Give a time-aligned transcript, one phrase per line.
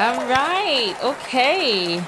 [0.00, 0.96] All right.
[1.04, 2.02] Okay.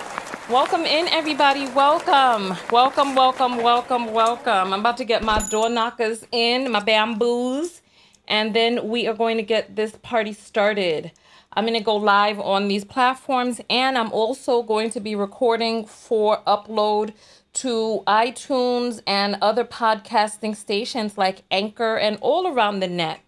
[0.49, 1.69] Welcome in, everybody.
[1.73, 2.57] Welcome.
[2.71, 4.73] Welcome, welcome, welcome, welcome.
[4.73, 7.83] I'm about to get my door knockers in, my bamboos,
[8.27, 11.13] and then we are going to get this party started.
[11.53, 15.85] I'm going to go live on these platforms, and I'm also going to be recording
[15.85, 17.13] for upload
[17.61, 23.21] to iTunes and other podcasting stations like Anchor and all around the net.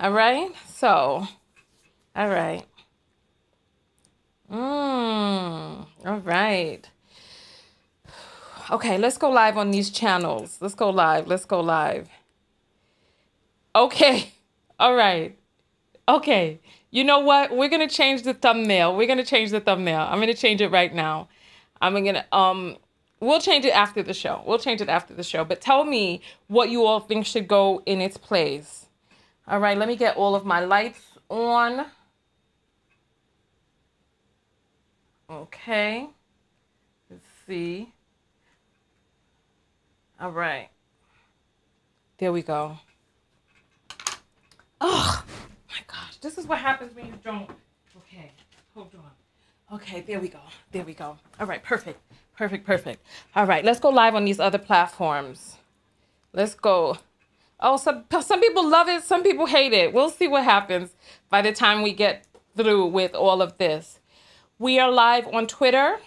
[0.00, 0.50] All right?
[0.66, 1.28] So,
[2.16, 2.64] all right.
[4.50, 5.86] Mmm.
[6.06, 6.88] All right.
[8.70, 10.58] Okay, let's go live on these channels.
[10.60, 11.26] Let's go live.
[11.26, 12.08] Let's go live.
[13.74, 14.32] Okay.
[14.78, 15.38] All right.
[16.08, 16.60] Okay.
[16.90, 17.54] You know what?
[17.54, 18.96] We're going to change the thumbnail.
[18.96, 20.00] We're going to change the thumbnail.
[20.00, 21.28] I'm going to change it right now.
[21.80, 22.76] I'm going to um
[23.20, 24.42] we'll change it after the show.
[24.46, 25.44] We'll change it after the show.
[25.44, 28.86] But tell me what you all think should go in its place.
[29.46, 31.86] All right, let me get all of my lights on.
[35.30, 36.08] Okay.
[37.10, 37.92] Let's see.
[40.20, 40.68] All right.
[42.18, 42.78] There we go.
[44.80, 45.24] Oh
[45.68, 46.16] my gosh.
[46.20, 47.50] This is what happens when you don't.
[47.96, 48.32] Okay.
[48.74, 49.76] Hold on.
[49.76, 50.40] Okay, there we go.
[50.72, 51.18] There we go.
[51.38, 52.00] All right, perfect.
[52.36, 53.04] Perfect, perfect.
[53.36, 55.56] All right, let's go live on these other platforms.
[56.32, 56.98] Let's go.
[57.60, 59.92] Oh, some some people love it, some people hate it.
[59.92, 60.90] We'll see what happens
[61.28, 62.24] by the time we get
[62.56, 63.97] through with all of this.
[64.60, 66.00] We are live on Twitter.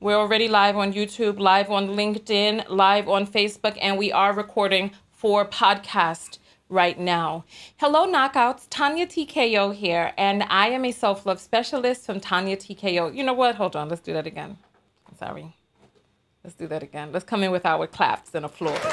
[0.00, 4.90] We're already live on YouTube, live on LinkedIn, live on Facebook, and we are recording
[5.12, 7.44] for podcast right now.
[7.76, 8.68] Hello, knockouts.
[8.70, 13.14] Tonya TKO here, and I am a self love specialist from Tonya TKO.
[13.14, 13.54] You know what?
[13.54, 13.88] Hold on.
[13.88, 14.58] Let's do that again.
[15.16, 15.54] Sorry.
[16.42, 17.12] Let's do that again.
[17.12, 18.72] Let's come in with our claps and applause.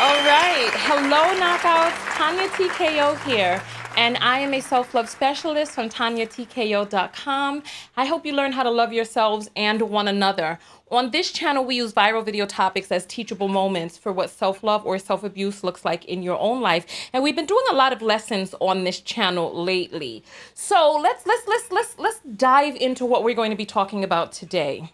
[0.00, 0.70] All right.
[0.82, 1.94] Hello, knockouts.
[2.16, 3.62] Tonya TKO here
[3.96, 7.62] and I am a self love specialist from TonyaTKO.com.
[7.96, 10.58] I hope you learn how to love yourselves and one another.
[10.90, 14.84] On this channel, we use viral video topics as teachable moments for what self love
[14.84, 16.86] or self abuse looks like in your own life.
[17.12, 20.24] And we've been doing a lot of lessons on this channel lately.
[20.54, 24.32] So let's let's let's let's let's dive into what we're going to be talking about
[24.32, 24.92] today.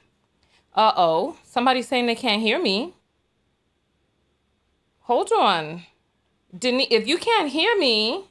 [0.75, 2.95] Uh oh, somebody's saying they can't hear me.
[5.03, 5.83] Hold on.
[6.57, 8.25] Denise, if you can't hear me,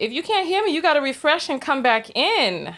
[0.00, 2.74] if you can't hear me, you got to refresh and come back in.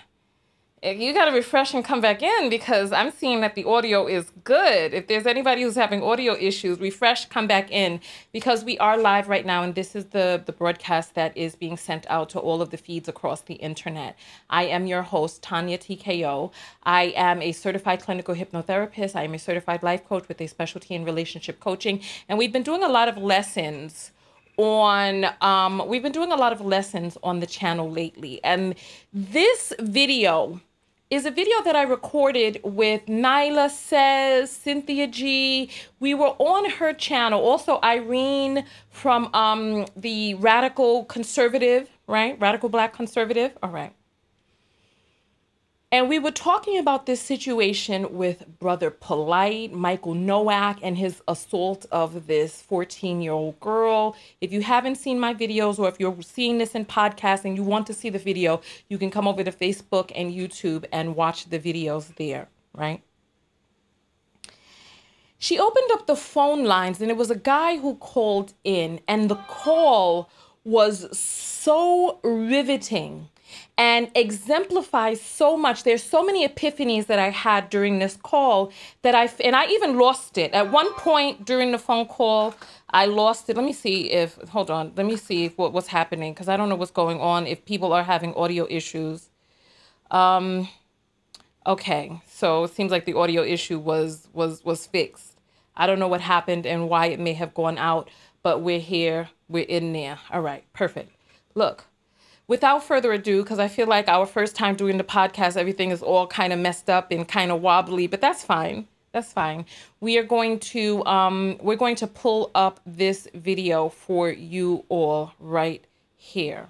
[0.83, 4.33] You got to refresh and come back in because I'm seeing that the audio is
[4.43, 4.93] good.
[4.93, 8.01] If there's anybody who's having audio issues, refresh, come back in
[8.33, 11.77] because we are live right now and this is the, the broadcast that is being
[11.77, 14.19] sent out to all of the feeds across the internet.
[14.51, 16.51] I am your host, Tonya TKO.
[16.83, 19.15] I am a certified clinical hypnotherapist.
[19.15, 22.01] I am a certified life coach with a specialty in relationship coaching.
[22.29, 24.11] And we've been doing a lot of lessons
[24.57, 28.75] on um, we've been doing a lot of lessons on the channel lately and
[29.13, 30.61] this video
[31.13, 35.69] is a video that I recorded with Nylah Says, Cynthia G.
[36.01, 37.43] We were on her channel.
[37.43, 42.41] Also, Irene from um, the Radical Conservative, right?
[42.41, 43.53] Radical Black Conservative.
[43.63, 43.93] All right.
[45.93, 51.85] And we were talking about this situation with Brother Polite, Michael Nowak, and his assault
[51.93, 54.17] of this 14 year old girl.
[54.41, 57.63] If you haven't seen my videos, or if you're seeing this in podcast and you
[57.63, 61.51] want to see the video, you can come over to Facebook and YouTube and watch
[61.51, 63.03] the videos there, right?
[65.37, 69.29] She opened up the phone lines, and it was a guy who called in, and
[69.29, 70.31] the call
[70.65, 73.29] was so riveting
[73.77, 75.85] and exemplifies so much.
[75.85, 79.99] There's so many epiphanies that I had during this call that I, and I even
[79.99, 80.53] lost it.
[80.53, 82.55] At one point during the phone call,
[82.91, 83.57] I lost it.
[83.57, 86.69] Let me see if, hold on, let me see what was happening because I don't
[86.69, 89.31] know what's going on, if people are having audio issues.
[90.11, 90.69] Um,
[91.67, 95.39] okay, so it seems like the audio issue was, was, was fixed.
[95.75, 98.11] I don't know what happened and why it may have gone out,
[98.43, 100.19] but we're here, we're in there.
[100.31, 101.13] All right, perfect.
[101.55, 101.85] Look,
[102.47, 106.03] without further ado, because I feel like our first time doing the podcast, everything is
[106.03, 108.87] all kind of messed up and kind of wobbly, but that's fine.
[109.13, 109.67] That's fine.
[110.01, 115.33] We are going to um, we're going to pull up this video for you all
[115.39, 115.85] right
[116.17, 116.69] here.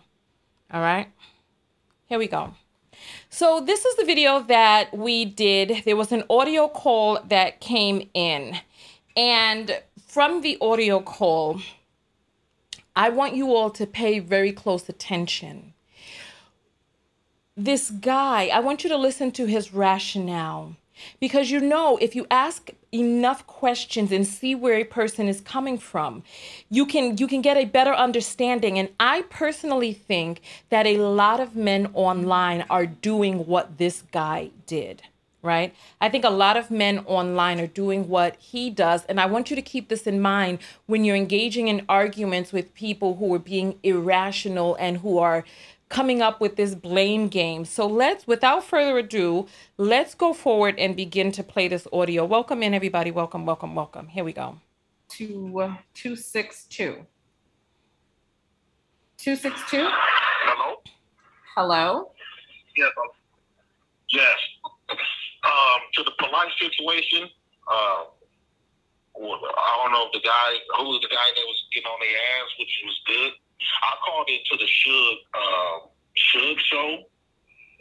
[0.73, 1.09] All right.
[2.07, 2.55] Here we go.
[3.31, 5.83] So this is the video that we did.
[5.85, 8.57] There was an audio call that came in.
[9.17, 11.61] And from the audio call,
[12.95, 15.75] I want you all to pay very close attention.
[17.57, 20.77] This guy, I want you to listen to his rationale.
[21.21, 25.79] because you know if you ask enough questions and see where a person is coming
[25.79, 26.23] from
[26.71, 31.41] you can you can get a better understanding and i personally think that a lot
[31.41, 35.03] of men online are doing what this guy did
[35.43, 35.75] right?
[36.01, 39.05] I think a lot of men online are doing what he does.
[39.07, 42.73] And I want you to keep this in mind when you're engaging in arguments with
[42.75, 45.45] people who are being irrational and who are
[45.89, 47.65] coming up with this blame game.
[47.65, 49.47] So let's, without further ado,
[49.77, 52.25] let's go forward and begin to play this audio.
[52.25, 53.11] Welcome in, everybody.
[53.11, 54.09] Welcome, welcome, welcome.
[54.09, 54.59] Here we go.
[55.09, 57.05] Two, uh, 262.
[59.19, 59.89] 262?
[59.89, 60.77] Hello?
[61.55, 62.11] Hello?
[62.75, 62.91] Yes.
[64.09, 64.99] Yes.
[65.43, 67.29] Um, to the polite situation,
[67.67, 68.05] uh,
[69.19, 70.49] I don't know if the guy,
[70.79, 73.33] who was the guy that was getting on their ass, which was good.
[73.83, 75.79] I called into the Suge, uh,
[76.31, 77.05] Suge show,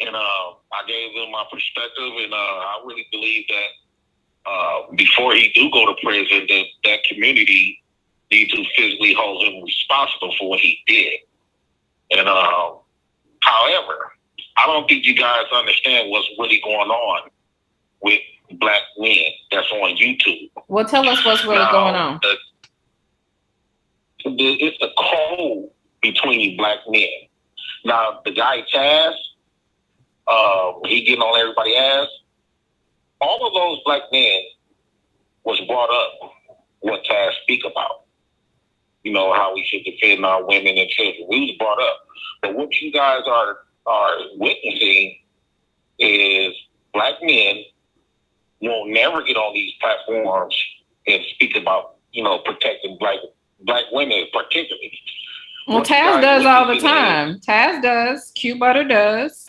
[0.02, 3.70] and uh, I gave them my perspective, and uh, I really believe that
[4.50, 7.82] uh, before he do go to prison, that that community
[8.32, 11.20] need to physically hold him responsible for what he did.
[12.18, 12.74] And uh,
[13.44, 14.12] however,
[14.58, 17.30] I don't think you guys understand what's really going on
[18.02, 18.20] with
[18.60, 19.18] black men
[19.52, 20.50] that's on YouTube.
[20.68, 22.20] Well, tell us what's really Now, going on.
[22.22, 22.38] the-
[24.30, 25.70] the- it's a code
[26.02, 27.08] between black men.
[27.86, 29.16] Now, the guy Taz,
[30.28, 32.08] uh, he getting on everybody's ass.
[33.20, 34.44] All of those black men
[35.44, 36.34] was brought up
[36.80, 38.02] what Taz speak about.
[39.04, 41.26] You know how we should defend our women and children.
[41.28, 42.00] We was brought up,
[42.42, 45.18] but what you guys are are witnessing
[45.98, 46.56] is
[46.94, 47.64] black men
[48.70, 50.56] will never get on these platforms
[51.08, 53.20] and speak about you know protecting black
[53.62, 55.00] black women particularly.
[55.68, 57.40] Well, Taz does all the time.
[57.40, 58.32] Taz does.
[58.36, 59.48] Q Butter does.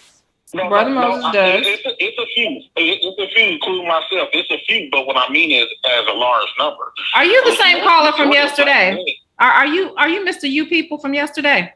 [0.55, 1.67] No, Brother no, no, Moses I- does.
[1.67, 2.61] It's a, it's a few.
[2.77, 4.29] It's a few, including myself.
[4.35, 6.93] It's a few, but what I mean is as a large number.
[7.15, 9.17] Are you the same caller from Majority of black yesterday?
[9.39, 10.49] Are, are you are you Mr.
[10.51, 11.73] You people from yesterday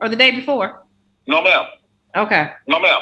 [0.00, 0.82] or the day before?
[1.26, 1.64] No, ma'am.
[2.16, 2.50] Okay.
[2.66, 3.00] No, ma'am.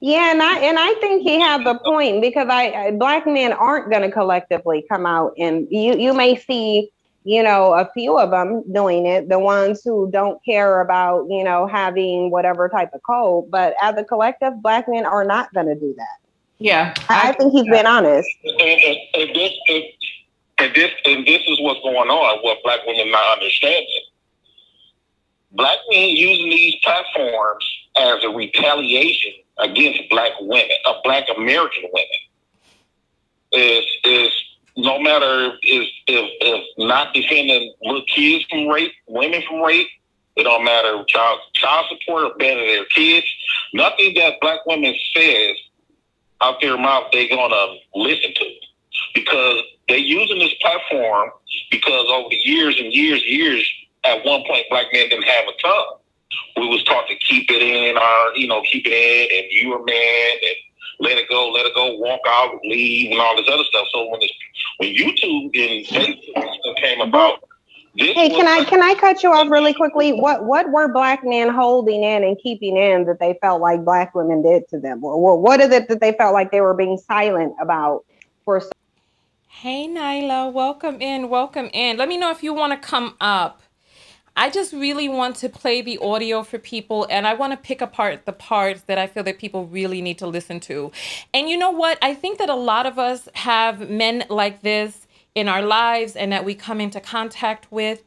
[0.00, 3.52] Yeah, and I and I think he had the point because I, I black men
[3.52, 6.90] aren't going to collectively come out and you you may see
[7.24, 11.42] you know a few of them doing it, the ones who don't care about you
[11.42, 15.66] know having whatever type of code, but as a collective, black men are not going
[15.66, 16.18] to do that.
[16.58, 16.94] Yeah.
[17.08, 18.28] I, I think he's been honest.
[18.44, 19.84] And, and, and this and,
[20.58, 22.38] and this and this is what's going on.
[22.42, 24.02] What black women not understanding.
[25.52, 27.64] Black men using these platforms
[27.98, 32.18] as a retaliation against black women, uh, black American women,
[33.52, 34.30] is is
[34.76, 39.88] no matter if if, if not defending little kids from rape, women from rape.
[40.36, 43.26] It don't matter child child support or banning their kids.
[43.74, 45.56] Nothing that black women says
[46.40, 48.44] out their mouth they're gonna listen to
[49.14, 51.30] because they're using this platform
[51.70, 53.68] because over the years and years and years
[54.04, 55.96] at one point black men didn't have a tongue.
[56.56, 59.70] We was taught to keep it in our you know, keep it in and you
[59.70, 60.56] were man and
[61.00, 63.86] let it go, let it go, walk out, leave and all this other stuff.
[63.92, 64.32] So when it's
[64.78, 67.40] when YouTube and Facebook came about
[67.94, 70.12] this Hey, can I can I cut you off really quickly?
[70.12, 74.14] What what were black men holding in and keeping in that they felt like black
[74.14, 75.02] women did to them?
[75.04, 78.04] Or, or what is it that they felt like they were being silent about
[78.44, 78.70] for so
[79.60, 81.96] Hey, Nylah, welcome in, welcome in.
[81.96, 83.62] Let me know if you want to come up.
[84.38, 87.80] I just really want to play the audio for people and I want to pick
[87.80, 90.92] apart the parts that I feel that people really need to listen to.
[91.34, 91.98] And you know what?
[92.02, 96.30] I think that a lot of us have men like this in our lives and
[96.30, 98.04] that we come into contact with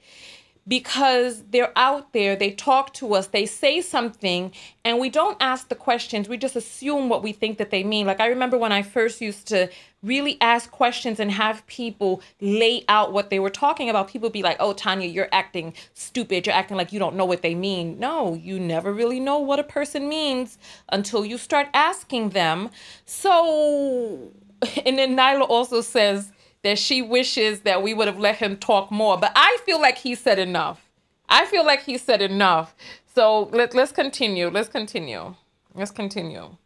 [0.67, 4.51] because they're out there, they talk to us, they say something,
[4.85, 6.29] and we don't ask the questions.
[6.29, 8.05] We just assume what we think that they mean.
[8.05, 9.69] Like I remember when I first used to
[10.03, 14.07] really ask questions and have people lay out what they were talking about.
[14.07, 16.45] People be like, "Oh, Tonya, you're acting stupid.
[16.45, 19.59] You're acting like you don't know what they mean." No, you never really know what
[19.59, 22.69] a person means until you start asking them.
[23.05, 24.31] So,
[24.85, 26.31] and then Nylah also says
[26.63, 29.17] that she wishes that we would have let him talk more.
[29.17, 30.87] But I feel like he said enough.
[31.29, 32.75] I feel like he said enough.
[33.13, 34.49] So let, let's continue.
[34.49, 35.35] Let's continue.
[35.73, 36.57] Let's continue.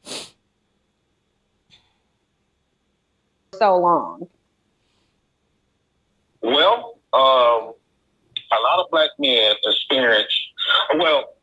[3.57, 4.27] so long?
[6.41, 7.73] Well, um,
[8.51, 10.33] a lot of black men experience,
[10.97, 11.33] well,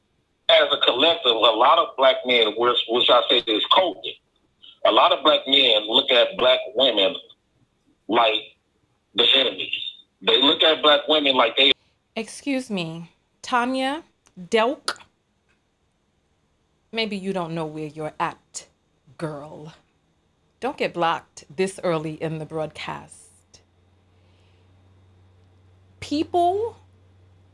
[0.49, 4.11] as a collective, a lot of black men, which, which I say is culture,
[4.85, 7.14] a lot of black men look at black women
[8.12, 8.57] like
[9.14, 9.75] the enemies.
[10.21, 11.73] They look at black women like they
[12.14, 14.04] Excuse me, Tanya
[14.38, 14.99] Delk.
[16.92, 18.66] Maybe you don't know where you're at,
[19.16, 19.73] girl.
[20.61, 23.62] Don't get blocked this early in the broadcast.
[26.00, 26.76] People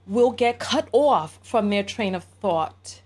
[0.09, 3.00] will get cut off from their train of thought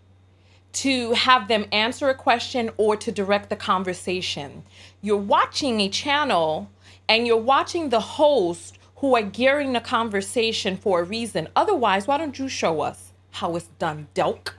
[0.73, 4.63] to have them answer a question or to direct the conversation.
[5.03, 6.71] You're watching a channel
[7.09, 11.49] and you're watching the host who are gearing the conversation for a reason.
[11.57, 14.53] Otherwise, why don't you show us how it's done, Delk?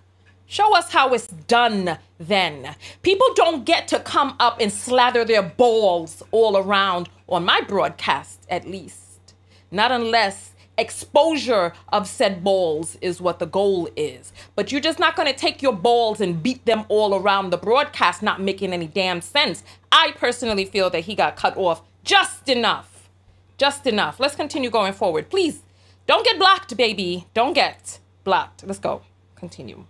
[0.45, 2.75] Show us how it's done then.
[3.01, 8.45] People don't get to come up and slather their balls all around on my broadcast,
[8.49, 9.33] at least.
[9.71, 14.33] Not unless exposure of said balls is what the goal is.
[14.55, 17.57] But you're just not going to take your balls and beat them all around the
[17.57, 19.63] broadcast, not making any damn sense.
[19.91, 23.09] I personally feel that he got cut off just enough.
[23.57, 24.19] Just enough.
[24.19, 25.29] Let's continue going forward.
[25.29, 25.61] Please
[26.05, 27.27] don't get blocked, baby.
[27.33, 28.63] Don't get blocked.
[28.65, 29.01] Let's go.
[29.35, 29.85] Continue.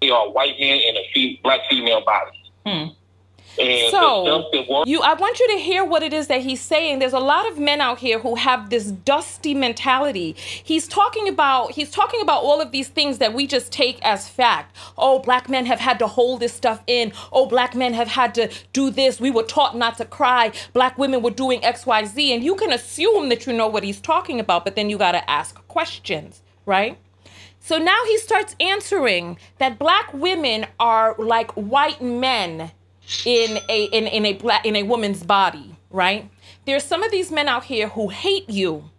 [0.00, 2.52] They are white men in a black female body.
[2.66, 2.92] Hmm.
[3.58, 6.28] And So the stuff that was you, I want you to hear what it is
[6.28, 6.98] that he's saying.
[6.98, 10.34] There's a lot of men out here who have this dusty mentality.
[10.36, 14.28] He's talking about he's talking about all of these things that we just take as
[14.28, 14.74] fact.
[14.96, 17.12] Oh, black men have had to hold this stuff in.
[17.30, 19.20] Oh, black men have had to do this.
[19.20, 20.52] We were taught not to cry.
[20.72, 23.84] Black women were doing X, Y, Z, and you can assume that you know what
[23.84, 26.98] he's talking about, but then you got to ask questions, right?
[27.60, 32.72] So now he starts answering that black women are like white men
[33.24, 36.30] in a in, in a black in a woman's body, right?
[36.64, 38.90] There's some of these men out here who hate you,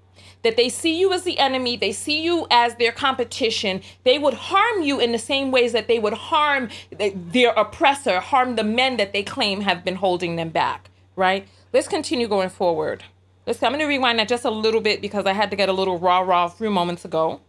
[0.44, 3.82] that they see you as the enemy, they see you as their competition.
[4.04, 8.56] They would harm you in the same ways that they would harm their oppressor, harm
[8.56, 11.48] the men that they claim have been holding them back, right?
[11.72, 13.04] Let's continue going forward.
[13.46, 15.74] Let's I'm gonna rewind that just a little bit because I had to get a
[15.74, 17.42] little rah rah a few moments ago.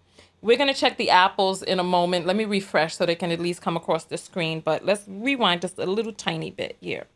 [0.44, 2.26] We're going to check the apples in a moment.
[2.26, 5.62] Let me refresh so they can at least come across the screen, but let's rewind
[5.62, 7.06] just a little tiny bit here.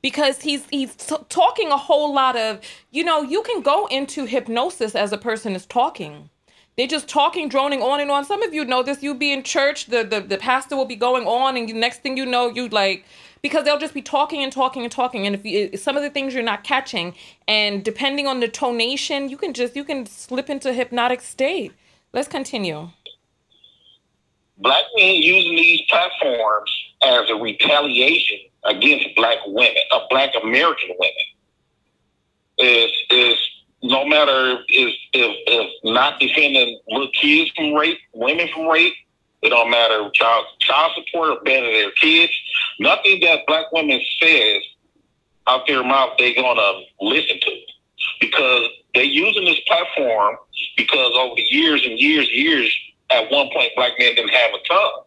[0.00, 2.60] Because he's he's talking a whole lot of,
[2.92, 6.30] you know, you can go into hypnosis as a person is talking.
[6.76, 8.24] They're just talking, droning on and on.
[8.24, 9.02] Some of you know this.
[9.02, 12.02] You be in church, the, the, the pastor will be going on, and you, next
[12.02, 13.04] thing you know, you like,
[13.42, 15.26] because they'll just be talking and talking and talking.
[15.26, 17.14] And if you, some of the things you're not catching,
[17.48, 21.72] and depending on the tonation, you can just, you can slip into hypnotic state.
[22.14, 22.90] Let's continue.
[24.58, 31.26] black men using these platforms as a retaliation against black women, uh, black American women,
[32.58, 33.36] is is
[33.82, 38.94] no matter is if, if not defending little kids from rape, women from rape.
[39.42, 42.32] It don't matter child child support or their kids.
[42.78, 44.62] Nothing that black women says
[45.48, 47.50] out their mouth they're gonna listen to
[48.20, 50.36] because they're using this platform
[50.76, 52.72] because over the years and years and years,
[53.10, 55.02] at one point, black men didn't have a tongue.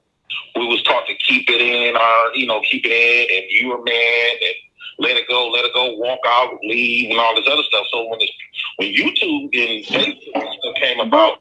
[0.56, 3.70] We was taught to keep it in our, you know, keep it in, and you
[3.70, 4.56] were man, and
[5.00, 7.86] let it go, let it go, walk out, leave, and all this other stuff.
[7.92, 8.32] So when it's,
[8.78, 11.40] when YouTube and Facebook came about,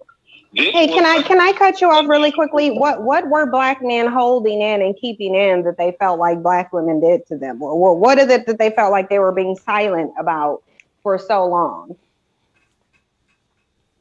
[0.53, 2.71] this Hey, can I can I cut you off really quickly?
[2.71, 6.73] What what were black men holding in and keeping in that they felt like black
[6.73, 7.61] women did to them?
[7.63, 10.63] Or, or what is it that they felt like they were being silent about
[11.07, 11.95] for so long?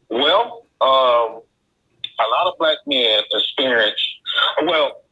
[0.10, 1.42] Well, um,
[2.18, 4.02] a lot of black men experience,
[4.66, 5.04] well,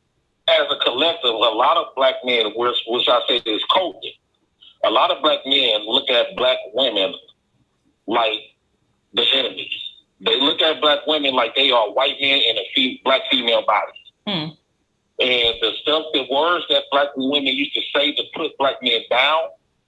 [0.47, 4.09] as a collective, a lot of black men, which, which I say is culture,
[4.83, 7.13] a lot of black men look at black women
[8.07, 8.39] like
[9.13, 9.79] the enemies.
[10.19, 13.63] They look at black women like they are white men in a fe- black female
[13.67, 13.91] body.
[14.25, 14.49] Hmm.
[15.19, 19.01] And the stuff, the words that black women used to say to put black men
[19.11, 19.41] down,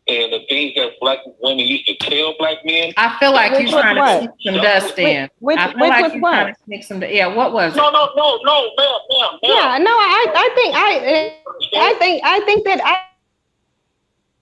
[0.07, 3.69] and the things that black women used to tell black men, I feel like you're
[3.69, 4.19] trying what?
[4.19, 5.29] to sneak some dust in.
[5.39, 6.31] Which I feel which like was you're what?
[6.31, 7.01] trying to sneak some.
[7.01, 7.77] Yeah, what was it?
[7.77, 9.39] no, no, no, no, ma'am, ma'am, ma'am.
[9.41, 11.35] Yeah, no, I I think I
[11.75, 13.01] I think I think that I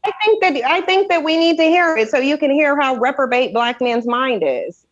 [0.06, 2.80] I think that I think that we need to hear it so you can hear
[2.80, 4.86] how reprobate black men's mind is.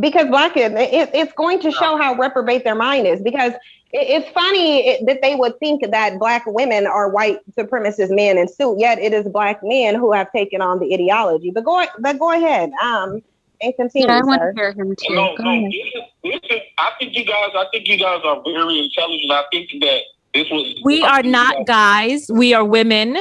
[0.00, 3.20] Because black it, it, it's going to show how reprobate their mind is.
[3.20, 3.60] Because it,
[3.92, 8.78] it's funny that they would think that black women are white supremacist men in suit,
[8.78, 11.50] yet it is black men who have taken on the ideology.
[11.50, 13.22] But go but go ahead, um,
[13.60, 15.14] and continue, Yeah, I want to hear him too.
[15.14, 15.50] No, Go no.
[15.50, 15.70] ahead.
[15.72, 17.50] Listen, listen, I think you guys.
[17.54, 19.30] I think you guys are very intelligent.
[19.30, 20.00] I think that
[20.34, 20.74] this was.
[20.84, 22.30] We I are not guys- guys.
[22.32, 23.18] We are women.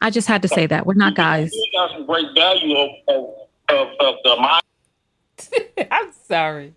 [0.00, 0.86] I just had to say that.
[0.86, 1.50] We're not guys.
[1.52, 3.24] You got some great value of of,
[3.68, 4.62] of, of the mind.
[5.90, 6.74] I'm sorry.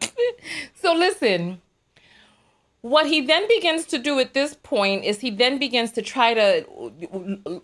[0.74, 1.60] so listen,
[2.82, 6.34] What he then begins to do at this point is he then begins to try
[6.34, 6.64] to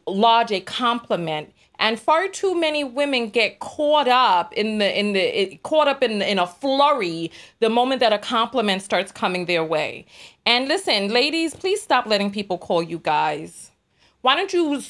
[0.07, 1.55] lodge a compliment.
[1.79, 6.03] And far too many women get caught up in the in the it, caught up
[6.03, 10.07] in in a flurry the moment that a compliment starts coming their way.
[10.47, 13.71] And listen ladies please stop letting people call you guys
[14.25, 14.83] why don't you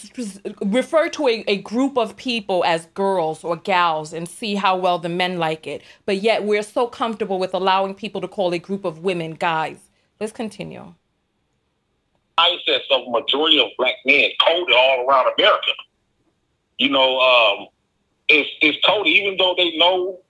[0.62, 5.00] refer to a, a group of people as girls or gals and see how well
[5.00, 5.82] the men like it.
[6.06, 9.90] But yet we're so comfortable with allowing people to call a group of women guys.
[10.20, 10.94] Let's continue.
[12.38, 15.72] I mindsets of majority of black men coded all around america.
[16.78, 17.66] You know, um,
[18.28, 20.20] it's it's told even though they know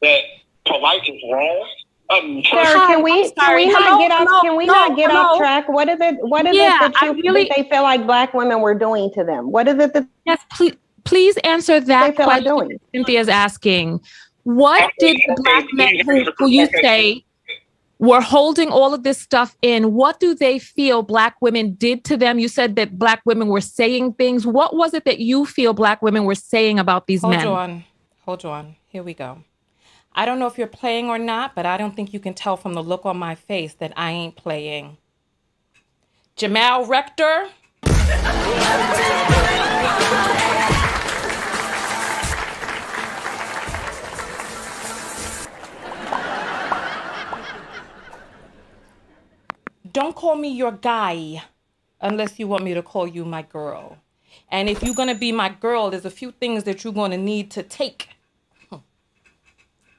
[0.00, 0.22] that
[0.66, 1.68] polite is wrong.
[2.12, 5.68] Um, Sarah, can we can we not get off can we not get off track?
[5.68, 6.16] What is it?
[6.20, 9.24] What is yeah, it that you really, they feel like black women were doing to
[9.24, 9.50] them?
[9.50, 12.54] What is it that yes, please please answer that question.
[12.54, 14.00] Like Cynthia's asking.
[14.44, 17.24] What did the black men who, who you say
[18.02, 19.92] were holding all of this stuff in.
[19.92, 22.40] What do they feel Black women did to them?
[22.40, 24.44] You said that Black women were saying things.
[24.44, 27.46] What was it that you feel Black women were saying about these Hold men?
[27.46, 27.84] Hold on.
[28.24, 28.76] Hold on.
[28.88, 29.44] Here we go.
[30.14, 32.56] I don't know if you're playing or not, but I don't think you can tell
[32.56, 34.98] from the look on my face that I ain't playing.
[36.36, 37.48] Jamal Rector.
[49.92, 51.42] don't call me your guy
[52.00, 53.98] unless you want me to call you my girl.
[54.50, 57.50] And if you're to be my girl, there's a few things that you're to need
[57.52, 58.08] to take.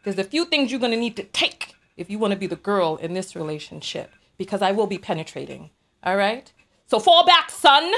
[0.04, 2.48] There's a few things you're going to need to take if you want to be
[2.48, 5.70] the girl in this relationship because I will be penetrating.
[6.04, 6.52] All right?
[6.86, 7.92] So fall back, son.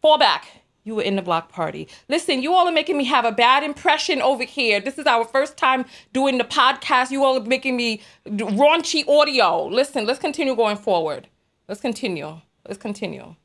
[0.00, 1.88] Fall back you were in the block party.
[2.08, 4.80] Listen, you all are making me have a bad impression over here.
[4.80, 7.10] This is our first time doing the podcast.
[7.10, 9.66] You all are making me raunchy audio.
[9.66, 11.28] Listen, let's continue going forward.
[11.68, 12.40] Let's continue.
[12.66, 13.36] Let's continue.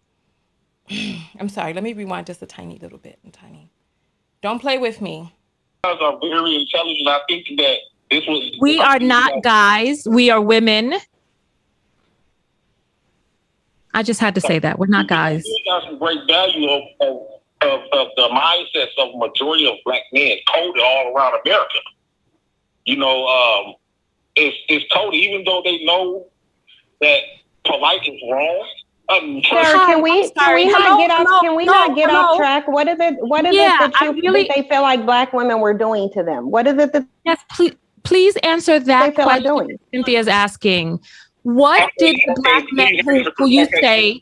[1.40, 1.74] I'm sorry.
[1.74, 3.20] Let me rewind just a tiny little bit.
[3.32, 3.72] Tiny.
[4.42, 5.34] Don't play with me.
[5.84, 7.08] Guys are very intelligent.
[7.08, 7.78] I think that
[8.10, 8.58] this was.
[8.60, 10.08] We are not guys.
[10.08, 10.96] We are women.
[13.94, 15.44] I just had to say that we're not guys.
[15.46, 17.18] You got some great value of, of,
[17.62, 21.80] of, of the mindsets of majority of black men coded all around America.
[22.86, 23.74] You know, um,
[24.36, 26.28] it's it's coded even though they know
[27.02, 27.22] that
[27.66, 28.70] polite is wrong.
[29.10, 32.38] Um, Sarah, can we can we not get off hello, can we not get off
[32.38, 32.68] track?
[32.68, 33.16] What is it?
[33.22, 36.10] What is yeah, it that you really, that they feel like black women were doing
[36.14, 36.52] to them?
[36.52, 39.56] What is it that yes, please please answer that question.
[39.56, 41.00] Like Cynthia's asking.
[41.44, 44.22] What did the black men who, who you say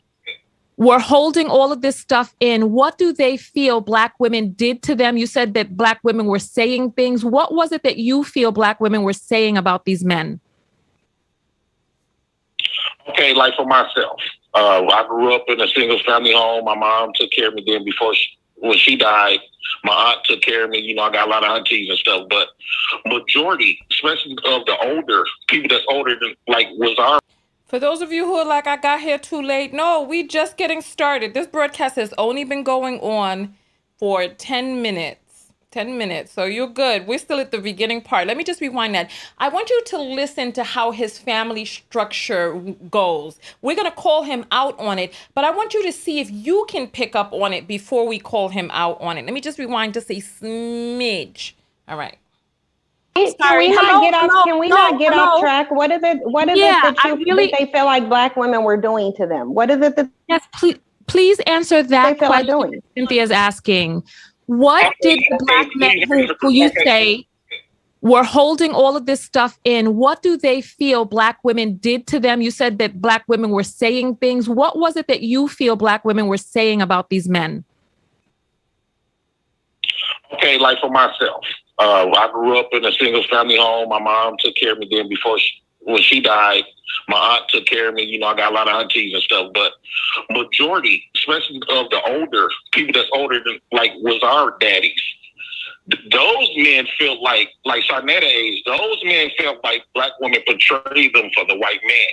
[0.76, 4.94] were holding all of this stuff in, what do they feel black women did to
[4.94, 5.16] them?
[5.16, 7.24] You said that black women were saying things.
[7.24, 10.38] What was it that you feel black women were saying about these men?
[13.08, 14.20] Okay, like for myself,
[14.56, 16.64] uh, I grew up in a single family home.
[16.64, 19.40] My mom took care of me then before she, when she died.
[19.84, 20.78] My aunt took care of me.
[20.78, 22.48] You know, I got a lot of aunties and stuff, but
[23.04, 27.20] majority, especially of the older people that's older than like was our.
[27.66, 29.74] For those of you who are like, I got here too late.
[29.74, 31.34] No, we just getting started.
[31.34, 33.56] This broadcast has only been going on
[33.98, 35.25] for 10 minutes.
[35.76, 36.32] 10 minutes.
[36.32, 37.06] So you're good.
[37.06, 38.26] We're still at the beginning part.
[38.26, 39.10] Let me just rewind that.
[39.36, 42.54] I want you to listen to how his family structure
[42.90, 43.38] goes.
[43.60, 46.30] We're going to call him out on it, but I want you to see if
[46.30, 49.26] you can pick up on it before we call him out on it.
[49.26, 51.52] Let me just rewind just a smidge.
[51.88, 52.16] All right.
[53.14, 54.44] Can we not get off?
[54.46, 55.70] Can we not get off track?
[55.70, 56.20] What is it?
[56.22, 59.12] What is yeah, it that, you, really, that they feel like black women were doing
[59.16, 59.52] to them?
[59.52, 60.08] What is it that?
[60.26, 60.78] Yes, please.
[61.06, 62.58] Please answer that question.
[62.58, 64.02] Like Cynthia's asking.
[64.46, 67.26] What did the black men who, who you say
[68.00, 72.20] were holding all of this stuff in, what do they feel black women did to
[72.20, 72.40] them?
[72.40, 74.48] You said that black women were saying things.
[74.48, 77.64] What was it that you feel black women were saying about these men?
[80.34, 81.44] Okay, like for myself,
[81.78, 83.88] uh, I grew up in a single family home.
[83.88, 86.64] My mom took care of me then before she, when she died.
[87.08, 88.02] My aunt took care of me.
[88.02, 89.72] You know, I got a lot of aunties and stuff, but
[90.30, 95.00] majority, especially of the older people that's older than like was our daddies.
[96.10, 101.30] Those men felt like, like Sarnetta age, those men felt like black women portrayed them
[101.32, 102.08] for the white man.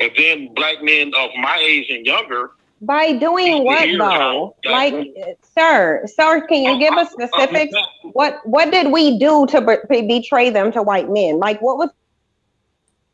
[0.00, 4.56] And then black men of my age and younger by doing what though?
[4.64, 7.74] Like, eh, sir, sir, can you give us specifics?
[8.02, 11.38] What what did we do to betray them to white men?
[11.38, 11.90] Like, what was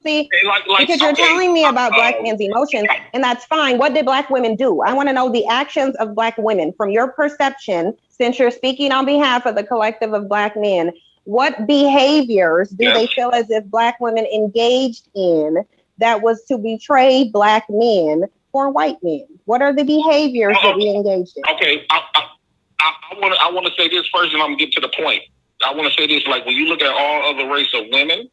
[0.05, 3.79] See, like, like, because you're telling me about black men's emotions, and that's fine.
[3.79, 4.83] What did black women do?
[4.83, 8.91] I want to know the actions of black women from your perception, since you're speaking
[8.91, 10.93] on behalf of the collective of black men.
[11.25, 12.97] What behaviors do yes.
[12.97, 15.65] they feel as if black women engaged in
[15.99, 19.27] that was to betray black men for white men?
[19.45, 21.45] What are the behaviors that we engaged in?
[21.55, 22.01] Okay, I,
[22.81, 24.89] I want to I want to say this first, and I'm gonna get to the
[24.89, 25.23] point.
[25.65, 28.29] I want to say this: like when you look at all other race of women,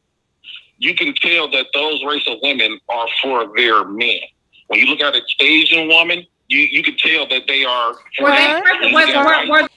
[0.80, 4.20] you can tell that those race of women are for their men.
[4.68, 7.94] When you look at an Asian woman, you you can tell that they are.
[8.18, 9.68] For their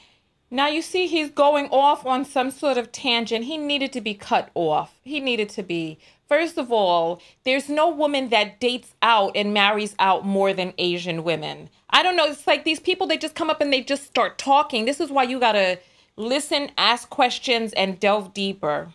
[0.50, 3.46] now you see he's going off on some sort of tangent.
[3.46, 4.98] He needed to be cut off.
[5.02, 5.98] He needed to be.
[6.28, 11.24] First of all, there's no woman that dates out and marries out more than Asian
[11.24, 11.70] women.
[11.88, 12.26] I don't know.
[12.26, 14.84] It's like these people, they just come up and they just start talking.
[14.84, 15.78] This is why you got to
[16.16, 18.92] listen, ask questions, and delve deeper.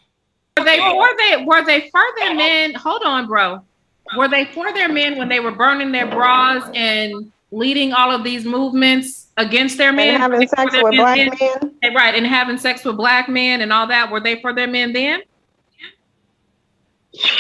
[0.59, 2.73] Were they for they were they for their men?
[2.75, 3.61] Hold on, bro.
[4.15, 8.23] Were they for their men when they were burning their bras and leading all of
[8.23, 10.15] these movements against their men?
[10.15, 11.71] And having sex with black men?
[11.81, 11.93] men?
[11.93, 14.09] Right, and having sex with black men and all that.
[14.09, 15.21] Were they for their men then?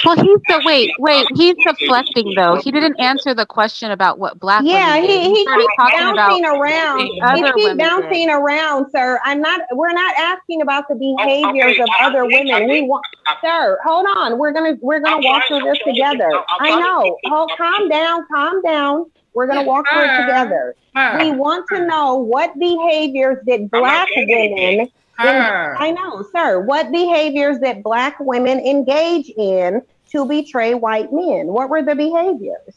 [0.05, 1.27] Well, he's the wait, wait.
[1.35, 2.55] He's deflecting though.
[2.55, 4.61] He didn't answer the question about what black.
[4.61, 6.99] Women Yeah, he, he, he keeps bouncing around.
[6.99, 9.19] He keeps bouncing around, sir.
[9.23, 9.61] I'm not.
[9.73, 12.69] We're not asking about the behaviors okay, of I, other I, women.
[12.69, 13.05] We want,
[13.43, 13.77] sir.
[13.83, 14.37] Hold on.
[14.37, 16.29] We're gonna we're gonna I'm walk through this together.
[16.59, 17.17] I know.
[17.25, 18.25] Hold, calm down.
[18.33, 19.11] Calm down.
[19.33, 20.75] We're gonna walk through it together.
[21.19, 26.61] We want to know what behaviors did black women I know, sir.
[26.61, 31.47] What behaviors that black women engage in to betray white men?
[31.47, 32.75] What were the behaviors?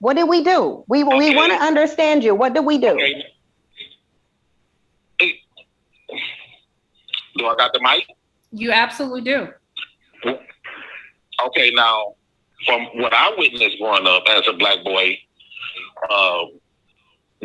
[0.00, 0.84] What did we do?
[0.88, 1.16] We okay.
[1.16, 2.34] we want to understand you.
[2.34, 2.90] What did we do?
[2.90, 3.24] Okay.
[7.36, 8.06] Do I got the mic?
[8.52, 9.48] You absolutely do.
[11.46, 12.14] Okay, now
[12.64, 15.18] from what I witnessed growing up as a black boy,
[16.08, 16.44] uh,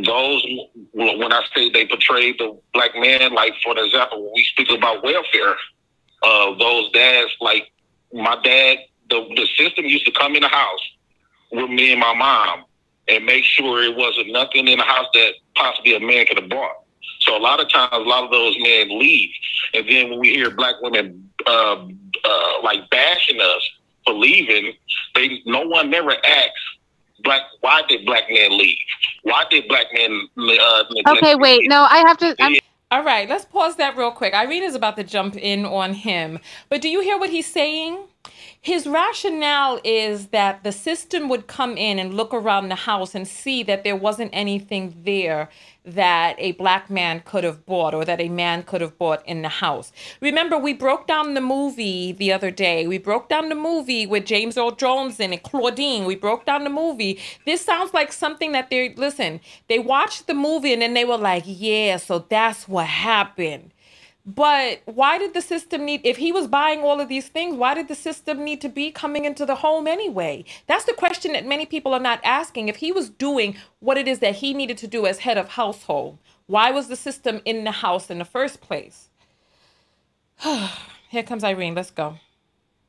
[0.05, 0.45] those
[0.93, 5.03] when I say they portrayed the black man, like for example, when we speak about
[5.03, 5.55] welfare,
[6.23, 7.71] uh, those dads, like
[8.13, 10.81] my dad, the the system used to come in the house
[11.51, 12.65] with me and my mom
[13.07, 16.49] and make sure it wasn't nothing in the house that possibly a man could have
[16.49, 16.83] bought.
[17.21, 19.29] So a lot of times, a lot of those men leave,
[19.73, 21.87] and then when we hear black women uh,
[22.23, 23.69] uh, like bashing us
[24.05, 24.73] for leaving,
[25.15, 26.61] they no one never asks
[27.23, 28.77] black why did black men leave?
[29.23, 30.27] Why did black men?
[30.37, 31.61] Uh, okay, wait.
[31.69, 32.35] No, I have to.
[32.39, 32.55] I'm-
[32.91, 34.33] All right, let's pause that real quick.
[34.33, 37.99] Irene is about to jump in on him, but do you hear what he's saying?
[38.61, 43.27] His rationale is that the system would come in and look around the house and
[43.27, 45.49] see that there wasn't anything there
[45.85, 49.41] that a black man could have bought or that a man could have bought in
[49.41, 49.91] the house.
[50.21, 52.85] Remember, we broke down the movie the other day.
[52.85, 56.05] We broke down the movie with James Earl Jones and Claudine.
[56.05, 57.19] We broke down the movie.
[57.45, 61.17] This sounds like something that they listen, they watched the movie and then they were
[61.17, 63.71] like, yeah, so that's what happened.
[64.35, 67.73] But why did the system need, if he was buying all of these things, why
[67.73, 70.45] did the system need to be coming into the home anyway?
[70.67, 72.67] That's the question that many people are not asking.
[72.67, 75.49] If he was doing what it is that he needed to do as head of
[75.49, 79.09] household, why was the system in the house in the first place?
[81.09, 81.73] Here comes Irene.
[81.73, 82.17] Let's go.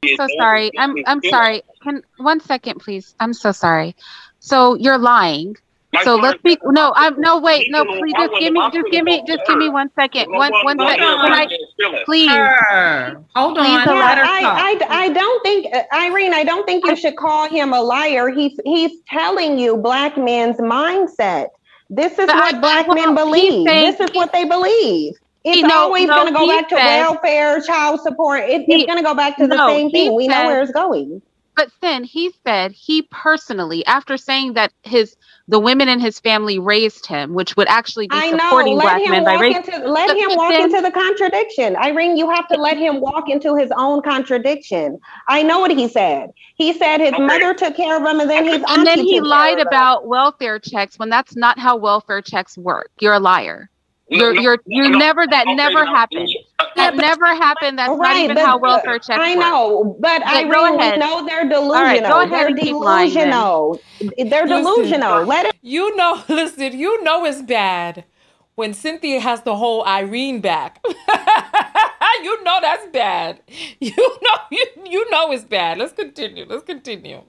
[0.04, 0.70] I'm so sorry.
[0.78, 1.62] I'm I'm sorry.
[1.82, 3.14] Can one second, please?
[3.18, 3.96] I'm so sorry.
[4.40, 5.56] So you're lying
[6.02, 6.92] so let's be no.
[6.94, 7.84] I'm no wait no.
[7.84, 10.30] Please just give me just give me just give me one second.
[10.30, 10.98] One one second.
[10.98, 11.46] Can I
[12.04, 12.30] please
[13.34, 13.64] hold on?
[13.64, 16.32] Please I, I I don't think uh, Irene.
[16.32, 18.28] I don't think you should call him a liar.
[18.28, 21.48] He's he's telling you black men's mindset.
[21.88, 23.66] This is what I, black well, men believe.
[23.66, 25.14] Saying, this is what they believe.
[25.42, 28.42] It's no, always no, going to go back to welfare, child support.
[28.44, 30.14] It, he, it's going to go back to the no, same thing.
[30.14, 31.20] We know where it's going.
[31.56, 35.16] But then he said he personally, after saying that his
[35.50, 38.82] the women in his family raised him, which would actually be I supporting know.
[38.82, 39.64] black men by raising.
[39.84, 41.74] Let but him walk into the contradiction.
[41.74, 45.00] Irene, you have to let him walk into his own contradiction.
[45.28, 46.30] I know what he said.
[46.54, 49.58] He said his mother took care of him, and then his and then he lied
[49.58, 52.92] about welfare checks when that's not how welfare checks work.
[53.00, 53.68] You're a liar.
[54.08, 56.28] You're you're you no, never that okay, never no, happened.
[56.76, 57.78] That never happened.
[57.78, 59.96] That's right, not even how welfare checks I know, work.
[60.00, 61.74] but I really know they're delusional.
[61.74, 63.80] All right, go ahead they're delusional.
[64.00, 65.14] They're delusional.
[65.18, 65.56] Listen, Let it.
[65.62, 66.78] You know, listen.
[66.78, 68.04] You know it's bad
[68.54, 70.80] when Cynthia has the whole Irene back.
[72.22, 73.40] you know that's bad.
[73.80, 75.78] You know you you know it's bad.
[75.78, 76.44] Let's continue.
[76.48, 77.22] Let's continue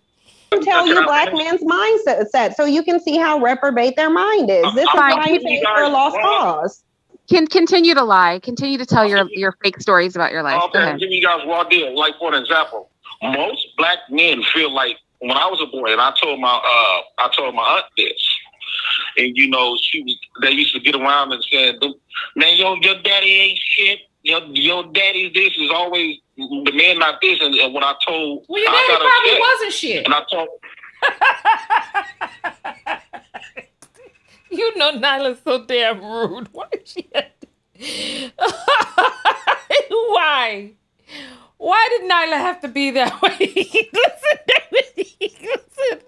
[0.60, 4.66] tell you black man's mindset set so you can see how reprobate their mind is.
[4.76, 6.84] This is why you say for a lost cause.
[7.32, 8.40] Can continue to lie.
[8.44, 10.62] Continue to tell your your fake stories about your life.
[10.66, 11.98] Okay, give you guys raw deal.
[11.98, 12.90] Like for an example,
[13.24, 17.24] most black men feel like when I was a boy, and I told my uh,
[17.24, 18.22] I told my aunt this,
[19.16, 21.80] and you know she was, they used to get around and said,
[22.36, 24.00] "Man, yo, your daddy ain't shit.
[24.24, 27.40] your your daddy's this is always the man not this.
[27.42, 30.06] And, and when I told, well, your daddy probably upset, wasn't shit.
[30.06, 30.50] And I told.
[34.52, 36.50] you know, Nylah's so damn rude.
[36.52, 37.10] Why is she?
[39.90, 40.74] Why?
[41.58, 43.38] Why did Nylah have to be that way?
[43.40, 46.00] listen, David, listen.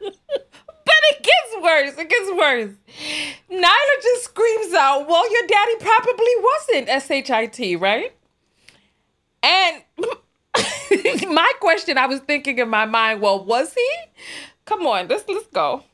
[0.00, 1.98] but it gets worse.
[1.98, 2.72] It gets worse.
[3.50, 8.12] Nylah just screams out, Well, your daddy probably wasn't SHIT, right?
[9.42, 9.82] And
[11.28, 13.88] my question, I was thinking in my mind, well, was he?
[14.64, 15.84] Come on, let's let's go.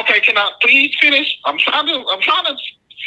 [0.00, 1.38] Okay, can I please finish?
[1.44, 2.56] I'm trying to I'm trying to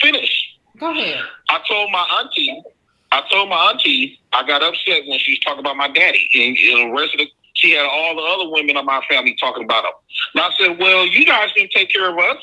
[0.02, 0.58] finish.
[0.80, 1.24] Go ahead.
[1.50, 2.64] I told my auntie,
[3.12, 6.58] I told my auntie I got upset when she was talking about my daddy and,
[6.58, 7.28] and the rest of the
[7.60, 9.92] she had all the other women of my family talking about him.
[10.34, 12.38] And I said, Well, you guys didn't take care of us.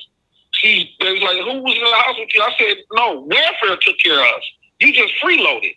[0.53, 2.43] She they was like, Who was in the house with you?
[2.43, 4.43] I said, No, welfare took care of us.
[4.81, 5.77] You just freeloaded.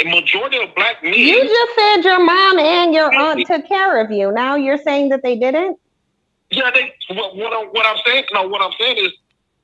[0.00, 4.02] The majority of black men You just said your mom and your aunt took care
[4.02, 4.32] of you.
[4.32, 5.78] Now you're saying that they didn't?
[6.50, 9.12] Yeah, they what, what, I'm, what I'm saying no, what I'm saying is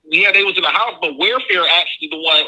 [0.08, 2.44] yeah, they was in the house, but welfare actually the one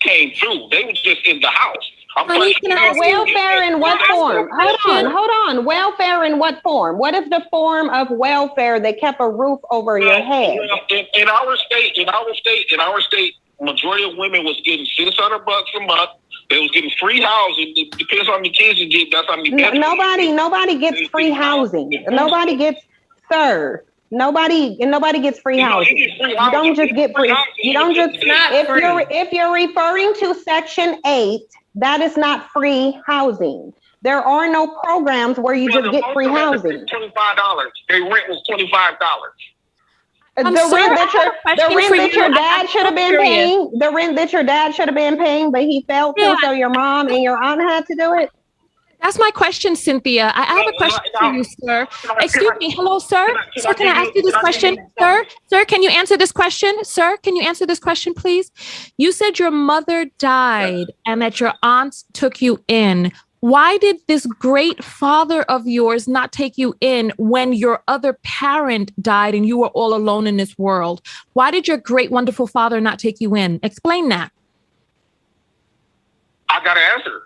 [0.00, 0.68] came through.
[0.70, 1.90] They was just in the house.
[2.16, 4.48] I'm Honey, welfare in what form?
[4.52, 5.64] Hold on, hold on.
[5.64, 6.98] Welfare in what form?
[6.98, 10.58] What is the form of welfare that kept a roof over well, your head?
[10.90, 14.84] In, in, our state, in our state, in our state, majority of women was getting
[14.84, 16.10] six hundred bucks a month.
[16.50, 17.72] They was getting free housing.
[17.76, 19.08] It depends on the kids you get.
[19.10, 19.50] That's how many.
[19.50, 22.04] No, nobody, nobody gets free housing.
[22.08, 22.82] Nobody gets,
[23.32, 23.84] sir.
[24.10, 25.94] Nobody and nobody gets free you housing.
[25.94, 27.34] Know, free you don't just get free.
[27.62, 28.82] You don't just if free.
[28.82, 31.40] you're if you're referring to Section Eight,
[31.76, 33.72] that is not free housing.
[34.02, 36.86] There are no programs where you just get free housing.
[36.86, 37.72] Twenty-five dollars.
[37.88, 39.32] Their rent was twenty-five dollars.
[40.36, 44.16] The rent that your the rent that your dad should have been paying, the rent
[44.16, 47.22] that your dad should have been paying, but he failed to, so your mom and
[47.22, 48.30] your aunt had to do it.
[49.02, 50.32] That's my question, Cynthia.
[50.34, 51.88] I have a question for you, sir.
[52.20, 52.70] Excuse me.
[52.70, 53.26] Hello, sir.
[53.56, 54.76] Sir, can I ask you this question?
[54.98, 56.72] Sir, sir, can you answer this question?
[56.84, 58.52] Sir, can you answer this question, please?
[58.98, 63.10] You said your mother died and that your aunts took you in.
[63.40, 68.92] Why did this great father of yours not take you in when your other parent
[69.02, 71.02] died and you were all alone in this world?
[71.32, 73.58] Why did your great, wonderful father not take you in?
[73.64, 74.30] Explain that.
[76.48, 77.22] I got to answer.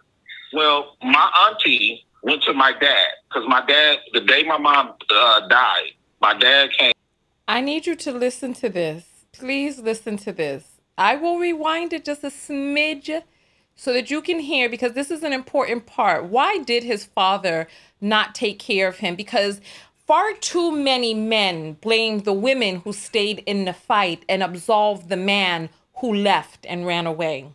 [0.56, 5.46] Well, my auntie went to my dad because my dad, the day my mom uh,
[5.48, 5.90] died,
[6.22, 6.94] my dad came.
[7.46, 9.04] I need you to listen to this.
[9.32, 10.80] Please listen to this.
[10.96, 13.22] I will rewind it just a smidge
[13.74, 16.24] so that you can hear because this is an important part.
[16.24, 17.68] Why did his father
[18.00, 19.14] not take care of him?
[19.14, 19.60] Because
[20.06, 25.18] far too many men blame the women who stayed in the fight and absolved the
[25.18, 27.52] man who left and ran away.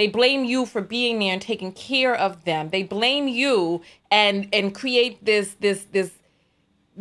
[0.00, 2.70] They blame you for being there and taking care of them.
[2.70, 6.12] They blame you and and create this this this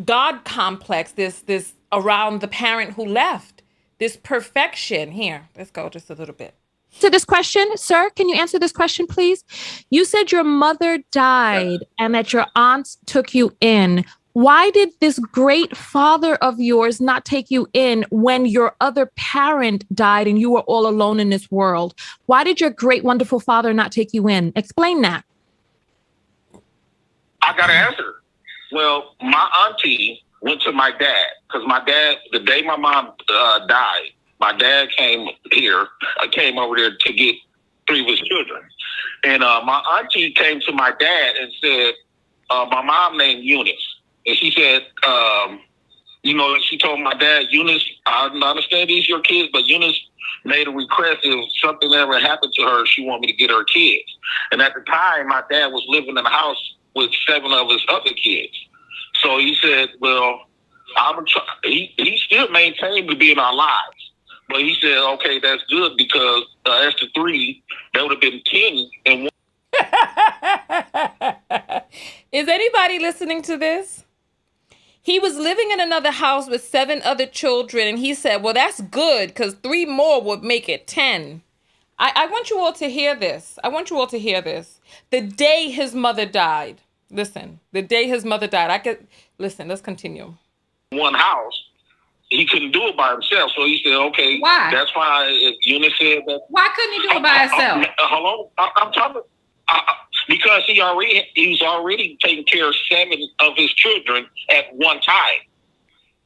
[0.03, 3.63] God complex, this this around the parent who left.
[3.99, 5.11] This perfection.
[5.11, 6.55] Here, let's go just a little bit.
[6.99, 9.45] To this question, sir, can you answer this question, please?
[9.89, 14.03] You said your mother died and that your aunts took you in.
[14.33, 19.85] Why did this great father of yours not take you in when your other parent
[19.93, 21.95] died and you were all alone in this world?
[22.27, 24.53] Why did your great, wonderful father not take you in?
[24.55, 25.25] Explain that.
[27.41, 28.15] I got to answer.
[28.71, 33.65] Well, my auntie went to my dad because my dad, the day my mom uh,
[33.65, 35.87] died, my dad came here,
[36.21, 37.35] I uh, came over there to get
[37.87, 38.61] three of his children.
[39.23, 41.93] And uh, my auntie came to my dad and said,
[42.51, 43.98] uh, my mom named Eunice
[44.29, 45.59] and she said, um,
[46.21, 49.99] you know, she told my dad, Eunice, I understand these your kids, but Eunice
[50.45, 53.63] made a request if something ever happened to her, she wanted me to get her
[53.63, 54.05] kids.
[54.51, 57.83] And at the time, my dad was living in a house with seven of his
[57.89, 58.53] other kids.
[59.23, 60.41] So he said, well,
[60.95, 64.11] I'm try- he, he still maintained to be in our lives.
[64.47, 67.63] But he said, okay, that's good because uh, as to three,
[67.95, 69.29] that would have been 10 and one.
[72.31, 74.05] Is anybody listening to this?
[75.09, 78.79] He was living in another house with seven other children, and he said, Well, that's
[78.79, 81.41] good because three more would make it 10.
[81.97, 83.57] I, I want you all to hear this.
[83.63, 84.79] I want you all to hear this.
[85.09, 89.07] The day his mother died, listen, the day his mother died, I could
[89.39, 90.35] listen, let's continue.
[90.91, 91.59] One house,
[92.29, 93.49] he couldn't do it by himself.
[93.57, 94.69] So he said, okay, why?
[94.71, 96.41] That's why Eunice said that.
[96.49, 97.83] Why couldn't he do it by himself?
[97.83, 98.51] Uh, hello?
[98.59, 99.23] I, I'm talking
[100.49, 104.99] because he already he was already taking care of seven of his children at one
[105.01, 105.39] time.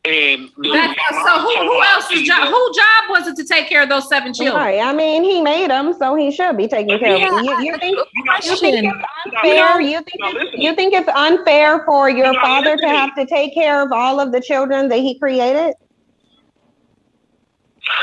[0.05, 2.49] And That's, so who, who else's job?
[2.49, 4.61] Who job was it to take care of those seven children?
[4.61, 4.81] Right.
[4.81, 7.45] I mean, he made them, so he should be taking care yeah, of them.
[7.45, 7.97] You, you, think,
[8.43, 9.79] you think it's unfair?
[9.79, 13.93] You think you think it's unfair for your father to have to take care of
[13.93, 15.73] all of the children that he created?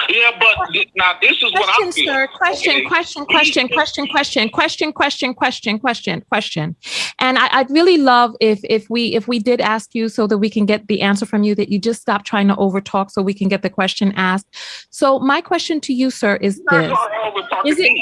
[0.08, 2.12] Yeah, but now this is question, what I feel.
[2.12, 2.84] Sir, question, okay.
[2.84, 6.76] question, question, question, question, question, question, question, question, question.
[7.18, 10.38] And I, would really love if if we if we did ask you so that
[10.38, 13.22] we can get the answer from you that you just stop trying to overtalk so
[13.22, 14.46] we can get the question asked.
[14.90, 16.98] So my question to you, sir, is this:
[17.64, 17.92] Is it?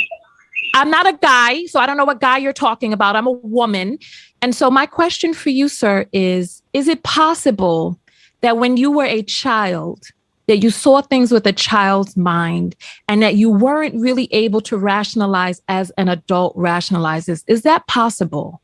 [0.75, 3.14] I'm not a guy, so I don't know what guy you're talking about.
[3.14, 3.99] I'm a woman.
[4.43, 8.01] And so my question for you, sir, is: Is it possible
[8.41, 10.09] that when you were a child?
[10.49, 12.75] That you saw things with a child's mind
[13.07, 17.45] and that you weren't really able to rationalize as an adult rationalizes.
[17.47, 18.61] Is that possible?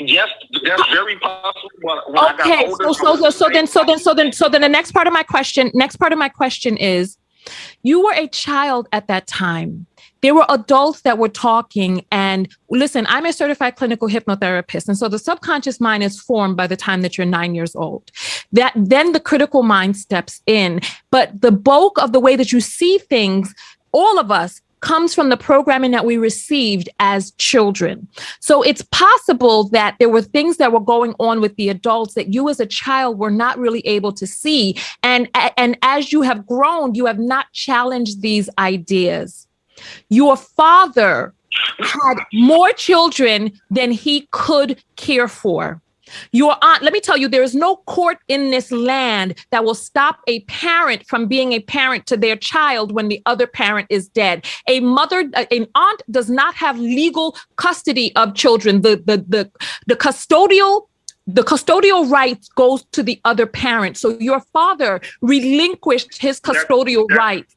[0.00, 0.28] Yes,
[0.64, 1.70] that's very possible.
[1.80, 1.98] When
[2.34, 5.08] okay, older, so, so, so then so then so then so then the next part
[5.08, 7.18] of my question, next part of my question is
[7.82, 9.87] you were a child at that time
[10.20, 15.08] there were adults that were talking and listen i'm a certified clinical hypnotherapist and so
[15.08, 18.10] the subconscious mind is formed by the time that you're nine years old
[18.52, 22.60] that then the critical mind steps in but the bulk of the way that you
[22.60, 23.54] see things
[23.92, 28.06] all of us comes from the programming that we received as children.
[28.40, 32.32] So it's possible that there were things that were going on with the adults that
[32.32, 34.76] you as a child were not really able to see.
[35.02, 39.47] And, and as you have grown, you have not challenged these ideas.
[40.08, 41.34] Your father
[41.80, 45.80] had more children than he could care for.
[46.32, 49.74] Your aunt, let me tell you, there is no court in this land that will
[49.74, 54.08] stop a parent from being a parent to their child when the other parent is
[54.08, 54.46] dead.
[54.66, 58.82] A mother, uh, an aunt does not have legal custody of children.
[58.82, 59.50] The, the, the,
[59.86, 60.86] the custodial
[61.30, 63.98] the custodial rights goes to the other parent.
[63.98, 67.54] So your father relinquished his custodial rights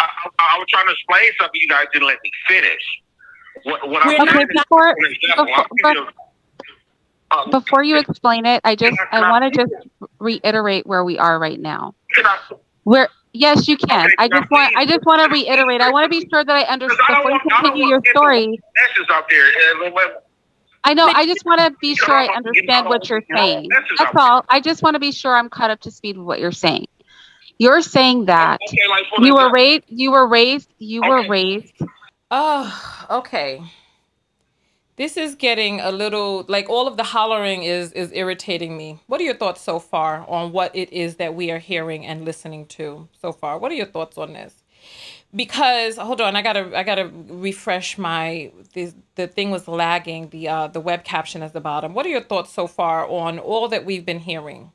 [0.00, 0.08] I,
[0.38, 1.60] I, was trying to explain something.
[1.60, 3.02] You guys didn't let me finish.
[3.64, 6.08] What, what I'm okay, before, before,
[7.30, 9.72] um, before you explain it, I just I, I want to just
[10.18, 11.94] reiterate where we are right now.
[12.84, 14.06] Where yes, you can.
[14.06, 15.80] Okay, I just want I just want to reiterate.
[15.80, 18.60] I want to be sure that I understand before you continue your story.
[19.10, 19.46] Out there.
[20.84, 21.06] I know.
[21.06, 23.68] I just want to be sure I understand what you're saying.
[23.98, 24.44] That's all.
[24.48, 26.86] I just want to be sure I'm caught up to speed with what you're saying.
[27.58, 29.84] You're saying that okay, like you were raised.
[29.88, 30.70] You were raised.
[30.78, 31.08] You okay.
[31.08, 31.72] were raised.
[32.30, 33.62] Oh, okay.
[34.96, 39.00] This is getting a little like all of the hollering is is irritating me.
[39.06, 42.24] What are your thoughts so far on what it is that we are hearing and
[42.24, 43.58] listening to so far?
[43.58, 44.62] What are your thoughts on this?
[45.34, 50.30] Because hold on, I gotta I gotta refresh my the the thing was lagging.
[50.30, 51.94] The uh the web caption at the bottom.
[51.94, 54.72] What are your thoughts so far on all that we've been hearing?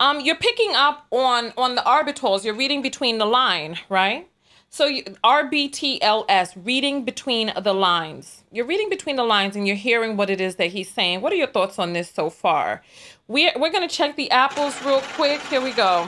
[0.00, 2.44] Um, you're picking up on on the arbitals.
[2.44, 4.28] You're reading between the line, right?
[4.70, 8.44] So you, RBTLS, reading between the lines.
[8.52, 11.22] You're reading between the lines and you're hearing what it is that he's saying.
[11.22, 12.82] What are your thoughts on this so far?
[13.28, 15.40] We're, we're going to check the apples real quick.
[15.42, 16.06] Here we go.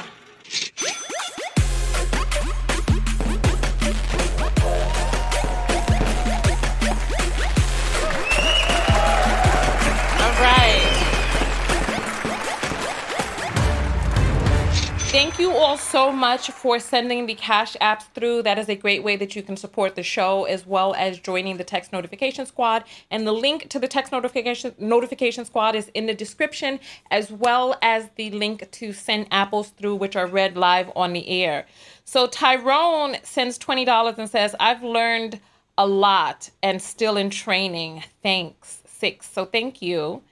[15.11, 18.45] Thank you all so much for sending the cash apps through.
[18.45, 21.57] That is a great way that you can support the show as well as joining
[21.57, 22.85] the text notification squad.
[23.11, 26.79] And the link to the text notification notification squad is in the description,
[27.11, 31.29] as well as the link to send apples through, which are read live on the
[31.29, 31.67] air.
[32.05, 35.41] So Tyrone sends $20 and says, I've learned
[35.77, 38.05] a lot and still in training.
[38.23, 38.85] Thanks.
[38.87, 39.29] Six.
[39.29, 40.23] So thank you.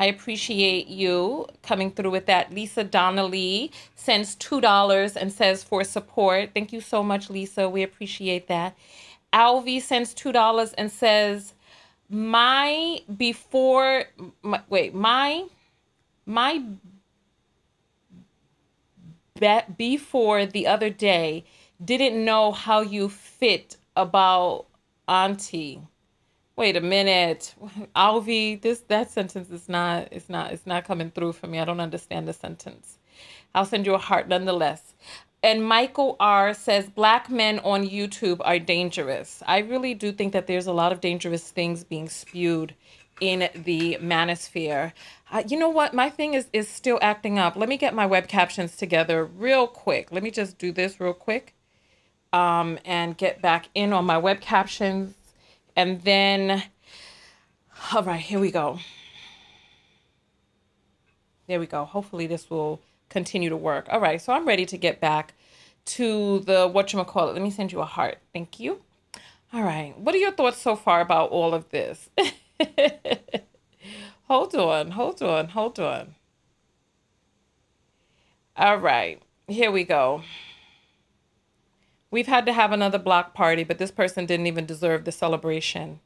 [0.00, 2.54] I appreciate you coming through with that.
[2.54, 6.52] Lisa Donnelly sends $2 and says for support.
[6.54, 7.68] Thank you so much, Lisa.
[7.68, 8.74] We appreciate that.
[9.34, 11.52] Alvi sends $2 and says,
[12.08, 14.04] my before,
[14.42, 15.44] my, wait, my,
[16.24, 16.62] my
[19.38, 21.44] bet before the other day
[21.84, 24.64] didn't know how you fit about
[25.06, 25.82] auntie
[26.60, 27.54] wait a minute.
[27.96, 31.58] Alvi this that sentence is not it's not it's not coming through for me.
[31.58, 32.98] I don't understand the sentence.
[33.54, 34.92] I'll send you a heart nonetheless.
[35.42, 39.42] And michael r says black men on youtube are dangerous.
[39.46, 42.74] I really do think that there's a lot of dangerous things being spewed
[43.22, 44.92] in the manosphere.
[45.32, 45.94] Uh, you know what?
[45.94, 47.56] My thing is is still acting up.
[47.56, 50.12] Let me get my web captions together real quick.
[50.12, 51.54] Let me just do this real quick
[52.34, 55.14] um, and get back in on my web captions
[55.76, 56.62] and then,
[57.92, 58.78] all right, here we go.
[61.46, 61.84] There we go.
[61.84, 63.86] Hopefully this will continue to work.
[63.90, 65.34] All right, so I'm ready to get back
[65.86, 67.32] to the what you call it.
[67.32, 68.18] Let me send you a heart.
[68.32, 68.80] Thank you.
[69.52, 69.98] All right.
[69.98, 72.08] What are your thoughts so far about all of this?
[74.28, 76.14] hold on, hold on, hold on.
[78.56, 79.20] All right.
[79.48, 80.22] Here we go.
[82.10, 86.00] We've had to have another block party, but this person didn't even deserve the celebration.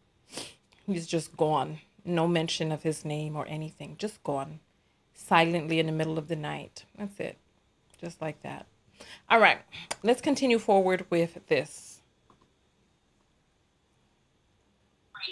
[0.87, 1.79] He's just gone.
[2.05, 3.97] No mention of his name or anything.
[3.99, 4.61] Just gone.
[5.15, 6.85] Silently in the middle of the night.
[6.99, 7.39] That's it.
[7.99, 8.67] Just like that.
[9.31, 9.59] All right.
[10.03, 12.01] Let's continue forward with this.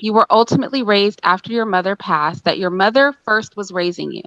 [0.01, 4.23] You were ultimately raised after your mother passed, that your mother first was raising you.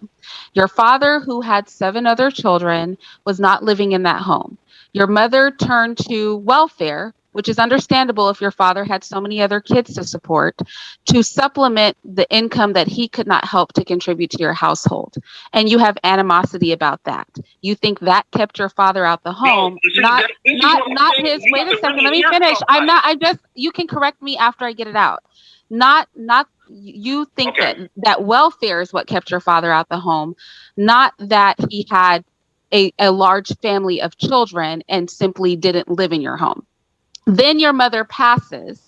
[0.54, 4.60] Your father, who had seven other children, was not living in that home.
[4.96, 9.60] Your mother turned to welfare, which is understandable if your father had so many other
[9.60, 10.58] kids to support,
[11.08, 15.18] to supplement the income that he could not help to contribute to your household.
[15.52, 17.28] And you have animosity about that.
[17.62, 21.44] You think that kept your father out the home, no, not not not his.
[21.52, 22.58] Wait a second, let me finish.
[22.70, 23.04] I'm not.
[23.06, 25.26] I just you can correct me after I get it out.
[25.70, 27.74] Not not you think okay.
[27.74, 30.38] that that welfare is what kept your father out the home,
[30.78, 32.24] not that he had
[32.74, 36.66] a, a large family of children and simply didn't live in your home.
[37.26, 38.82] Then your mother passes,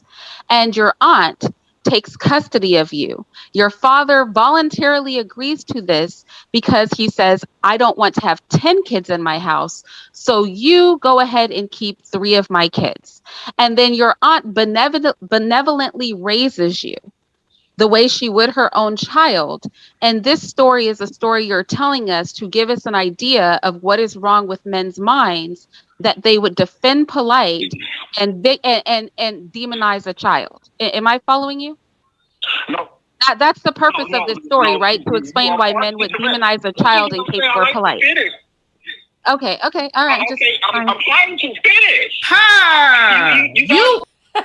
[0.50, 1.46] and your aunt
[1.84, 3.26] takes custody of you.
[3.54, 8.84] Your father voluntarily agrees to this because he says, I don't want to have 10
[8.84, 9.84] kids in my house.
[10.12, 13.22] So you go ahead and keep three of my kids.
[13.58, 16.96] And then your aunt benevolently raises you
[17.78, 19.66] the way she would her own child.
[20.02, 23.84] And this story is a story you're telling us to give us an idea of
[23.84, 25.68] what is wrong with men's minds
[26.00, 27.72] that they would defend polite
[28.20, 30.70] and and and, and demonize a child.
[30.80, 31.78] am I following you?
[32.70, 32.90] No.
[33.28, 35.04] That, that's the purpose no, no, of this story, no, right?
[35.06, 38.02] To explain why men would demonize a child in case we're polite.
[39.28, 40.22] Okay, okay, all right.
[40.32, 42.22] Okay, just, I'm, I'm trying to finish.
[42.24, 43.50] Ha!
[43.56, 44.02] You, you, you,
[44.36, 44.44] you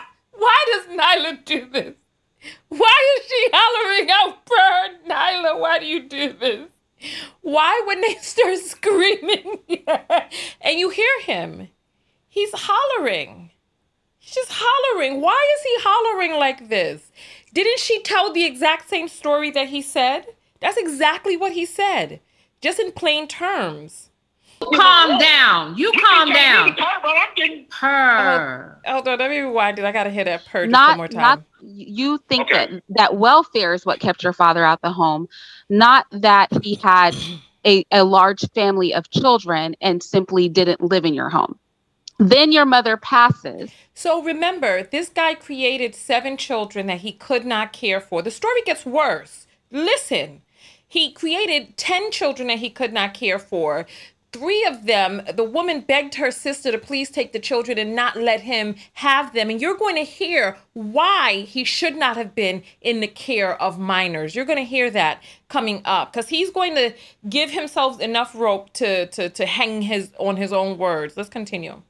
[0.46, 1.94] Why does Nylah do this?
[2.68, 5.08] Why is she hollering out for her?
[5.08, 6.68] Nylah, why do you do this?
[7.40, 9.58] Why, when they start screaming
[10.60, 11.66] and you hear him,
[12.28, 13.50] he's hollering.
[14.20, 15.20] He's just hollering.
[15.20, 17.10] Why is he hollering like this?
[17.52, 20.26] Didn't she tell the exact same story that he said?
[20.60, 22.20] That's exactly what he said,
[22.60, 24.10] just in plain terms.
[24.60, 25.76] Calm down.
[25.76, 26.76] You calm down.
[27.68, 28.80] Purr.
[28.86, 29.84] Oh, hold on, let me rewind it.
[29.84, 31.20] I gotta hear that purr not, one more time.
[31.20, 32.66] Not, you think okay.
[32.66, 35.28] that that welfare is what kept your father out the home,
[35.68, 37.14] not that he had
[37.66, 41.58] a, a large family of children and simply didn't live in your home.
[42.18, 43.70] Then your mother passes.
[43.92, 48.22] So remember, this guy created seven children that he could not care for.
[48.22, 49.46] The story gets worse.
[49.70, 50.40] Listen,
[50.88, 53.86] he created 10 children that he could not care for
[54.36, 58.16] three of them, the woman begged her sister to please take the children and not
[58.16, 59.50] let him have them.
[59.50, 63.78] And you're going to hear why he should not have been in the care of
[63.78, 64.34] minors.
[64.34, 66.92] You're going to hear that coming up because he's going to
[67.28, 71.16] give himself enough rope to, to, to hang his on his own words.
[71.16, 71.82] Let's continue.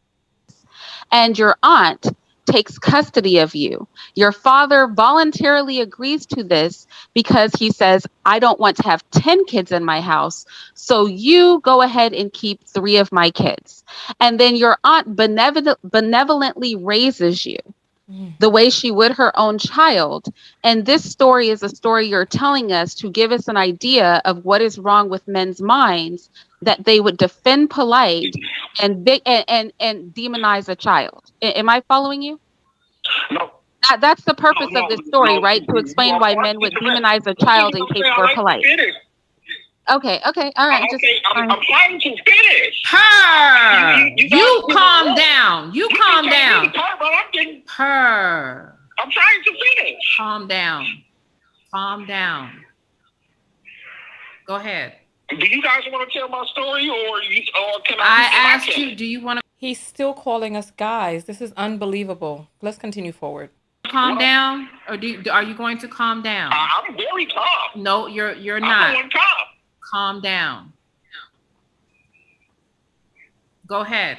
[1.11, 2.09] And your aunt
[2.47, 3.89] takes custody of you.
[4.15, 9.47] Your father voluntarily agrees to this because he says, I don't want to have 10
[9.47, 10.47] kids in my house.
[10.75, 13.85] So you go ahead and keep three of my kids.
[14.21, 17.59] And then your aunt benevolently raises you.
[18.09, 18.39] Mm.
[18.39, 20.33] the way she would her own child.
[20.63, 24.45] And this story is a story you're telling us to give us an idea of
[24.45, 26.31] what is wrong with men's minds
[26.63, 28.33] that they would defend polite
[28.81, 31.33] and and and, and demonize a child.
[31.43, 32.39] Am I following you?
[33.33, 33.51] No.
[33.89, 35.67] That, that's the purpose no, no, of this story, no, right?
[35.69, 38.65] To explain why men would demonize a child in case we're polite.
[39.89, 40.83] Okay, okay, all right.
[40.93, 42.83] Okay, just, I'm, I'm, trying to finish.
[42.87, 43.99] Her.
[43.99, 45.73] You, you, you calm down.
[45.73, 46.73] You, you calm down.
[47.77, 48.77] Her.
[48.99, 50.17] I'm trying to finish.
[50.17, 50.87] Calm down.
[51.73, 52.65] Calm down.
[54.47, 54.95] Go ahead.
[55.29, 58.05] Do you guys want to tell my story, or you, or can I?
[58.05, 58.95] I asked you.
[58.95, 59.43] Do you want to?
[59.57, 61.25] He's still calling us guys.
[61.25, 62.49] This is unbelievable.
[62.61, 63.51] Let's continue forward.
[63.85, 66.53] Calm well, down, or do you, are you going to calm down?
[66.53, 67.83] I'm very calm.
[67.83, 68.97] No, you're you're not.
[68.97, 69.47] I'm calm.
[69.91, 70.73] Calm down.
[73.67, 74.19] Go ahead.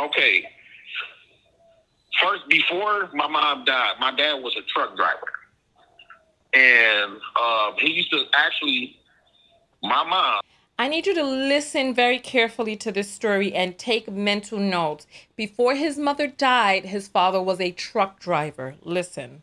[0.00, 0.44] Okay.
[2.22, 5.28] First, before my mom died, my dad was a truck driver
[6.56, 8.96] and uh, he used to actually,
[9.82, 10.40] my mom.
[10.78, 15.06] I need you to listen very carefully to this story and take mental notes.
[15.34, 18.74] Before his mother died, his father was a truck driver.
[18.82, 19.42] Listen.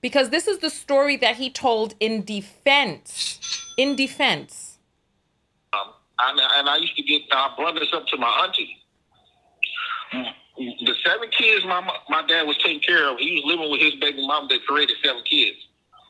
[0.00, 3.74] Because this is the story that he told in defense.
[3.76, 4.78] In defense.
[5.72, 7.22] Um, and, and I used to get,
[7.56, 8.76] brought this up to my auntie.
[10.58, 11.80] The seven kids my
[12.10, 14.96] my dad was taking care of, he was living with his baby mom that created
[15.02, 15.56] seven kids.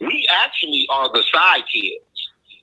[0.00, 2.04] We actually are the side kids.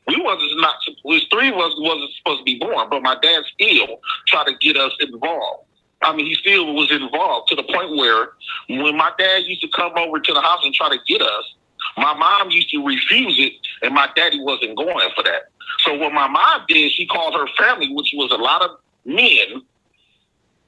[0.07, 3.43] We wasn't not, was three of us wasn't supposed to be born, but my dad
[3.53, 5.67] still tried to get us involved.
[6.01, 8.29] I mean, he still was involved to the point where
[8.69, 11.53] when my dad used to come over to the house and try to get us,
[11.97, 15.49] my mom used to refuse it, and my daddy wasn't going for that.
[15.79, 18.71] So what my mom did, she called her family, which was a lot of
[19.05, 19.61] men,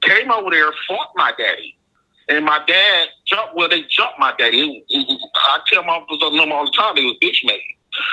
[0.02, 1.76] came over there, fought my daddy.
[2.28, 4.84] And my dad jumped, well, they jumped my daddy.
[5.34, 7.62] I tell my uncles on them all the time, they was bitch made.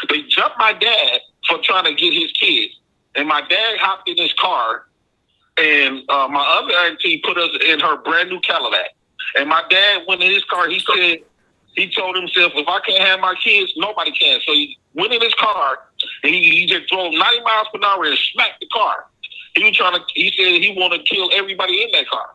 [0.09, 2.74] They jumped my dad for trying to get his kids.
[3.15, 4.86] And my dad hopped in his car
[5.58, 8.95] and uh, my other auntie put us in her brand new Cadillac.
[9.38, 10.70] And my dad went in his car.
[10.70, 11.20] He said
[11.76, 14.39] he told himself, if I can't have my kids, nobody can.
[14.45, 15.80] So he went in his car
[16.24, 19.05] and he, he just drove 90 miles per hour and smacked the car.
[19.55, 20.01] He was trying to.
[20.14, 22.30] He said he wanted to kill everybody in that car.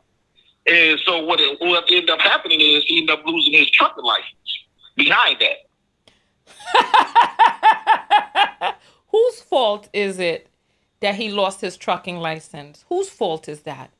[0.67, 4.05] And so what it, what ended up happening is he ended up losing his trucking
[4.05, 4.67] license
[4.97, 5.59] behind that.
[9.11, 10.49] Whose fault is it
[11.03, 12.85] that he lost his trucking license.
[12.89, 13.91] Whose fault is that?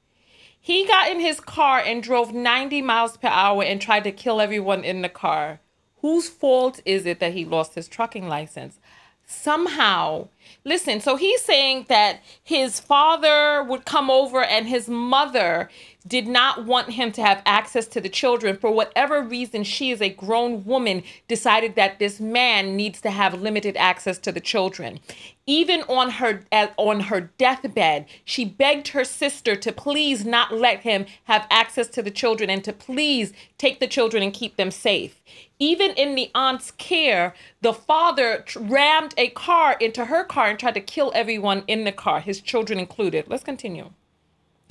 [0.59, 4.41] He got in his car and drove 90 miles per hour and tried to kill
[4.41, 5.61] everyone in the car.
[6.01, 8.79] Whose fault is it that he lost his trucking license?
[9.27, 10.29] Somehow,
[10.65, 15.69] listen, so he's saying that his father would come over and his mother
[16.03, 18.57] did not want him to have access to the children.
[18.57, 23.41] For whatever reason, she is a grown woman, decided that this man needs to have
[23.41, 25.01] limited access to the children.
[25.47, 26.45] Even on her
[26.77, 32.03] on her deathbed, she begged her sister to please not let him have access to
[32.03, 35.21] the children and to please take the children and keep them safe.
[35.59, 40.75] Even in the aunt's care, the father rammed a car into her car and tried
[40.75, 43.27] to kill everyone in the car, his children included.
[43.29, 43.91] Let's continue.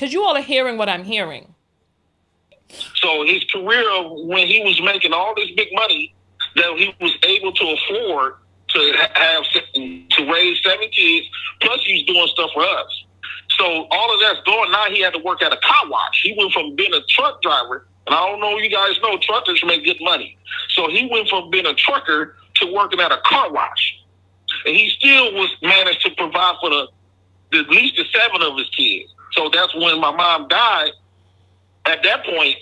[0.01, 1.53] Because you all are hearing what I'm hearing.
[2.95, 3.85] So his career,
[4.25, 6.15] when he was making all this big money
[6.55, 8.33] that he was able to afford
[8.69, 11.27] to have to raise seven kids,
[11.61, 13.05] plus he's doing stuff for us.
[13.59, 14.71] So all of that's going.
[14.71, 16.19] Now he had to work at a car wash.
[16.23, 19.63] He went from being a truck driver, and I don't know you guys know truckers
[19.67, 20.35] make good money.
[20.69, 23.99] So he went from being a trucker to working at a car wash,
[24.65, 26.87] and he still was managed to provide for the,
[27.51, 29.13] the at least the seven of his kids.
[29.33, 30.91] So that's when my mom died.
[31.85, 32.55] At that point,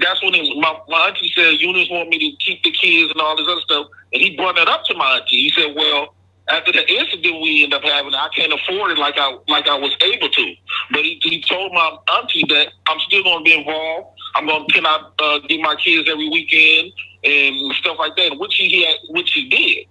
[0.00, 3.20] that's when he, my, my auntie said, Eunice want me to keep the kids and
[3.20, 3.86] all this other stuff.
[4.12, 5.48] And he brought that up to my auntie.
[5.48, 6.14] He said, well,
[6.48, 9.78] after the incident we end up having, I can't afford it like I like I
[9.78, 10.54] was able to.
[10.92, 14.18] But he, he told my auntie that I'm still going to be involved.
[14.34, 16.92] I'm going to can I uh, get my kids every weekend
[17.24, 19.86] and stuff like that, which he had, which he did.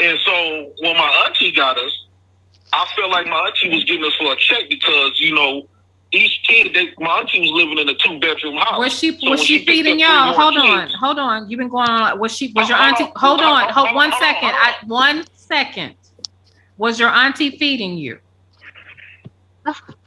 [0.00, 2.03] And so when my auntie got us,
[2.74, 5.68] I felt like my auntie was giving us for a check because you know
[6.10, 8.78] each kid they, my auntie was living in a two bedroom house.
[8.78, 10.32] Was she so was she, she feeding y'all?
[10.32, 11.48] Hold kids, on, hold on.
[11.48, 12.18] You've been going on.
[12.18, 13.06] Was she was your auntie?
[13.14, 14.50] Hold on, hold one second.
[14.50, 15.94] I, one second.
[16.76, 18.18] Was your auntie feeding you?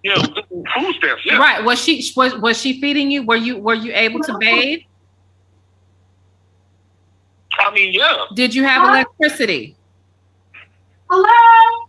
[0.03, 1.25] Yeah, food stamps.
[1.25, 1.37] Yeah.
[1.37, 1.63] Right.
[1.63, 3.23] Was she was was she feeding you?
[3.25, 4.81] Were you were you able to bathe?
[7.59, 8.25] I mean, yeah.
[8.35, 9.75] Did you have electricity?
[11.09, 11.86] Hello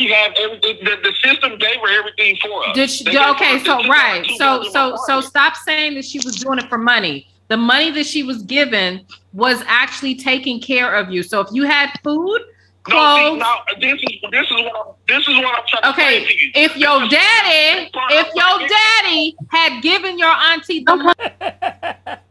[0.00, 0.78] she had everything.
[0.82, 2.74] The, the system gave her everything for us.
[2.74, 3.08] Did she?
[3.08, 7.28] okay, so right, so so so stop saying that she was doing it for money.
[7.48, 11.22] The money that she was given was actually taking care of you.
[11.22, 12.40] So if you had food,
[12.84, 13.38] clothes.
[13.40, 16.26] No, see, this is this is what I'm, this is what I'm trying okay, to
[16.26, 16.50] say to you.
[16.54, 21.14] If your daddy, if your daddy had given your auntie the money.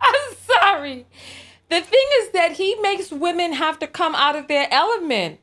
[0.00, 1.06] I'm sorry.
[1.68, 5.40] The thing is that he makes women have to come out of their element.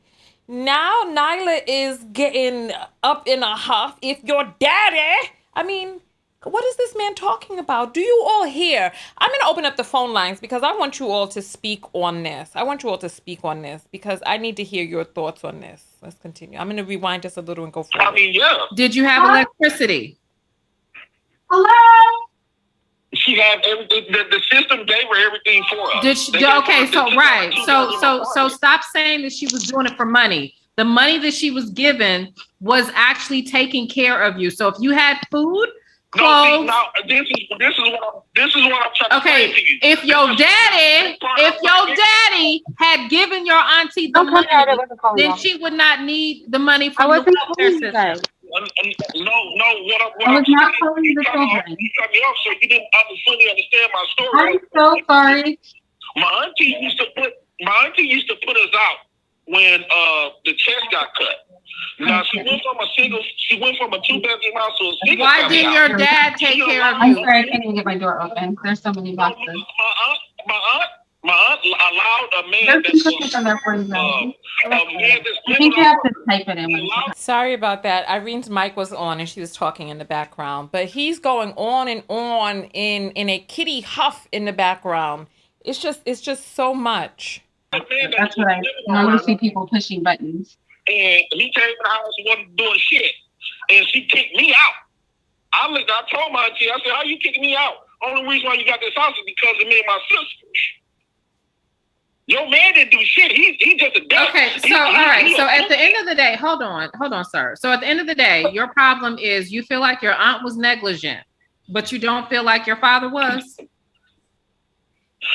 [0.48, 2.70] Now Nylah is getting
[3.02, 3.98] up in a huff.
[4.00, 6.00] If your daddy, I mean,
[6.44, 7.92] what is this man talking about?
[7.92, 8.92] Do you all hear?
[9.18, 11.82] I'm going to open up the phone lines because I want you all to speak
[11.92, 12.50] on this.
[12.54, 15.42] I want you all to speak on this because I need to hear your thoughts
[15.42, 15.82] on this.
[16.02, 16.58] Let's continue.
[16.58, 18.06] I'm going to rewind just a little and go forward.
[18.06, 18.66] I mean, yeah.
[18.76, 20.18] Did you have electricity?
[21.50, 22.25] Hello?
[23.26, 24.04] She had everything.
[24.10, 26.02] The, the system gave her everything for us.
[26.02, 26.46] Did she?
[26.46, 27.52] okay, so right.
[27.64, 30.54] So so so stop saying that she was doing it for money.
[30.76, 34.50] The money that she was given was actually taking care of you.
[34.50, 35.68] So if you had food,
[36.10, 36.60] clothes.
[36.60, 39.54] No, now, this is this is what I'm, this is what I'm trying okay, to
[39.54, 39.78] say to you.
[39.82, 44.46] If your daddy, if your daddy had given your auntie the money,
[45.16, 48.20] then she would not need the money from the welfare system.
[49.14, 49.68] No, no.
[49.84, 51.76] What, I, what I was I'm not telling you the children.
[51.78, 52.86] You cut me off, so you didn't
[53.26, 54.52] fully understand my story.
[54.52, 55.58] I'm so sorry.
[56.16, 58.98] My auntie used to put my auntie used to put us out
[59.46, 61.36] when uh, the chest got cut.
[62.00, 64.96] Now she went from a single, she went from a two bedroom house to a
[65.06, 65.26] single.
[65.26, 67.02] Why did your dad take care of you?
[67.02, 68.56] I'm sorry, I can't even get my door open.
[68.62, 69.46] There's so many boxes.
[69.46, 70.90] My aunt, my aunt,
[71.26, 75.74] my aunt allowed a man There's was, there for you, uh, a man I think
[75.74, 77.16] to type it.
[77.16, 78.08] Sorry about that.
[78.08, 81.88] Irene's mic was on and she was talking in the background, but he's going on
[81.88, 85.26] and on in in a kitty huff in the background.
[85.64, 87.42] It's just it's just so much.
[87.72, 90.56] That's what I normally see people pushing buttons.
[90.88, 93.12] And he came in the house and wasn't doing shit.
[93.70, 94.74] And she kicked me out.
[95.52, 97.74] I looked, I told my auntie, I said, How you kicking me out?
[98.04, 100.60] Only reason why you got this house is because of me and my sisters.
[102.28, 103.30] Your man didn't do shit.
[103.30, 104.30] He he just a duck.
[104.30, 105.36] Okay, so he, all right.
[105.36, 107.54] so at the end of the day, hold on, hold on, sir.
[107.56, 110.42] So at the end of the day, your problem is you feel like your aunt
[110.42, 111.20] was negligent,
[111.68, 113.56] but you don't feel like your father was.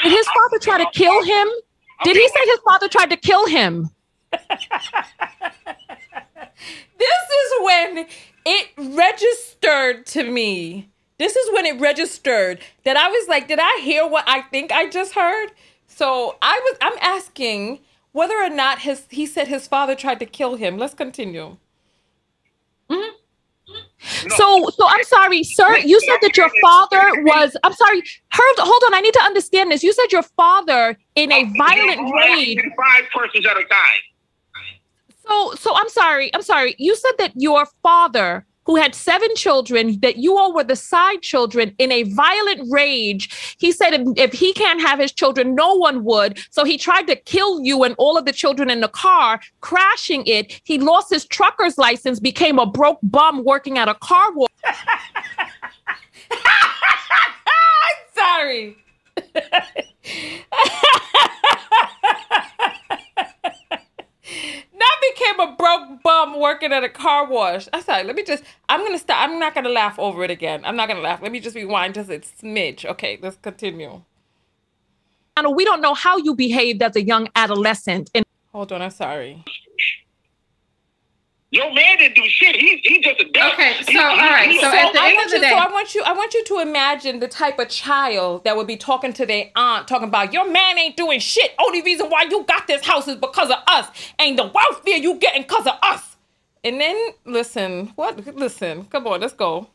[0.04, 1.48] Did his father try to kill him?
[2.04, 3.90] Did he say his father tried to kill him?
[4.32, 4.62] this
[7.00, 8.08] is when
[8.46, 10.90] it registered to me.
[11.20, 14.72] This is when it registered that I was like, did I hear what I think
[14.72, 15.52] I just heard?
[16.02, 17.80] So I was I'm asking
[18.12, 20.80] whether or not his he said his father tried to kill him.
[20.80, 21.58] Let's continue.
[22.90, 23.18] Mm-hmm.
[24.28, 24.36] No.
[24.36, 25.78] So, so I'm sorry, sir.
[25.78, 27.56] You said that your father was.
[27.64, 28.02] I'm sorry.
[28.34, 28.96] Hold, hold on.
[28.96, 29.84] I need to understand this.
[29.84, 32.58] You said your father in a violent rage.
[32.58, 34.02] Five persons at a time.
[35.28, 36.34] So, so I'm sorry.
[36.34, 36.74] I'm sorry.
[36.80, 41.22] You said that your father who had seven children, that you all were the side
[41.22, 43.56] children in a violent rage.
[43.60, 46.40] He said if, if, he can't have his children, no one would.
[46.52, 50.26] So he tried to kill you and all of the children in the car, crashing
[50.26, 50.62] it.
[50.64, 54.50] He lost his trucker's license, became a broke bum working at a car wash.
[56.32, 58.78] I'm sorry.
[65.22, 67.68] became a broke bum working at a car wash.
[67.74, 69.18] I said, let me just, I'm going to stop.
[69.20, 70.62] I'm not going to laugh over it again.
[70.66, 71.22] I'm not going to laugh.
[71.22, 72.86] Let me just rewind just a smidge.
[72.86, 74.04] Okay, let's continue.
[75.38, 78.12] And we don't know how you behaved as a young adolescent.
[78.14, 79.44] And hold on, I'm sorry.
[81.52, 82.56] Your man didn't do shit.
[82.56, 83.54] He he just a duck.
[83.54, 84.50] Okay, so he, all right.
[84.54, 86.34] So, so at the end of the you, day, so I want you I want
[86.34, 90.08] you to imagine the type of child that would be talking to their aunt, talking
[90.08, 91.52] about your man ain't doing shit.
[91.60, 95.16] Only reason why you got this house is because of us, and the welfare you
[95.16, 96.16] getting because of us.
[96.64, 98.34] And then listen, what?
[98.34, 99.68] Listen, come on, let's go.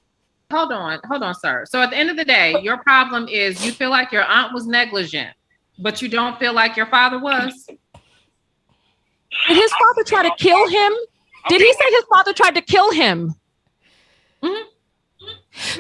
[0.51, 1.67] Hold on, hold on, sir.
[1.67, 4.55] So at the end of the day, your problem is you feel like your aunt
[4.55, 5.37] was negligent,
[5.79, 7.67] but you don't feel like your father was.
[7.67, 10.93] Did his father try to kill him?
[11.49, 13.35] Did he say his father tried to kill him?
[14.43, 14.71] Mm-hmm.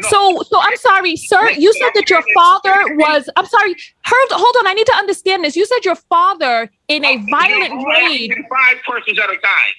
[0.00, 0.08] No.
[0.08, 1.50] So, so I'm sorry, sir.
[1.50, 3.28] You said that your father was.
[3.36, 3.76] I'm sorry.
[4.06, 4.66] Hold, hold on.
[4.66, 5.54] I need to understand this.
[5.54, 8.30] You said your father in a violent rage.
[8.30, 9.74] Five persons at a time.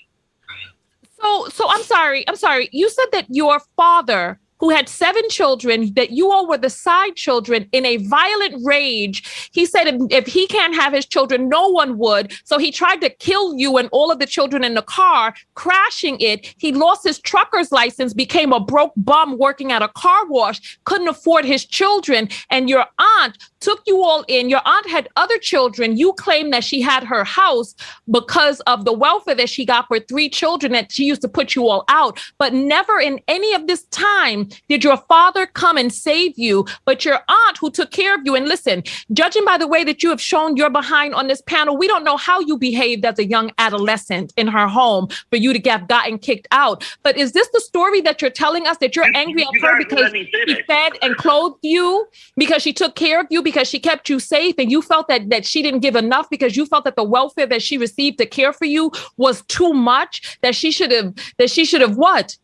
[1.20, 2.28] So, so I'm sorry.
[2.28, 2.70] I'm sorry.
[2.72, 7.16] You said that your father who had seven children, that you all were the side
[7.16, 9.50] children in a violent rage.
[9.52, 12.34] He said if, if, he can't have his children, no one would.
[12.44, 16.20] So he tried to kill you and all of the children in the car, crashing
[16.20, 16.54] it.
[16.58, 21.08] He lost his trucker's license, became a broke bum working at a car wash, couldn't
[21.08, 22.30] afford his children.
[22.50, 24.50] And your aunt took you all in.
[24.50, 25.98] Your aunt had other children.
[25.98, 27.76] You claim that she had her house
[28.10, 31.56] because of the welfare that she got for three children that she used to put
[31.56, 32.20] you all out.
[32.38, 37.06] But never in any of this time did your father come and save you, but
[37.06, 38.36] your aunt who took care of you.
[38.36, 38.84] And listen,
[39.14, 42.04] judging by the way that you have shown your behind on this panel, we don't
[42.04, 45.88] know how you behaved as a young adolescent in her home for you to have
[45.88, 46.84] gotten kicked out.
[47.04, 50.12] But is this the story that you're telling us that you're angry at her because
[50.12, 54.20] she fed and clothed you, because she took care of you, because she kept you
[54.20, 57.04] safe, and you felt that that she didn't give enough because you felt that the
[57.16, 61.14] welfare that she received to care for you was too much, that she should have
[61.38, 62.38] that she should have what?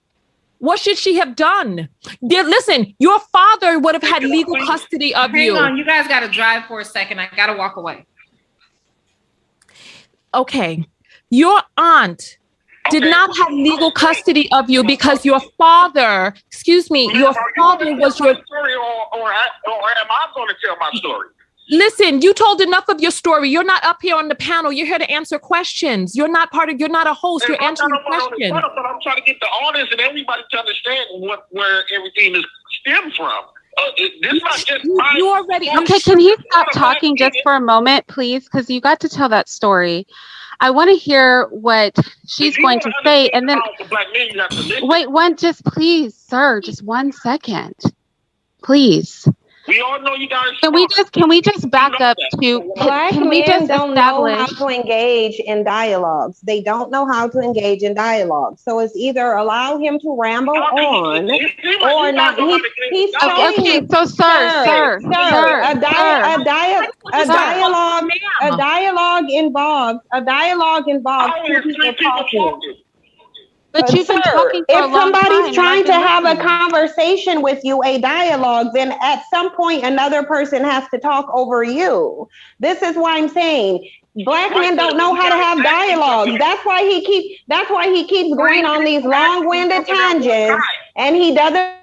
[0.60, 1.90] What should she have done?
[2.26, 5.56] Dear, listen, your father would have had legal custody of Hang you.
[5.56, 7.20] Hang on, you guys got to drive for a second.
[7.20, 8.06] I got to walk away.
[10.34, 10.88] Okay.
[11.30, 12.38] Your aunt
[12.90, 18.20] did not have legal custody of you because your father, excuse me, your father was
[18.20, 18.34] your.
[18.34, 21.30] Story or, or, or am I going to tell my story?
[21.70, 23.50] Listen, you told enough of your story.
[23.50, 24.72] You're not up here on the panel.
[24.72, 26.16] You're here to answer questions.
[26.16, 26.80] You're not part of.
[26.80, 27.48] You're not a host.
[27.48, 28.52] You're answering questions.
[28.52, 32.46] But I'm trying to get the audience and everybody to understand what where everything is
[32.82, 33.32] stemmed from.
[33.78, 33.82] Uh,
[34.22, 36.00] this not just you, you already okay.
[36.00, 38.44] Can he stop talking just for a moment, please?
[38.44, 40.06] Because you got to tell that story.
[40.64, 41.94] I want to hear what
[42.26, 43.60] she's going to say, and then
[44.84, 47.76] wait one, just please, sir, just one second,
[48.64, 49.28] please.
[49.68, 50.50] We all know you guys.
[50.62, 53.92] Can we just can we just back up to Black can we men just don't
[53.92, 56.42] establish know how to engage in dialogues.
[56.42, 58.60] They don't know how to engage in dialogue.
[58.60, 62.38] So it's either allow him to ramble on or not.
[62.38, 66.24] He, he's Okay, telling okay, you, so sir, sir, sir, sir, a, dia- sir.
[66.26, 68.10] a, dia- a dialogue,
[68.42, 72.83] a dialogue involves a dialogue involves two people talking.
[73.74, 77.82] But you've been talking for a if somebody's trying to have a conversation with you,
[77.84, 82.30] a dialogue, then at some point another person has to talk over you.
[82.60, 83.90] This is why I'm saying
[84.26, 86.38] black men don't know how to have dialogue.
[86.38, 90.64] That's why he keep that's why he keeps going on these long-winded tangents
[90.96, 91.74] and he doesn't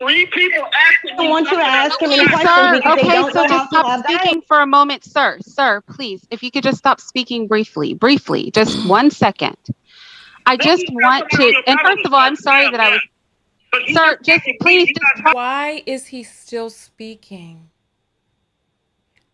[0.00, 1.30] Three people asking.
[1.30, 3.70] want you to ask him any questions sir, because they okay, don't so know just
[3.70, 5.38] to stop speaking for a moment, sir.
[5.40, 9.56] Sir, please, if you could just stop speaking briefly, briefly, just one second.
[10.46, 13.00] I just want to, and first of all, I'm sorry that I was,
[13.94, 15.34] sir, just please just.
[15.34, 17.70] Why is he still speaking?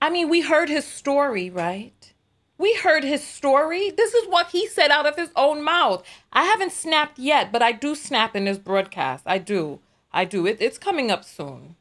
[0.01, 2.13] I mean, we heard his story, right?
[2.59, 3.91] We heard his story.
[3.91, 6.05] This is what he said out of his own mouth.
[6.33, 9.25] I haven't snapped yet, but I do snap in this broadcast.
[9.27, 9.81] I do.
[10.13, 10.47] I do.
[10.47, 11.77] It, it's coming up soon.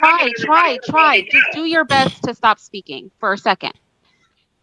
[0.00, 1.22] Try, try, try.
[1.30, 3.72] Just do your best to stop speaking for a second.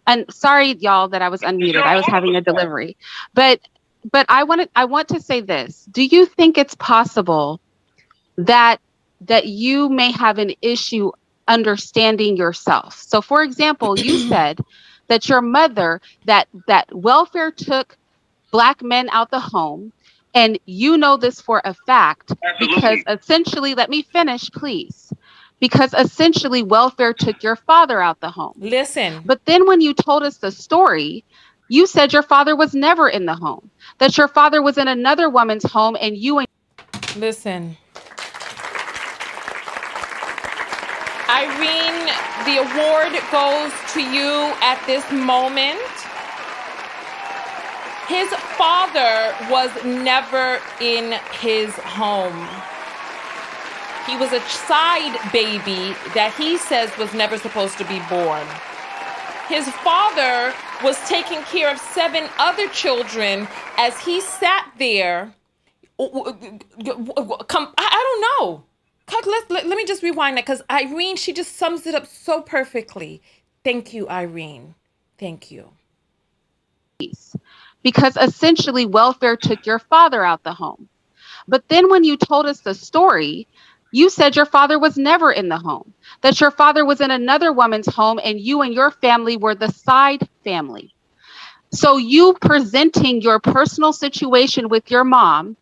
[0.08, 1.82] And sorry, y'all, that I was unmuted.
[1.82, 2.95] I was having a delivery,
[3.34, 3.60] but
[4.12, 5.86] but I want to I want to say this.
[5.91, 7.60] Do you think it's possible
[8.38, 8.80] that
[9.22, 11.12] that you may have an issue
[11.47, 13.01] understanding yourself?
[13.01, 14.60] So, for example, you said
[15.08, 17.97] that your mother that that welfare took
[18.51, 19.91] black men out the home,
[20.34, 25.12] and you know this for a fact because essentially, let me finish, please.
[25.60, 28.53] Because essentially, welfare took your father out the home.
[28.58, 31.24] Listen, But then when you told us the story,
[31.68, 35.30] you said your father was never in the home, that your father was in another
[35.30, 36.47] woman's home, and you and
[37.18, 37.78] listen.
[41.28, 42.05] Irene,
[42.45, 45.82] the award goes to you at this moment.
[48.07, 52.47] His father was never in his home.
[54.05, 58.45] He was a side baby that he says was never supposed to be born.
[59.49, 60.53] His father
[60.84, 63.47] was taking care of seven other children
[63.78, 65.34] as he sat there.
[65.99, 68.63] Come, I don't know.
[69.28, 72.41] Let, let, let me just rewind that because Irene, she just sums it up so
[72.41, 73.21] perfectly.
[73.63, 74.76] Thank you, Irene.
[75.17, 75.71] Thank you.
[77.84, 80.89] because essentially welfare took your father out the home.
[81.47, 83.47] But then when you told us the story,
[83.92, 87.52] you said your father was never in the home, that your father was in another
[87.54, 90.94] woman's home, and you and your family were the side family.
[91.72, 95.58] So you presenting your personal situation with your mom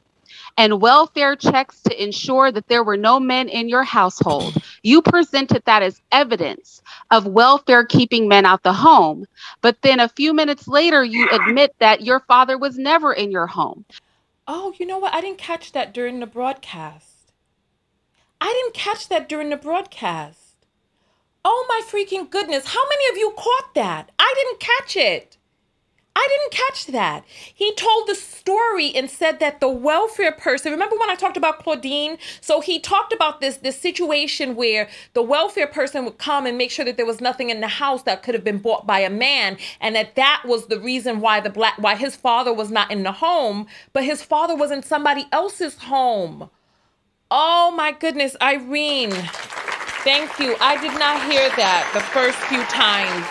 [0.58, 5.64] and welfare checks to ensure that there were no men in your household, you presented
[5.66, 9.26] that as evidence of welfare keeping men out the home.
[9.62, 13.48] But then a few minutes later, you admit that your father was never in your
[13.48, 13.86] home.
[14.48, 15.14] Oh, you know what?
[15.14, 17.13] I didn't catch that during the broadcast.
[18.44, 20.58] I didn't catch that during the broadcast.
[21.46, 22.68] Oh my freaking goodness.
[22.68, 24.12] How many of you caught that?
[24.20, 25.38] I didn't catch it.
[26.14, 27.24] I didn't catch that.
[27.26, 31.64] He told the story and said that the welfare person, remember when I talked about
[31.64, 32.18] Claudine?
[32.42, 36.70] So he talked about this this situation where the welfare person would come and make
[36.70, 39.10] sure that there was nothing in the house that could have been bought by a
[39.10, 42.92] man and that that was the reason why the black why his father was not
[42.92, 46.50] in the home, but his father was in somebody else's home.
[47.34, 49.32] Oh my goodness, Irene.
[50.04, 50.58] Thank you.
[50.62, 53.28] I did not hear that the first few times.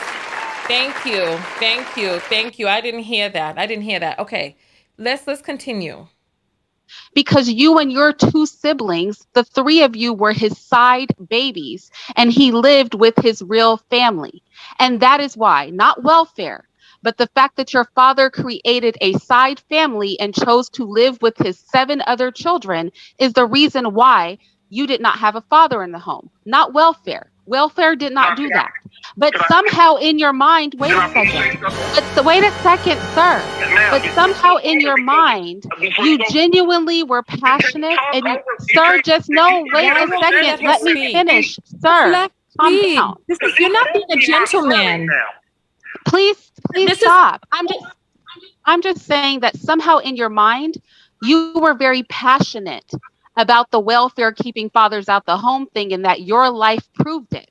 [0.69, 1.39] Thank you.
[1.61, 2.21] Thank you.
[2.21, 2.69] Thank you.
[2.69, 3.59] I didn't hear that.
[3.59, 4.21] I didn't hear that.
[4.21, 4.57] Okay.
[4.99, 6.09] Let's let's continue.
[7.15, 12.33] because you and your two siblings, the three of you were his side babies, and
[12.33, 14.43] he lived with his real family.
[14.79, 16.69] And that is why, not welfare,
[17.03, 21.37] but the fact that your father created a side family and chose to live with
[21.39, 24.39] his seven other children is the reason why
[24.71, 27.31] you did not have a father in the home, not welfare.
[27.45, 28.71] Welfare did not do that.
[29.17, 31.61] But somehow in your mind, wait a second.
[32.15, 33.43] But wait a second, sir.
[33.91, 35.65] But somehow in your mind,
[35.99, 38.39] you genuinely were passionate and you,
[38.75, 42.29] sir just no wait a second let me finish sir
[42.59, 45.09] calm down This is, you're not being a gentleman.
[46.07, 47.47] please please This is- stop.
[47.53, 47.85] I'm just
[48.65, 50.77] i'm just saying that somehow in your mind
[51.23, 52.91] you were very passionate
[53.37, 57.51] about the welfare keeping fathers out the home thing and that your life proved it.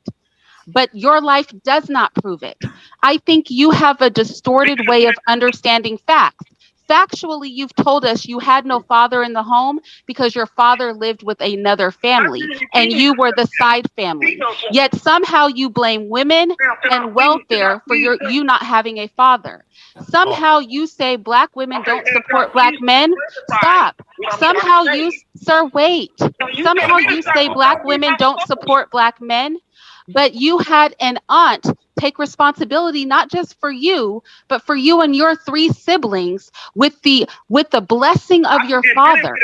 [0.68, 2.58] But your life does not prove it.
[3.02, 6.46] I think you have a distorted way of understanding facts
[6.92, 11.24] factually you've told us you had no father in the home because your father lived
[11.24, 14.44] with another family and you were the side family.
[14.70, 16.52] yet somehow you blame women
[16.90, 19.66] and welfare for your you not having a father.
[20.00, 23.14] Somehow you say black women don't support black men.
[23.58, 24.02] stop.
[24.30, 26.12] somehow you sir wait.
[26.64, 29.58] Somehow you say black women don't support black men
[30.14, 31.68] but you had an aunt
[32.00, 37.28] take responsibility not just for you but for you and your three siblings with the
[37.50, 39.36] with the blessing of your father.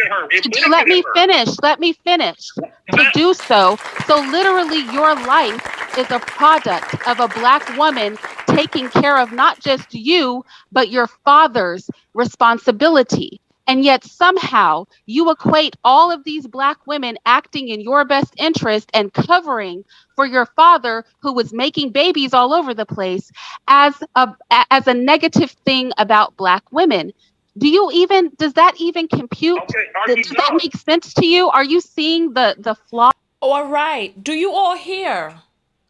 [0.69, 1.49] let me finish.
[1.61, 2.51] Let me finish.
[2.93, 3.77] To do so.
[4.07, 5.61] So literally your life
[5.97, 11.07] is a product of a black woman taking care of not just you but your
[11.25, 18.05] father's responsibility and yet somehow you equate all of these black women acting in your
[18.05, 19.83] best interest and covering
[20.15, 23.31] for your father who was making babies all over the place
[23.67, 24.29] as a
[24.71, 27.11] as a negative thing about black women.
[27.57, 29.59] Do you even does that even compute?
[29.63, 31.49] Okay, does that make sense to you?
[31.49, 33.11] Are you seeing the the flaw?
[33.41, 34.23] Oh, all right.
[34.23, 35.41] Do you all hear?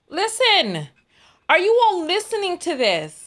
[0.09, 0.89] Listen.
[1.49, 3.26] Are you all listening to this?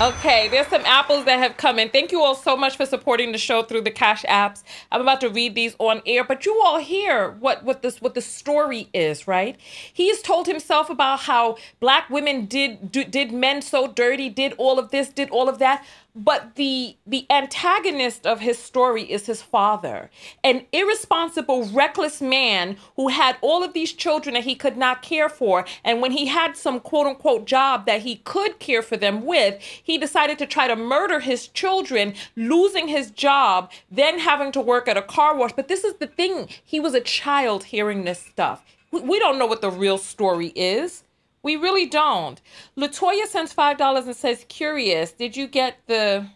[0.00, 1.88] Okay, there's some apples that have come in.
[1.88, 4.62] Thank you all so much for supporting the show through the Cash apps.
[4.92, 8.14] I'm about to read these on air, but you all hear what what this what
[8.14, 9.56] the story is, right?
[9.92, 14.78] He's told himself about how black women did do, did men so dirty, did all
[14.78, 15.84] of this, did all of that
[16.18, 20.10] but the the antagonist of his story is his father
[20.42, 25.28] an irresponsible reckless man who had all of these children that he could not care
[25.28, 25.64] for.
[25.84, 29.60] And when he had some quote unquote job that he could care for them with
[29.62, 34.88] he decided to try to murder his children losing his job then having to work
[34.88, 35.52] at a car wash.
[35.52, 38.64] But this is the thing he was a child hearing this stuff.
[38.90, 41.04] We don't know what the real story is
[41.42, 42.40] we really don't.
[42.76, 46.26] Latoya sends five dollars and says, "Curious, did you get the?"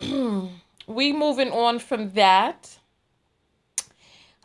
[0.86, 2.78] we moving on from that.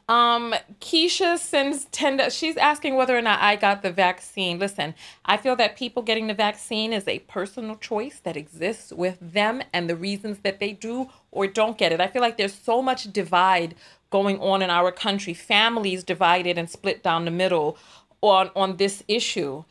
[0.09, 2.29] Um, Keisha sends ten.
[2.31, 4.59] She's asking whether or not I got the vaccine.
[4.59, 9.17] Listen, I feel that people getting the vaccine is a personal choice that exists with
[9.21, 12.01] them and the reasons that they do or don't get it.
[12.01, 13.75] I feel like there's so much divide
[14.09, 15.33] going on in our country.
[15.33, 17.77] Families divided and split down the middle
[18.21, 19.63] on on this issue.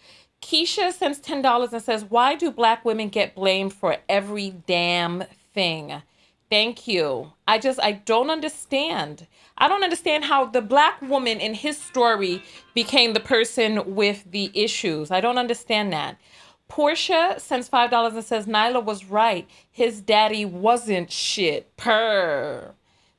[0.42, 5.24] Keisha sends ten dollars and says, "Why do black women get blamed for every damn
[5.54, 6.02] thing?"
[6.50, 7.32] Thank you.
[7.46, 9.28] I just I don't understand.
[9.56, 12.42] I don't understand how the black woman in his story
[12.74, 15.12] became the person with the issues.
[15.12, 16.18] I don't understand that.
[16.66, 19.48] Portia sends five dollars and says Nylah was right.
[19.70, 21.76] His daddy wasn't shit.
[21.76, 22.74] Purr.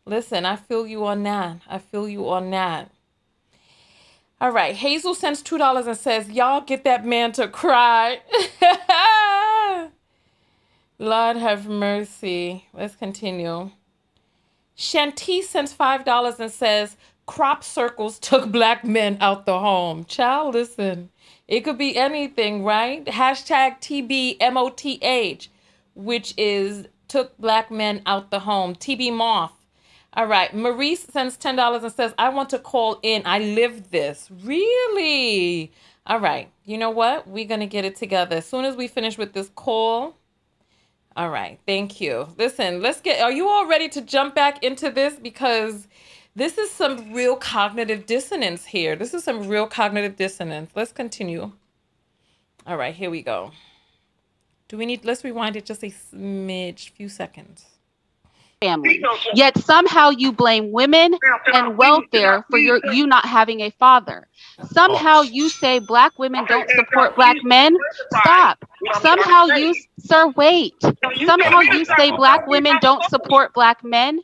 [0.06, 1.60] Listen, I feel you on that.
[1.70, 2.92] I feel you on that.
[4.42, 4.76] All right.
[4.76, 8.22] Hazel sends $2 and says, Y'all get that man to cry.
[10.98, 12.66] Lord have mercy.
[12.74, 13.70] Let's continue.
[14.76, 20.06] Shanti sends $5 and says, Crop circles took black men out the home.
[20.06, 21.12] Child, listen.
[21.48, 23.06] It could be anything, right?
[23.06, 25.50] Hashtag TBMOTH,
[25.94, 28.74] which is took black men out the home.
[28.74, 29.61] TB Moth
[30.14, 30.53] all right.
[30.53, 33.22] Maurice sends $10 and says, I want to call in.
[33.26, 34.30] I live this.
[34.43, 35.72] Really?
[36.05, 36.49] All right.
[36.66, 37.28] You know what?
[37.28, 38.38] We're going to get it together.
[38.38, 40.18] As soon as we finish with this call.
[41.16, 41.59] All right.
[41.66, 42.28] Thank you.
[42.38, 45.16] Listen, let's get, are you all ready to jump back into this?
[45.16, 45.88] Because
[46.36, 48.97] this is some real cognitive dissonance here.
[48.97, 50.72] This is some real cognitive dissonance.
[50.76, 51.53] Let's continue.
[52.68, 52.93] All right.
[52.93, 53.51] Here we go.
[54.68, 57.70] Do we need, let's rewind it just a smidge, few seconds
[58.62, 59.03] family.
[59.34, 61.18] Yet somehow you blame women
[61.53, 64.28] and welfare for your you not having a father.
[64.72, 65.24] Somehow oh.
[65.24, 67.76] you say black women don't support black men.
[68.22, 68.64] Stop.
[69.01, 70.76] Somehow you sir wait.
[71.26, 74.22] Somehow you say black women don't support black men,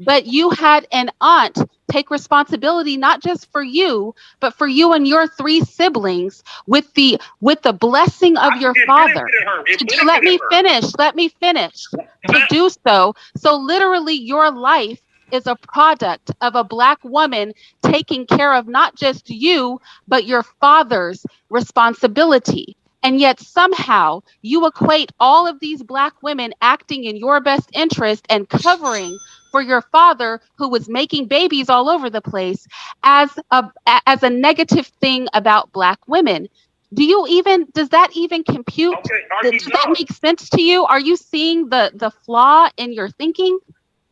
[0.00, 1.58] but you had an aunt
[1.92, 7.20] take responsibility not just for you but for you and your three siblings with the
[7.40, 9.32] with the blessing of your father.
[9.78, 10.84] to, let me finish?
[10.98, 11.88] Let me finish.
[12.28, 13.14] To do so.
[13.36, 15.00] So literally your life
[15.32, 20.44] is a product of a black woman taking care of not just you but your
[20.60, 22.76] father's responsibility.
[23.02, 28.26] And yet somehow you equate all of these black women acting in your best interest
[28.30, 29.20] and covering
[29.50, 32.66] for your father who was making babies all over the place
[33.02, 33.64] as a
[34.06, 36.48] as a negative thing about black women.
[36.92, 38.96] Do you even does that even compute?
[38.98, 40.84] Okay, does that make sense to you?
[40.84, 43.58] Are you seeing the the flaw in your thinking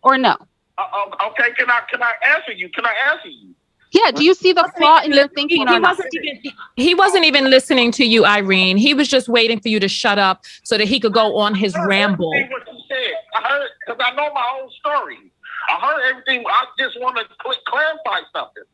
[0.03, 0.37] or no?
[0.77, 2.69] Uh, okay can i can i answer you?
[2.69, 3.55] Can i answer you?
[3.91, 7.25] Yeah, do you see the flaw in your thinking he, he wasn't even, he wasn't
[7.25, 8.77] even listening to you, Irene.
[8.77, 11.55] He was just waiting for you to shut up so that he could go on
[11.55, 12.29] his ramble.
[12.29, 13.15] What you said.
[13.35, 15.33] I heard because I know my own story.
[15.69, 16.45] I heard everything.
[16.47, 17.25] I just want to
[17.67, 18.65] clarify something.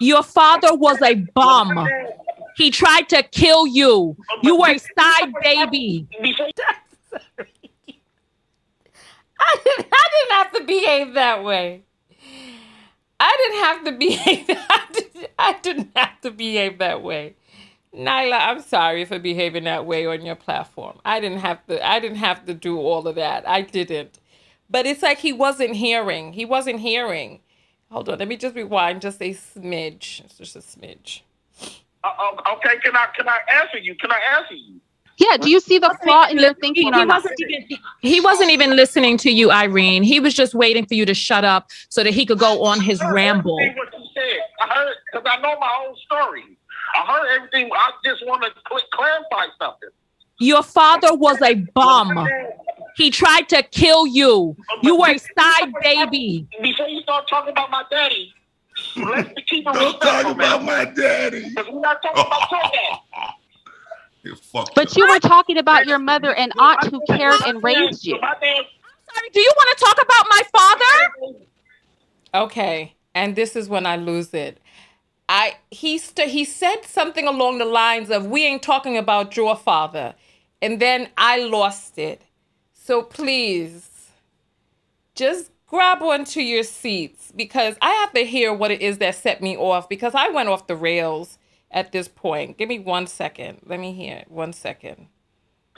[0.00, 1.88] Your father was a bum.
[2.56, 4.16] He tried to kill you.
[4.42, 6.06] You were a side baby.
[9.40, 11.82] I didn't, I didn't have to behave that way.
[13.20, 14.46] I didn't have to behave.
[14.48, 17.36] I, did, I didn't have to behave that way.
[17.94, 20.98] Nylah, I'm sorry for behaving that way on your platform.
[21.04, 21.86] I didn't have to.
[21.86, 23.48] I didn't have to do all of that.
[23.48, 24.18] I didn't.
[24.70, 26.32] But it's like he wasn't hearing.
[26.32, 27.40] He wasn't hearing.
[27.90, 28.18] Hold on.
[28.18, 30.24] Let me just rewind just a smidge.
[30.24, 31.20] It's just a smidge.
[32.02, 32.08] Uh,
[32.56, 32.78] okay.
[32.82, 33.94] Can I can I answer you?
[33.94, 34.80] Can I answer you?
[35.16, 36.92] Yeah, do you see the flaw in your thinking?
[36.92, 40.02] He, he wasn't even he wasn't even listening to you, Irene.
[40.02, 42.80] He was just waiting for you to shut up so that he could go on
[42.80, 43.54] his ramble.
[43.54, 44.40] What you said.
[44.60, 46.58] I heard because I know my own story.
[46.96, 47.70] I heard everything.
[47.72, 48.50] I just want to
[48.92, 49.90] clarify something.
[50.40, 52.28] Your father was a bum.
[52.96, 54.56] He tried to kill you.
[54.82, 56.46] You were a side baby.
[56.62, 58.32] Before you start talking about my daddy,
[58.96, 61.48] let's keep it Don't talk about my daddy.
[61.48, 63.30] Because we're not talking about your dad.
[64.74, 68.18] But you were talking about your mother and aunt who cared and raised you.
[68.18, 71.34] Sorry, do you want to talk about my father?
[72.34, 74.60] Okay, and this is when I lose it.
[75.28, 79.56] I he st- he said something along the lines of "We ain't talking about your
[79.56, 80.14] father,"
[80.60, 82.22] and then I lost it.
[82.86, 84.10] So please,
[85.14, 89.40] just grab onto your seats because I have to hear what it is that set
[89.40, 91.38] me off because I went off the rails
[91.70, 92.58] at this point.
[92.58, 93.60] Give me one second.
[93.64, 94.30] Let me hear it.
[94.30, 95.06] One second.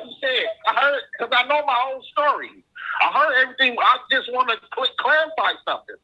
[0.00, 2.64] I heard because I know my own story.
[3.00, 3.76] I heard everything.
[3.78, 4.56] I just want to
[4.98, 5.94] clarify something.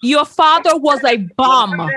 [0.00, 1.90] Your father was a bum.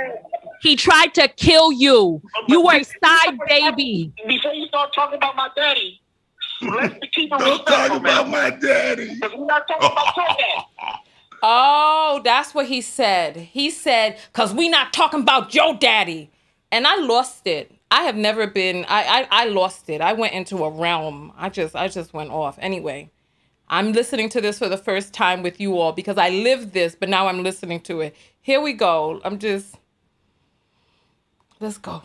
[0.63, 2.19] He tried to kill you.
[2.47, 4.11] You were a side baby.
[4.27, 6.01] Before you start talking about my daddy,
[6.61, 9.15] let's keep it Don't talk about my daddy.
[9.15, 10.65] Because we're not talking about your dad.
[11.43, 13.37] Oh, that's what he said.
[13.37, 16.31] He said, because we not talking about your daddy
[16.71, 17.71] and I lost it.
[17.91, 18.85] I have never been.
[18.89, 20.01] I, I I lost it.
[20.01, 21.31] I went into a realm.
[21.37, 22.57] I just I just went off.
[22.61, 23.11] Anyway,
[23.69, 26.95] I'm listening to this for the first time with you all because I lived this,
[26.95, 28.15] but now I'm listening to it.
[28.41, 29.21] Here we go.
[29.23, 29.77] I'm just.
[31.59, 32.03] Let's go.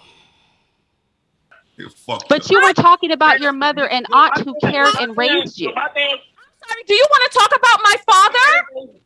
[2.28, 5.72] But you were talking about your mother and aunt who cared and raised you.
[5.74, 9.00] I'm sorry, do you want to talk about my father?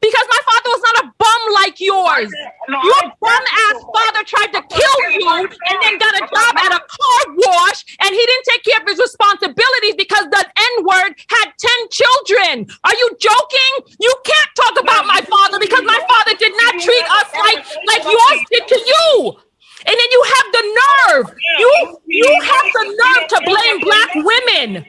[0.00, 2.30] because my father was not a bum like yours.
[2.68, 6.80] Your bum ass father tried to kill you and then got a job at a
[6.80, 11.48] car wash and he didn't take care of his responsibilities because the N word had
[11.52, 12.66] 10 children.
[12.84, 13.72] Are you joking?
[14.00, 18.04] You can't talk about my father because my father did not treat us like, like
[18.04, 19.36] yours did to you.
[19.86, 21.36] And then you have the nerve.
[21.58, 24.86] You you have the nerve to blame black women.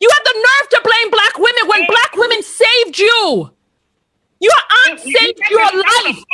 [0.00, 3.50] You have the nerve to blame black women when black women saved you.
[4.40, 6.24] Your aunt saved your life.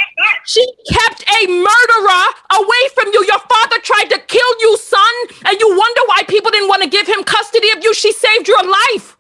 [0.44, 3.24] She kept a murderer away from you.
[3.26, 5.14] Your father tried to kill you, son,
[5.46, 7.92] and you wonder why people didn't want to give him custody of you.
[7.94, 9.16] She saved your life.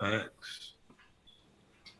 [0.00, 0.33] Facts.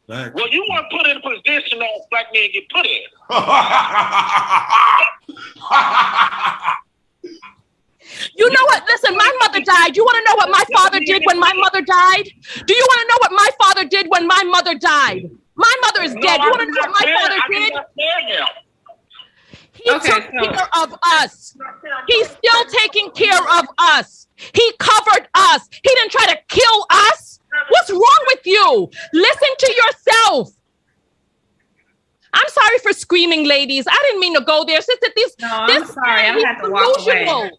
[0.07, 0.35] Facts.
[0.35, 3.03] Well, you weren't put in a position that black men get put in.
[8.37, 8.85] You know what?
[8.89, 9.97] Listen, my mother died.
[9.97, 12.29] You want to know what my father did when my mother died?
[12.67, 15.31] Do you want to know what my father did when my mother died?
[15.57, 16.39] My mother is dead.
[16.39, 17.73] No, you want to know what my father did?
[19.73, 20.31] He okay, took so.
[20.53, 21.57] care of us.
[22.09, 24.29] He's still taking care of us.
[24.37, 25.69] He covered us.
[25.71, 27.34] He didn't try to kill us.
[27.69, 28.91] What's wrong with you?
[29.13, 30.51] Listen to yourself.
[32.33, 33.85] I'm sorry for screaming, ladies.
[33.89, 34.81] I didn't mean to go there.
[34.81, 36.23] Sister, this, no, this I'm sorry.
[36.23, 37.51] I had to walk away.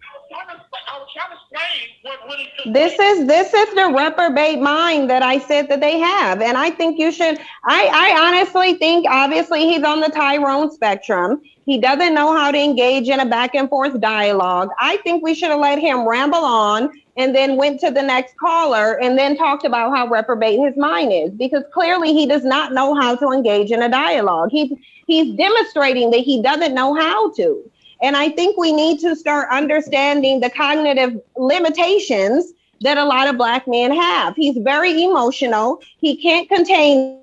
[2.65, 6.71] This is this is the reprobate mind that I said that they have, and I
[6.71, 7.39] think you should.
[7.65, 11.41] I I honestly think obviously he's on the Tyrone spectrum.
[11.65, 14.69] He doesn't know how to engage in a back and forth dialogue.
[14.79, 18.37] I think we should have let him ramble on and then went to the next
[18.37, 22.73] caller and then talked about how reprobate his mind is because clearly he does not
[22.73, 24.49] know how to engage in a dialogue.
[24.51, 24.71] He's
[25.07, 27.71] he's demonstrating that he doesn't know how to.
[28.01, 32.51] And I think we need to start understanding the cognitive limitations
[32.81, 34.35] that a lot of Black men have.
[34.35, 37.21] He's very emotional, he can't contain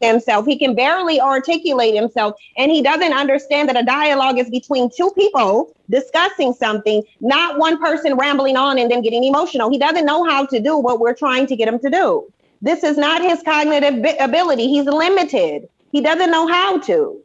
[0.00, 0.46] himself.
[0.46, 5.10] He can barely articulate himself, and he doesn't understand that a dialogue is between two
[5.16, 9.70] people discussing something, not one person rambling on and then getting emotional.
[9.70, 12.32] He doesn't know how to do what we're trying to get him to do.
[12.62, 14.66] This is not his cognitive ability.
[14.68, 15.68] He's limited.
[15.92, 17.20] He doesn't know how to.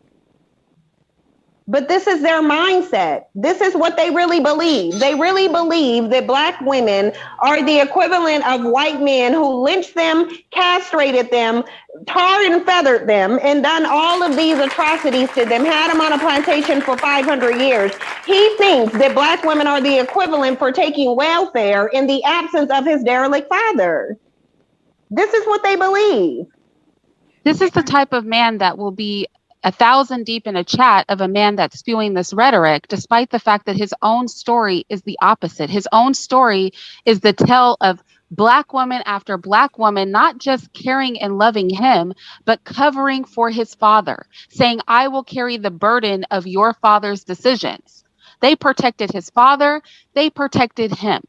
[1.68, 3.26] But this is their mindset.
[3.34, 5.00] This is what they really believe.
[5.00, 10.30] They really believe that black women are the equivalent of white men who lynched them,
[10.52, 11.64] castrated them,
[12.06, 16.14] tarred and feathered them, and done all of these atrocities to them, had them on
[16.14, 17.92] a plantation for 500 years.
[18.28, 22.86] He thinks that black women are the equivalent for taking welfare in the absence of
[22.86, 24.20] his derelict father.
[25.10, 26.46] This is what they believe.
[27.44, 29.28] This is the type of man that will be
[29.66, 33.40] a thousand deep in a chat of a man that's spewing this rhetoric, despite the
[33.40, 35.72] fact that his own story is the opposite.
[35.72, 36.72] His own story
[37.04, 42.14] is the tale of black woman after black woman, not just caring and loving him,
[42.46, 48.04] but covering for his father, saying, I will carry the burden of your father's decisions.
[48.42, 49.82] They protected his father,
[50.14, 51.24] they protected him.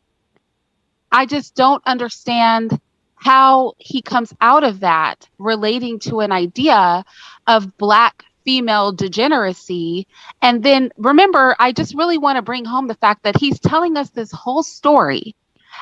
[1.11, 2.78] I just don't understand
[3.14, 7.05] how he comes out of that relating to an idea
[7.47, 10.07] of black female degeneracy.
[10.40, 13.97] And then remember, I just really want to bring home the fact that he's telling
[13.97, 15.34] us this whole story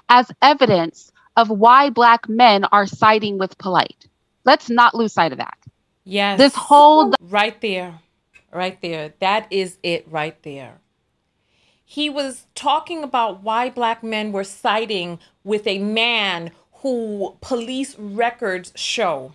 [0.09, 4.09] as evidence of why black men are siding with polite.
[4.45, 5.59] Let's not lose sight of that.
[6.05, 6.39] Yes.
[6.39, 8.01] This whole right there.
[8.53, 9.15] Right there.
[9.21, 10.81] That is it right there.
[11.85, 18.73] He was talking about why black men were siding with a man who police records
[18.75, 19.35] show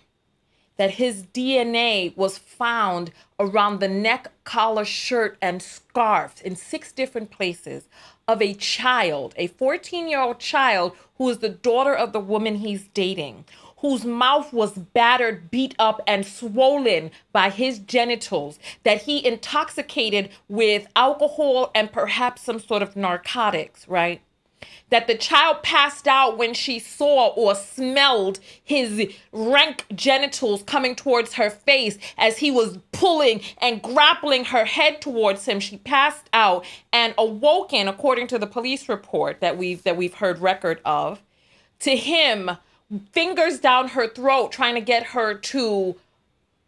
[0.80, 7.30] that his DNA was found around the neck, collar, shirt, and scarf in six different
[7.30, 7.86] places
[8.26, 12.54] of a child, a 14 year old child who is the daughter of the woman
[12.54, 13.44] he's dating,
[13.80, 20.86] whose mouth was battered, beat up, and swollen by his genitals, that he intoxicated with
[20.96, 24.22] alcohol and perhaps some sort of narcotics, right?
[24.90, 31.34] That the child passed out when she saw or smelled his rank genitals coming towards
[31.34, 35.60] her face as he was pulling and grappling her head towards him.
[35.60, 40.38] She passed out and awoken according to the police report that we've that we've heard
[40.40, 41.22] record of
[41.80, 42.50] to him
[43.12, 45.96] fingers down her throat trying to get her to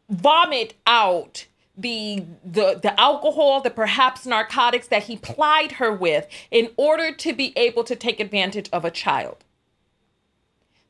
[0.08, 1.46] vomit out
[1.76, 7.32] the the the alcohol, the perhaps narcotics that he plied her with in order to
[7.32, 9.44] be able to take advantage of a child.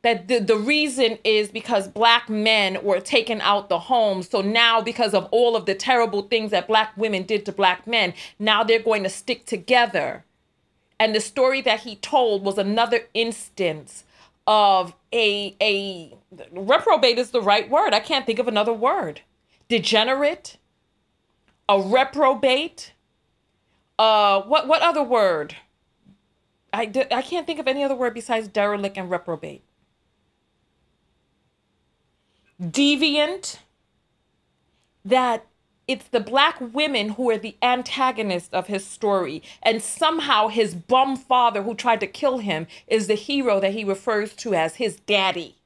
[0.03, 4.25] That the, the reason is because black men were taken out the home.
[4.25, 7.87] So now, because of all of the terrible things that black women did to black
[7.87, 10.25] men, now they're going to stick together.
[10.99, 14.03] And the story that he told was another instance
[14.49, 16.17] of a a
[16.51, 17.95] reprobate is the right word.
[17.95, 19.21] I can't think of another word.
[19.69, 20.59] Degenerate
[21.69, 22.93] a reprobate.
[23.99, 25.57] Uh, what what other word?
[26.73, 29.63] I, I can't think of any other word besides derelict and reprobate.
[32.61, 33.59] Deviant.
[35.05, 35.47] That
[35.89, 39.43] it's the black women who are the antagonist of his story.
[39.63, 43.85] And somehow his bum father who tried to kill him is the hero that he
[43.85, 45.57] refers to as his daddy.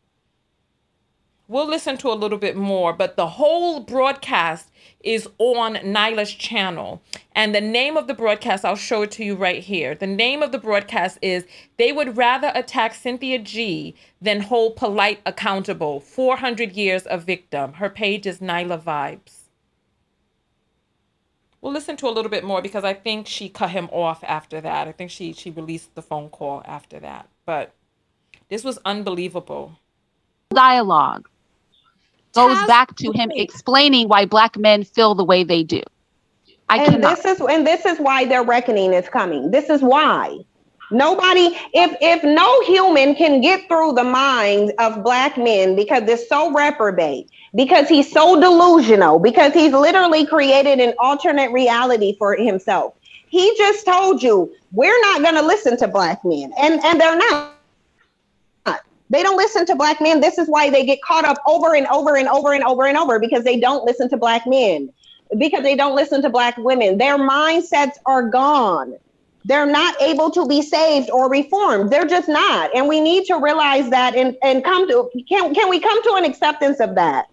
[1.49, 4.72] We'll listen to a little bit more, but the whole broadcast
[5.05, 7.01] is on Nylah's channel.
[7.36, 9.94] And the name of the broadcast, I'll show it to you right here.
[9.94, 15.20] The name of the broadcast is They Would Rather Attack Cynthia G Than Hold Polite
[15.24, 17.74] Accountable 400 Years of Victim.
[17.74, 19.42] Her page is Nyla Vibes.
[21.61, 24.61] We'll listen to a little bit more because I think she cut him off after
[24.61, 24.88] that.
[24.88, 27.28] I think she, she released the phone call after that.
[27.44, 27.72] But
[28.49, 29.78] this was unbelievable.
[30.51, 31.28] Dialogue
[32.37, 35.82] goes back to him explaining why black men feel the way they do.
[36.68, 37.16] I and cannot.
[37.16, 39.51] this is and this is why their reckoning is coming.
[39.51, 40.39] This is why.
[40.91, 46.16] Nobody, if if no human can get through the mind of black men because they're
[46.16, 52.95] so reprobate, because he's so delusional, because he's literally created an alternate reality for himself.
[53.28, 57.16] He just told you we're not going to listen to black men, and and they're
[57.16, 57.55] not.
[59.11, 60.20] They don't listen to black men.
[60.20, 62.98] This is why they get caught up over and over and over and over and
[62.98, 64.90] over because they don't listen to black men,
[65.38, 66.98] because they don't listen to black women.
[66.98, 68.95] Their mindsets are gone.
[69.45, 71.91] They're not able to be saved or reformed.
[71.91, 72.74] They're just not.
[72.74, 76.14] And we need to realize that and, and come to can, can we come to
[76.14, 77.26] an acceptance of that?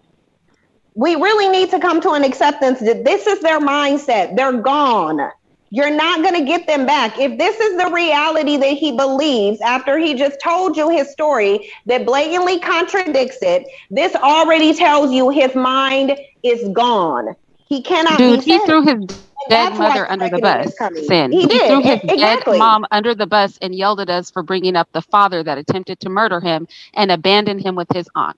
[0.94, 4.36] We really need to come to an acceptance that this is their mindset.
[4.36, 5.28] They're gone.
[5.70, 7.18] You're not going to get them back.
[7.18, 11.70] If this is the reality that he believes after he just told you his story
[11.86, 17.34] that blatantly contradicts it, this already tells you his mind is gone.
[17.68, 19.18] He cannot Dude, he threw his
[19.48, 20.76] dead mother under the bus.
[21.06, 21.32] Sin.
[21.32, 22.52] He, he threw his exactly.
[22.52, 25.58] dead mom under the bus and yelled at us for bringing up the father that
[25.58, 28.36] attempted to murder him and abandoned him with his aunt.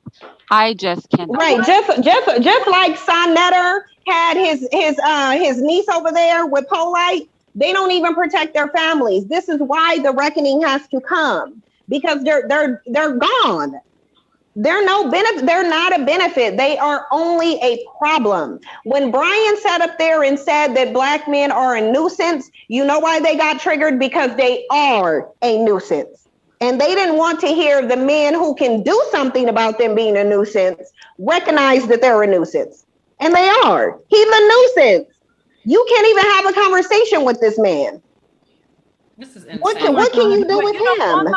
[0.51, 1.31] I just can't.
[1.31, 6.47] Right, just just just like Son Netter had his his uh his niece over there
[6.47, 7.29] with Polite.
[7.55, 9.27] They don't even protect their families.
[9.27, 13.75] This is why the reckoning has to come because they're they're they're gone.
[14.57, 15.47] They're no benefit.
[15.47, 16.57] They're not a benefit.
[16.57, 18.61] They are only a problem.
[18.85, 22.99] When Brian sat up there and said that black men are a nuisance, you know
[22.99, 23.99] why they got triggered?
[23.99, 26.26] Because they are a nuisance.
[26.61, 30.17] And they didn't want to hear the men who can do something about them being
[30.17, 32.87] a nuisance recognize that they're a nuisance.
[33.21, 33.99] And they are.
[34.09, 35.09] He's a nuisance.
[35.65, 38.03] You can't even have a conversation with this man.
[39.19, 39.61] This is insane.
[39.61, 41.35] What can, what can you do with you know, him?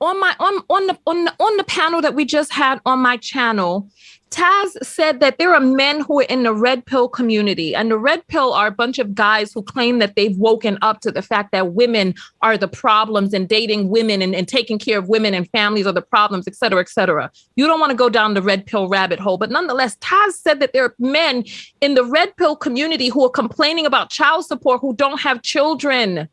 [0.00, 2.98] on my on on the on the, on the panel that we just had on
[3.00, 3.88] my channel
[4.30, 7.98] Taz said that there are men who are in the red pill community, and the
[7.98, 11.20] red pill are a bunch of guys who claim that they've woken up to the
[11.20, 15.34] fact that women are the problems and dating women and, and taking care of women
[15.34, 17.30] and families are the problems, et cetera, et cetera.
[17.56, 19.36] You don't want to go down the red pill rabbit hole.
[19.36, 21.44] But nonetheless, Taz said that there are men
[21.80, 26.28] in the red pill community who are complaining about child support who don't have children.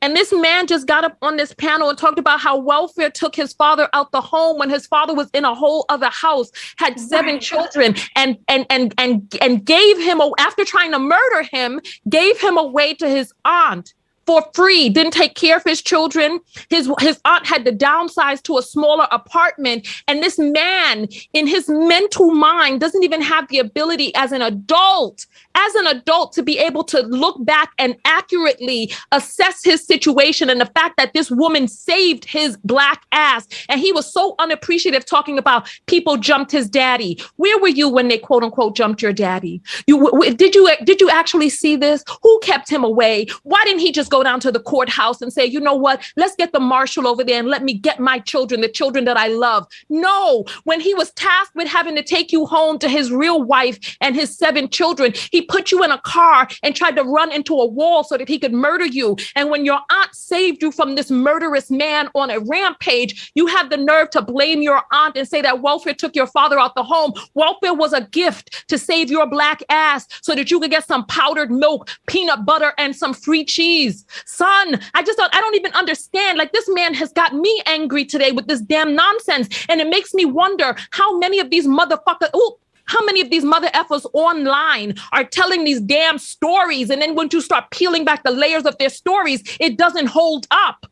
[0.00, 3.34] And this man just got up on this panel and talked about how welfare took
[3.34, 6.94] his father out the home when his father was in a whole other house, had
[6.96, 7.42] oh seven right.
[7.42, 12.56] children, and and and and and gave him after trying to murder him, gave him
[12.56, 13.94] away to his aunt
[14.26, 16.40] for free, didn't take care of his children.
[16.68, 19.86] His, his aunt had to downsize to a smaller apartment.
[20.08, 25.26] And this man, in his mental mind, doesn't even have the ability as an adult,
[25.54, 30.60] as an adult, to be able to look back and accurately assess his situation and
[30.60, 33.46] the fact that this woman saved his black ass.
[33.68, 37.20] And he was so unappreciative talking about people jumped his daddy.
[37.36, 39.62] Where were you when they quote unquote jumped your daddy?
[39.86, 42.02] You did you did you actually see this?
[42.22, 43.26] Who kept him away?
[43.44, 46.02] Why didn't he just go go down to the courthouse and say, you know what,
[46.16, 49.18] let's get the marshal over there and let me get my children, the children that
[49.18, 49.66] I love.
[49.90, 53.78] No, when he was tasked with having to take you home to his real wife
[54.00, 57.54] and his seven children, he put you in a car and tried to run into
[57.54, 59.16] a wall so that he could murder you.
[59.34, 63.68] And when your aunt saved you from this murderous man on a rampage, you have
[63.68, 66.82] the nerve to blame your aunt and say that welfare took your father out the
[66.82, 67.12] home.
[67.34, 71.04] Welfare was a gift to save your black ass so that you could get some
[71.06, 74.05] powdered milk, peanut butter, and some free cheese.
[74.24, 76.38] Son, I just don't, I don't even understand.
[76.38, 79.48] Like this man has got me angry today with this damn nonsense.
[79.68, 83.44] And it makes me wonder how many of these motherfuckers, oh, how many of these
[83.44, 86.88] mother effers online are telling these damn stories?
[86.90, 90.46] And then when you start peeling back the layers of their stories, it doesn't hold
[90.50, 90.86] up.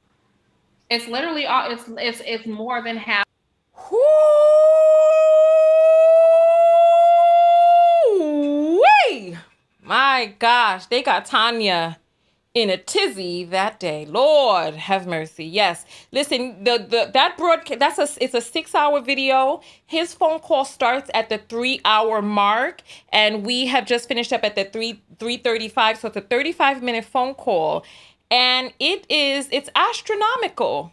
[0.91, 3.25] It's literally all it's it's it's more than half.
[3.91, 4.09] Woo-wee!
[9.83, 11.97] My gosh, they got Tonya
[12.55, 14.07] in a tizzy that day.
[14.07, 15.45] Lord have mercy.
[15.45, 15.85] Yes.
[16.13, 19.61] Listen, the the that broadcast that's a it's a 6-hour video.
[19.85, 24.55] His phone call starts at the 3-hour mark and we have just finished up at
[24.55, 27.85] the 3 335 so it's a 35 minute phone call
[28.31, 30.93] and it is it's astronomical.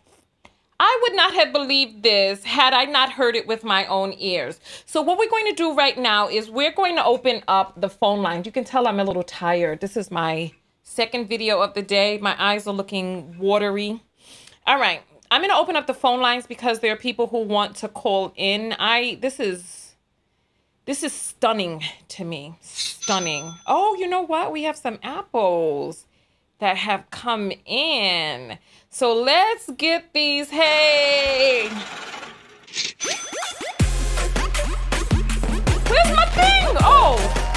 [0.80, 4.60] I would not have believed this had I not heard it with my own ears.
[4.88, 7.88] So what we're going to do right now is we're going to open up the
[7.88, 8.48] phone lines.
[8.48, 9.80] You can tell I'm a little tired.
[9.80, 10.52] This is my
[10.94, 12.18] Second video of the day.
[12.18, 14.04] My eyes are looking watery.
[14.68, 15.02] All right.
[15.32, 17.88] I'm going to open up the phone lines because there are people who want to
[17.88, 18.76] call in.
[18.78, 19.96] I this is
[20.84, 22.58] this is stunning to me.
[22.60, 23.54] Stunning.
[23.68, 24.52] Oh, you know what?
[24.52, 26.08] We have some apples
[26.60, 28.58] that have come in.
[28.90, 30.50] So let's get these.
[30.50, 31.70] Hey.
[35.88, 36.76] Where's my thing?
[36.82, 37.51] Oh.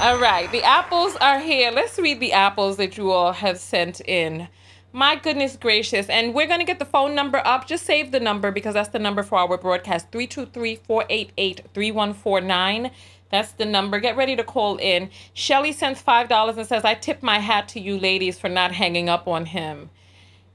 [0.00, 1.72] All right, the apples are here.
[1.72, 4.46] Let's read the apples that you all have sent in.
[4.92, 6.08] My goodness gracious.
[6.08, 7.66] And we're going to get the phone number up.
[7.66, 12.90] Just save the number because that's the number for our broadcast 323 488 3149.
[13.32, 13.98] That's the number.
[13.98, 15.10] Get ready to call in.
[15.34, 19.08] Shelly sends $5 and says, I tip my hat to you ladies for not hanging
[19.08, 19.90] up on him.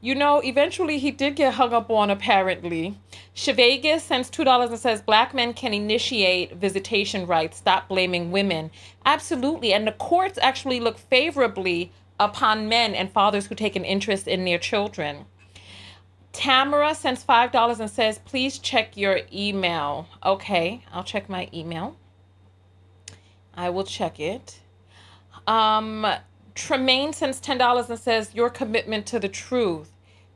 [0.04, 3.00] You know, eventually he did get hung up on, apparently.
[3.34, 7.60] Chevegas sends $2 and says, Black men can initiate visitation rights.
[7.60, 8.70] Stop blaming women.
[9.06, 9.72] Absolutely.
[9.72, 14.44] And the courts actually look favorably upon men and fathers who take an interest in
[14.44, 15.24] their children.
[16.34, 20.10] Tamara sends $5 and says, please check your email.
[20.26, 21.96] Okay, I'll check my email.
[23.56, 24.60] I will check it.
[25.48, 26.06] Um,
[26.56, 29.92] Tremaine sends $10 and says, your commitment to the truth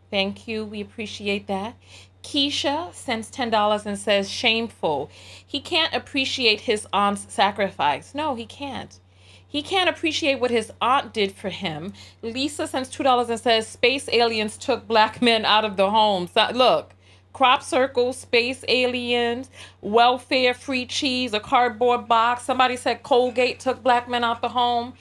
[0.09, 0.65] Thank you.
[0.65, 1.75] We appreciate that.
[2.23, 5.09] Keisha sends $10 and says, shameful.
[5.45, 8.13] He can't appreciate his aunt's sacrifice.
[8.13, 8.99] No, he can't.
[9.47, 11.93] He can't appreciate what his aunt did for him.
[12.21, 16.29] Lisa sends $2 and says, space aliens took black men out of the home.
[16.53, 16.93] Look,
[17.31, 22.43] crop circles, space aliens, welfare, free cheese, a cardboard box.
[22.43, 24.95] Somebody said Colgate took black men out the home.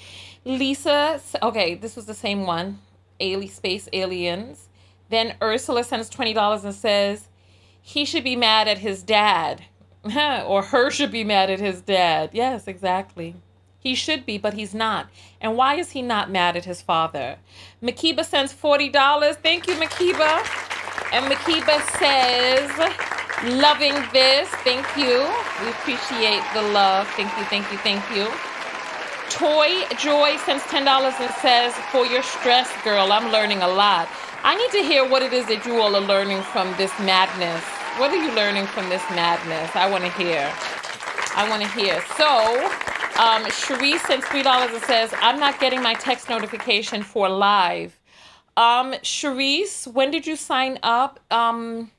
[0.44, 2.78] Lisa, okay, this was the same one.
[3.20, 4.65] Ali, space aliens.
[5.08, 7.28] Then Ursula sends $20 and says,
[7.80, 9.64] he should be mad at his dad.
[10.46, 12.30] or her should be mad at his dad.
[12.32, 13.36] Yes, exactly.
[13.78, 15.08] He should be, but he's not.
[15.40, 17.36] And why is he not mad at his father?
[17.80, 19.36] Makiba sends $40.
[19.36, 20.42] Thank you, Makiba.
[21.12, 22.70] And Makiba says,
[23.60, 24.48] loving this.
[24.64, 25.20] Thank you.
[25.62, 27.06] We appreciate the love.
[27.10, 28.26] Thank you, thank you, thank you.
[29.30, 30.86] Toy Joy sends $10
[31.20, 34.08] and says, for your stress, girl, I'm learning a lot.
[34.42, 37.64] I need to hear what it is that you all are learning from this madness.
[37.98, 39.74] What are you learning from this madness?
[39.74, 40.52] I want to hear.
[41.34, 42.00] I want to hear.
[42.16, 42.70] So,
[43.20, 47.98] um, Cherie sends three dollars and says, "I'm not getting my text notification for live."
[48.56, 51.20] Um, Cherise, when did you sign up?
[51.30, 51.90] Um,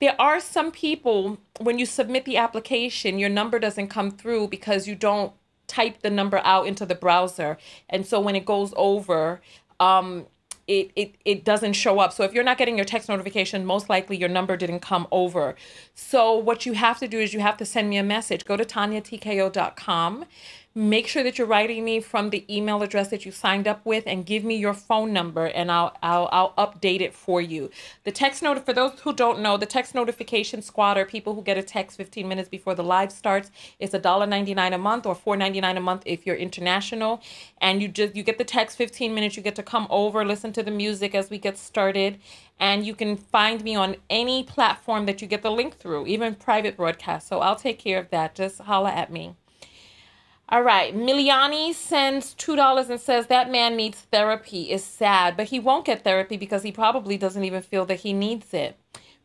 [0.00, 4.86] there are some people when you submit the application, your number doesn't come through because
[4.86, 5.32] you don't
[5.66, 9.40] type the number out into the browser, and so when it goes over,
[9.80, 10.26] um,
[10.66, 12.12] it, it it doesn't show up.
[12.12, 15.54] So if you're not getting your text notification, most likely your number didn't come over.
[15.94, 18.44] So what you have to do is you have to send me a message.
[18.44, 20.24] Go to tonyatko.com
[20.76, 24.04] make sure that you're writing me from the email address that you signed up with
[24.06, 27.70] and give me your phone number and I'll I'll I'll update it for you.
[28.04, 31.40] The text note for those who don't know, the text notification squad are people who
[31.40, 33.50] get a text 15 minutes before the live starts.
[33.78, 37.22] It's $1.99 a month or $4.99 a month if you're international
[37.58, 40.52] and you just you get the text 15 minutes you get to come over, listen
[40.52, 42.18] to the music as we get started
[42.60, 46.34] and you can find me on any platform that you get the link through, even
[46.34, 47.28] private broadcast.
[47.28, 48.34] So I'll take care of that.
[48.34, 49.36] Just holla at me.
[50.48, 50.94] All right.
[50.94, 54.70] Miliani sends $2 and says that man needs therapy.
[54.70, 58.12] Is sad, but he won't get therapy because he probably doesn't even feel that he
[58.12, 58.78] needs it.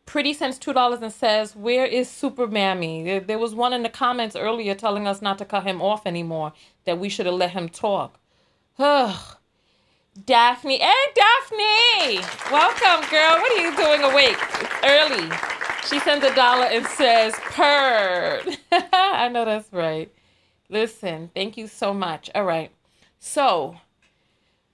[0.04, 3.04] Pretty sends $2 and says, Where is Super Mammy?
[3.04, 6.06] There, there was one in the comments earlier telling us not to cut him off
[6.06, 6.52] anymore,
[6.84, 8.18] that we should have let him talk.
[8.78, 9.36] Ugh.
[10.26, 10.78] Daphne.
[10.78, 12.18] Hey, Daphne!
[12.50, 13.38] Welcome, girl.
[13.38, 14.36] What are you doing awake?
[14.60, 15.30] It's early.
[15.88, 18.42] She sends a dollar and says, Purr.
[18.92, 20.12] I know that's right.
[20.72, 22.30] Listen, thank you so much.
[22.34, 22.70] All right.
[23.18, 23.76] So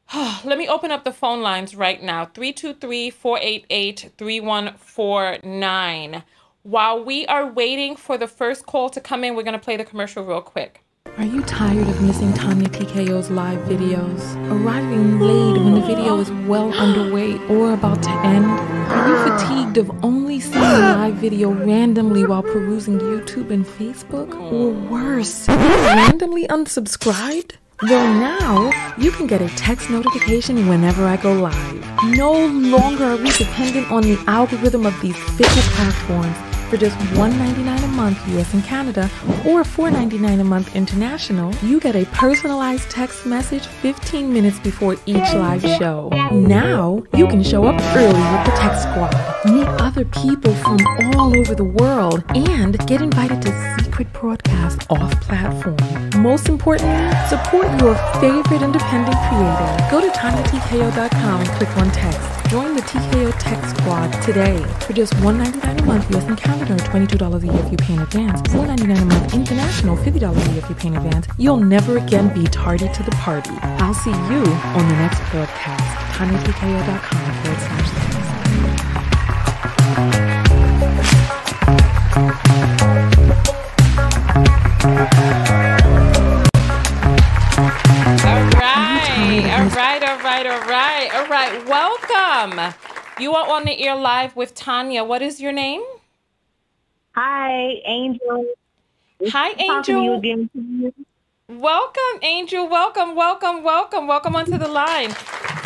[0.15, 6.23] let me open up the phone lines right now 323 488 3149.
[6.63, 9.77] While we are waiting for the first call to come in, we're going to play
[9.77, 10.85] the commercial real quick.
[11.17, 14.21] Are you tired of missing Tonya TKO's live videos?
[14.51, 18.45] Arriving late when the video is well underway or about to end?
[18.45, 24.35] Are you fatigued of only seeing a live video randomly while perusing YouTube and Facebook?
[24.53, 27.53] Or worse, randomly unsubscribed?
[27.83, 32.05] Well, now you can get a text notification whenever I go live.
[32.05, 37.85] No longer are we dependent on the algorithm of these fickle platforms for just $1.99
[37.85, 39.11] a month US and Canada
[39.47, 45.33] or $4.99 a month international, you get a personalized text message 15 minutes before each
[45.35, 46.11] live show.
[46.33, 49.15] Now, you can show up early with the Text Squad,
[49.47, 50.79] meet other people from
[51.17, 55.77] all over the world, and get invited to secret broadcasts off platform.
[56.23, 59.89] Most importantly, support your favorite independent creator.
[59.91, 62.38] Go to tonyatko.com and click on text.
[62.49, 66.79] Join the TKO Text Squad today for just $1.99 a month US and Canada or
[66.79, 68.41] $22 a year if you pay in advance.
[68.43, 70.19] $4.99 a month international, $50 a
[70.51, 71.27] year if you pay in advance.
[71.37, 73.51] You'll never again be tardy to the party.
[73.61, 75.85] I'll see you on the next broadcast.
[76.17, 77.89] TonyaTKO.com forward slash
[90.45, 91.67] right, all right, all right.
[91.67, 92.75] Welcome.
[93.19, 95.07] You are on the air live with Tonya.
[95.07, 95.83] What is your name?
[97.17, 98.47] Hi, Angel.
[99.29, 100.23] Hi, Angel.
[101.49, 102.69] Welcome, Angel.
[102.69, 105.11] Welcome, welcome, welcome, welcome onto the line.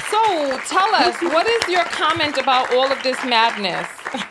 [0.09, 3.87] So, tell us, what is your comment about all of this madness?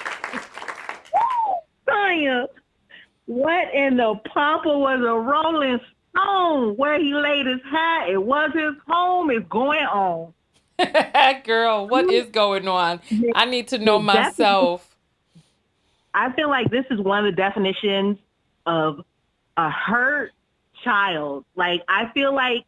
[1.87, 2.47] Tonya,
[3.27, 5.79] what in the pampa was a rolling
[6.15, 8.09] home where he laid his hat.
[8.09, 9.29] It was his home.
[9.31, 10.33] It's going on.
[11.43, 13.01] Girl, what is going on?
[13.35, 14.95] I need to know myself.
[16.13, 18.17] I feel like this is one of the definitions
[18.65, 19.05] of
[19.57, 20.31] a hurt
[20.83, 21.45] child.
[21.55, 22.65] Like I feel like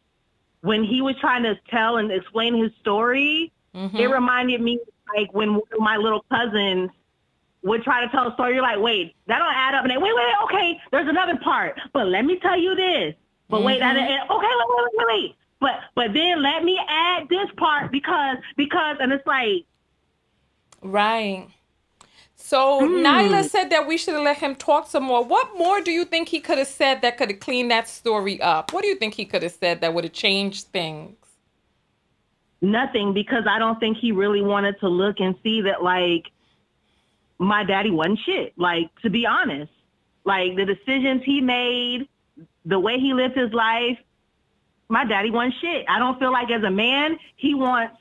[0.60, 3.96] when he was trying to tell and explain his story, Mm-hmm.
[3.96, 4.78] It reminded me
[5.16, 6.90] like when my little cousins
[7.62, 8.54] would try to tell a story.
[8.54, 9.82] You're like, wait, that don't add up.
[9.82, 11.80] And they, wait, wait, okay, there's another part.
[11.92, 13.14] But let me tell you this.
[13.54, 13.66] But mm-hmm.
[13.66, 13.86] wait, okay,
[14.30, 15.36] wait, wait, wait, wait.
[15.60, 19.64] But but then let me add this part because because and it's like
[20.82, 21.46] Right.
[22.34, 23.06] So mm.
[23.06, 25.24] Nylah said that we should let him talk some more.
[25.24, 28.40] What more do you think he could have said that could have cleaned that story
[28.40, 28.72] up?
[28.72, 31.14] What do you think he could have said that would have changed things?
[32.60, 36.24] Nothing, because I don't think he really wanted to look and see that like
[37.38, 38.52] my daddy wasn't shit.
[38.58, 39.70] Like to be honest,
[40.24, 42.08] like the decisions he made,
[42.64, 43.98] the way he lived his life,
[44.88, 45.84] my daddy wasn't shit.
[45.88, 47.96] I don't feel like as a man he wants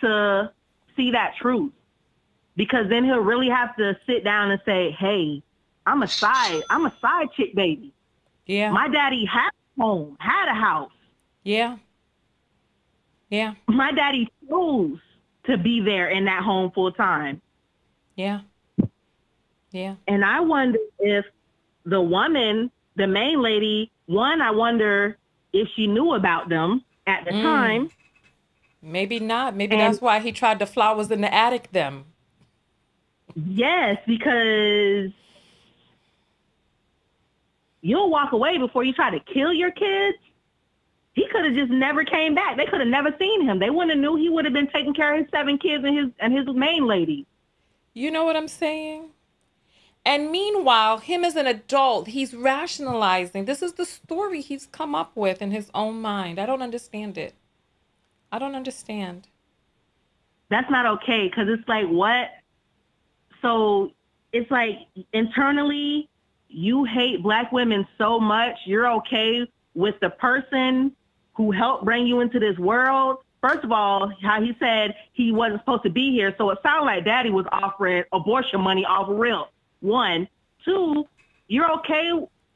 [0.00, 0.52] to
[0.96, 1.72] see that truth
[2.56, 5.42] because then he'll really have to sit down and say, "Hey,
[5.86, 7.92] I'm a side, I'm a side chick baby."
[8.46, 8.70] Yeah.
[8.70, 10.92] My daddy had a home, had a house.
[11.44, 11.76] Yeah.
[13.30, 13.54] Yeah.
[13.66, 14.98] My daddy chose
[15.44, 17.40] to be there in that home full time.
[18.16, 18.40] Yeah.
[19.70, 19.96] Yeah.
[20.06, 21.24] And I wonder if
[21.84, 25.16] the woman, the main lady, one, I wonder
[25.52, 27.42] if she knew about them at the mm.
[27.42, 27.90] time.
[28.82, 29.56] Maybe not.
[29.56, 32.04] Maybe and, that's why he tried the flowers in the attic them.
[33.34, 35.10] Yes, because
[37.80, 40.18] you'll walk away before you try to kill your kids.
[41.14, 42.56] He could have just never came back.
[42.56, 43.58] They could have never seen him.
[43.58, 45.96] They wouldn't have knew he would have been taking care of his seven kids and
[45.96, 47.26] his and his main lady.
[47.94, 49.10] You know what I'm saying?
[50.08, 53.44] And meanwhile, him as an adult, he's rationalizing.
[53.44, 56.38] This is the story he's come up with in his own mind.
[56.38, 57.34] I don't understand it.
[58.32, 59.28] I don't understand.
[60.48, 62.30] That's not okay because it's like, what?
[63.42, 63.92] So
[64.32, 64.76] it's like
[65.12, 66.08] internally,
[66.48, 70.96] you hate black women so much, you're okay with the person
[71.34, 73.18] who helped bring you into this world.
[73.42, 76.34] First of all, how he said he wasn't supposed to be here.
[76.38, 79.48] So it sounded like daddy was offering abortion money off real.
[79.80, 80.28] One.
[80.64, 81.06] Two,
[81.46, 82.10] you're okay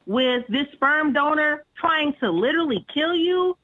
[0.05, 3.57] with this sperm donor trying to literally kill you?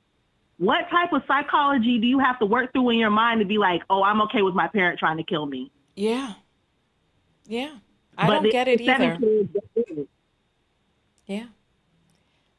[0.58, 3.58] What type of psychology do you have to work through in your mind to be
[3.58, 5.72] like, oh, I'm okay with my parent trying to kill me?
[5.96, 6.34] Yeah.
[7.48, 7.78] Yeah.
[8.18, 9.18] I but don't get it either.
[11.26, 11.46] Yeah.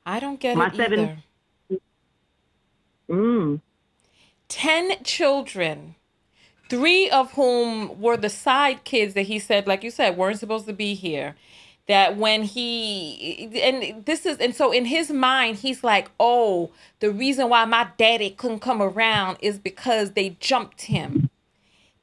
[0.06, 1.80] I don't get My it seven, either.
[3.10, 3.60] Mm.
[4.48, 5.96] Ten children,
[6.70, 10.66] three of whom were the side kids that he said, like you said, weren't supposed
[10.66, 11.36] to be here.
[11.88, 16.70] That when he, and this is, and so in his mind, he's like, oh,
[17.00, 21.28] the reason why my daddy couldn't come around is because they jumped him.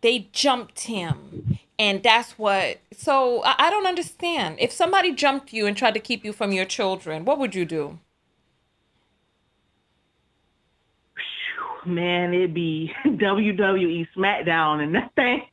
[0.02, 5.66] They jumped him and that's what so I, I, don't understand if somebody jumped you
[5.66, 8.00] and tried to keep you from your children what would you do
[11.88, 15.44] man it'd be wwe smackdown and that thing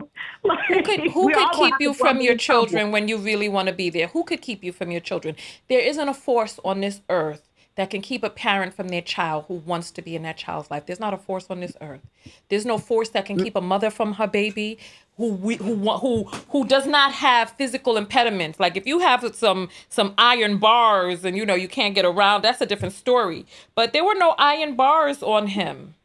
[0.44, 3.74] like, who could, who could keep you from your children when you really want to
[3.74, 5.34] be there who could keep you from your children
[5.68, 7.48] there isn't a force on this earth
[7.78, 10.68] that can keep a parent from their child who wants to be in that child's
[10.68, 10.84] life.
[10.84, 12.00] There's not a force on this earth.
[12.48, 13.44] There's no force that can mm.
[13.44, 14.78] keep a mother from her baby
[15.18, 18.58] who we, who who who does not have physical impediments.
[18.58, 22.42] Like if you have some some iron bars and you know you can't get around,
[22.42, 23.44] that's a different story.
[23.74, 25.96] But there were no iron bars on him.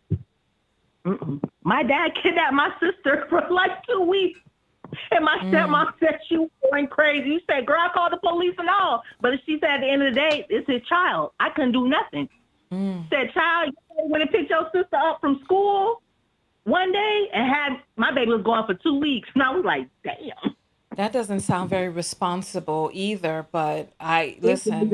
[1.05, 1.41] Mm-mm.
[1.63, 4.39] My dad kidnapped my sister for like two weeks.
[5.09, 5.93] And my stepmom mm.
[5.99, 7.29] said she was going crazy.
[7.29, 9.01] You said, girl, I called the police and all.
[9.21, 11.31] But she said at the end of the day, it's his child.
[11.39, 12.29] I couldn't do nothing.
[12.71, 13.09] Mm.
[13.09, 16.03] Said, child, you went and picked your sister up from school
[16.63, 19.29] one day and had my baby was gone for two weeks.
[19.33, 20.55] And I was like, damn.
[20.95, 24.89] That doesn't sound very responsible either, but I listen.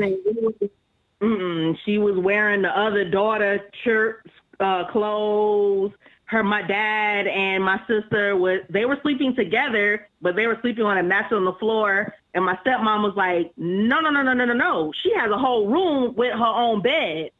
[1.22, 1.76] Mm-mm.
[1.84, 4.26] She was wearing the other daughter shirt,
[4.58, 5.92] uh, clothes
[6.30, 10.84] her my dad and my sister was they were sleeping together, but they were sleeping
[10.84, 12.14] on a mattress on the floor.
[12.34, 14.92] And my stepmom was like, No, no, no, no, no, no, no.
[15.02, 17.30] She has a whole room with her own bed.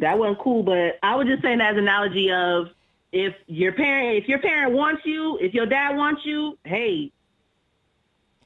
[0.00, 2.68] That wasn't cool, but I was just saying that as an analogy of
[3.12, 7.12] if your parent if your parent wants you, if your dad wants you, hey,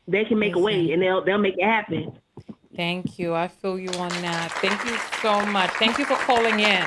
[0.09, 2.19] they can make a way and they'll they'll make it happen.
[2.75, 3.35] Thank you.
[3.35, 4.51] I feel you on that.
[4.61, 5.71] Thank you so much.
[5.73, 6.85] Thank you for calling in.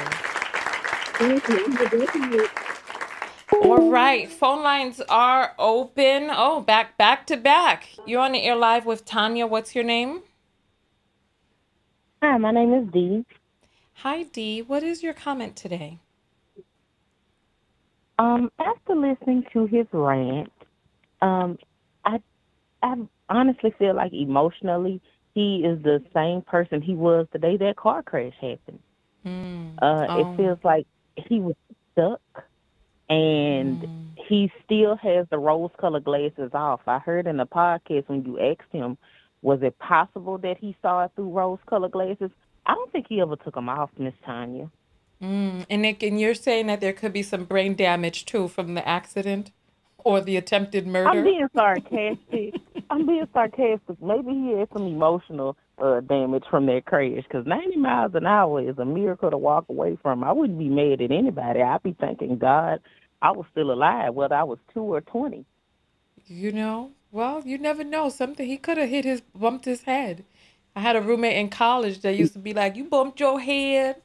[3.64, 6.30] All right, phone lines are open.
[6.30, 7.88] Oh, back back to back.
[8.06, 9.48] You're on the air live with Tonya.
[9.48, 10.24] What's your name?
[12.22, 13.26] Hi, my name is Dee.
[14.02, 14.62] Hi, Dee.
[14.62, 15.98] What is your comment today?
[18.20, 20.52] Um, after listening to his rant,
[21.22, 21.58] um,
[22.06, 22.22] I
[22.84, 22.96] I
[23.28, 25.02] honestly feel like emotionally
[25.34, 28.80] he is the same person he was the day that car crash happened.
[29.26, 29.78] Mm.
[29.82, 30.20] Uh, oh.
[30.20, 31.56] It feels like he was
[31.94, 32.22] stuck
[33.10, 34.06] and mm.
[34.28, 36.82] he still has the rose colored glasses off.
[36.86, 38.96] I heard in the podcast when you asked him,
[39.42, 42.30] was it possible that he saw it through rose colored glasses?
[42.68, 44.70] I don't think he ever took them off, Miss Tonya.
[45.22, 45.66] Mm.
[45.70, 48.88] And Nick, and you're saying that there could be some brain damage too from the
[48.88, 49.52] accident
[49.98, 51.10] or the attempted murder?
[51.10, 52.54] I'm being sarcastic.
[52.92, 54.02] I'm being sarcastic.
[54.02, 58.62] Maybe he had some emotional uh, damage from that crash because 90 miles an hour
[58.62, 60.24] is a miracle to walk away from.
[60.24, 61.62] I wouldn't be mad at anybody.
[61.62, 62.80] I'd be thanking God
[63.22, 65.46] I was still alive, whether I was two or 20.
[66.28, 68.10] You know, well, you never know.
[68.10, 70.24] Something he could have hit his, bumped his head.
[70.78, 74.04] I had a roommate in college that used to be like, "You bumped your head."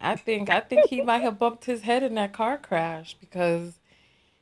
[0.00, 3.78] I think I think he might have bumped his head in that car crash because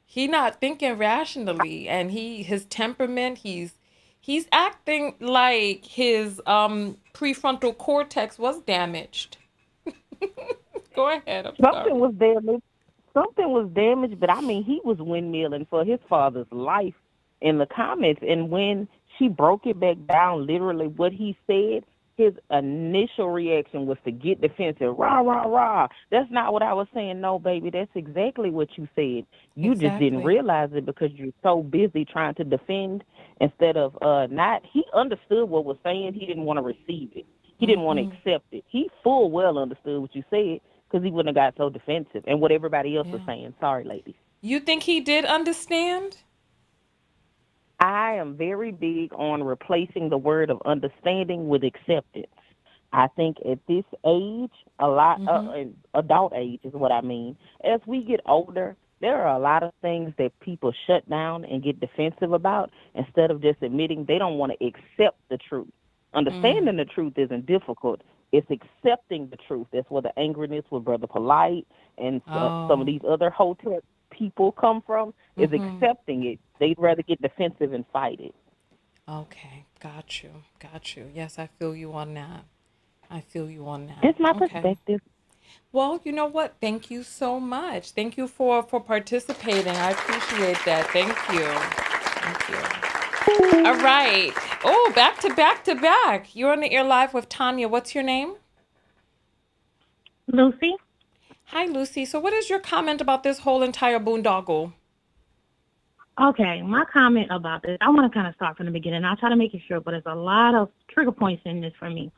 [0.07, 3.75] he not thinking rationally and he his temperament he's
[4.21, 9.39] he's acting like his um prefrontal cortex was damaged.
[10.95, 11.45] Go ahead.
[11.47, 11.93] I'm something sorry.
[11.99, 12.63] was damaged.
[13.15, 16.95] Something was damaged, but I mean he was windmilling for his father's life
[17.41, 18.87] in the comments and when
[19.19, 21.85] she broke it back down literally what he said
[22.19, 24.99] his initial reaction was to get defensive.
[24.99, 25.87] Rah, rah, rah.
[26.11, 27.21] That's not what I was saying.
[27.21, 29.25] No, baby, that's exactly what you said.
[29.55, 29.89] You exactly.
[29.89, 33.05] just didn't realize it because you're so busy trying to defend
[33.41, 34.63] instead of uh not.
[34.71, 36.15] He understood what was saying.
[36.15, 37.25] He didn't want to receive it.
[37.57, 37.87] He didn't mm-hmm.
[37.87, 38.65] want to accept it.
[38.67, 42.41] He full well understood what you said because he wouldn't have got so defensive and
[42.41, 43.15] what everybody else yeah.
[43.15, 43.55] was saying.
[43.61, 44.17] Sorry, ladies.
[44.41, 46.17] You think he did understand?
[47.81, 52.27] I am very big on replacing the word of understanding with acceptance.
[52.93, 55.71] I think at this age, a lot, uh, mm-hmm.
[55.95, 57.37] uh, adult age is what I mean.
[57.63, 61.63] As we get older, there are a lot of things that people shut down and
[61.63, 65.69] get defensive about instead of just admitting they don't want to accept the truth.
[66.15, 66.79] Understanding mm.
[66.79, 68.01] the truth isn't difficult.
[68.33, 69.67] It's accepting the truth.
[69.73, 71.67] That's where the angriness with Brother Polite
[71.99, 72.69] and oh.
[72.69, 73.81] some of these other hotel
[74.19, 75.77] people come from is mm-hmm.
[75.77, 76.39] accepting it.
[76.59, 78.35] They'd rather get defensive and fight it.
[79.09, 81.11] Okay, got you, got you.
[81.15, 82.45] Yes, I feel you on that.
[83.11, 83.99] I feel you on that.
[84.03, 84.49] It's my okay.
[84.49, 85.01] perspective.
[85.73, 86.57] Well, you know what?
[86.61, 87.93] Thank you so much.
[87.93, 89.75] Thank you for for participating.
[89.75, 90.89] I appreciate that.
[90.91, 91.47] Thank you.
[92.21, 93.65] Thank you.
[93.67, 94.33] All right.
[94.65, 96.35] Oh, back to back to back.
[96.35, 97.71] You're on the air live with Tonya.
[97.71, 98.35] What's your name?
[100.27, 100.77] Lucy.
[101.51, 102.05] Hi, Lucy.
[102.05, 104.71] So, what is your comment about this whole entire boondoggle?
[106.21, 109.03] Okay, my comment about this, I want to kind of start from the beginning.
[109.03, 111.73] I'll try to make it short, but there's a lot of trigger points in this
[111.79, 112.13] for me.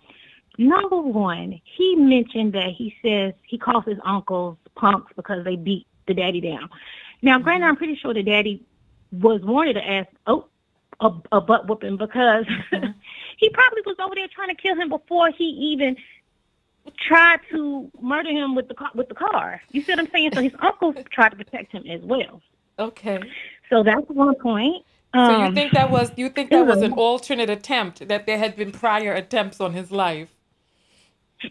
[0.58, 5.86] Number one, he mentioned that he says he calls his uncles punks because they beat
[6.08, 6.68] the daddy down.
[7.22, 8.64] Now, granted, I'm pretty sure the daddy
[9.12, 10.46] was wanted to ask, oh,
[10.98, 12.90] a, a butt whooping because mm-hmm.
[13.36, 15.96] he probably was over there trying to kill him before he even
[16.98, 19.60] tried to murder him with the car, with the car.
[19.70, 20.30] You see what I'm saying?
[20.34, 22.40] So his uncle tried to protect him as well.
[22.78, 23.20] Okay.
[23.68, 24.84] So that's one point.
[25.12, 28.26] Um, so you um, think that was you think that was an alternate attempt that
[28.26, 30.28] there had been prior attempts on his life?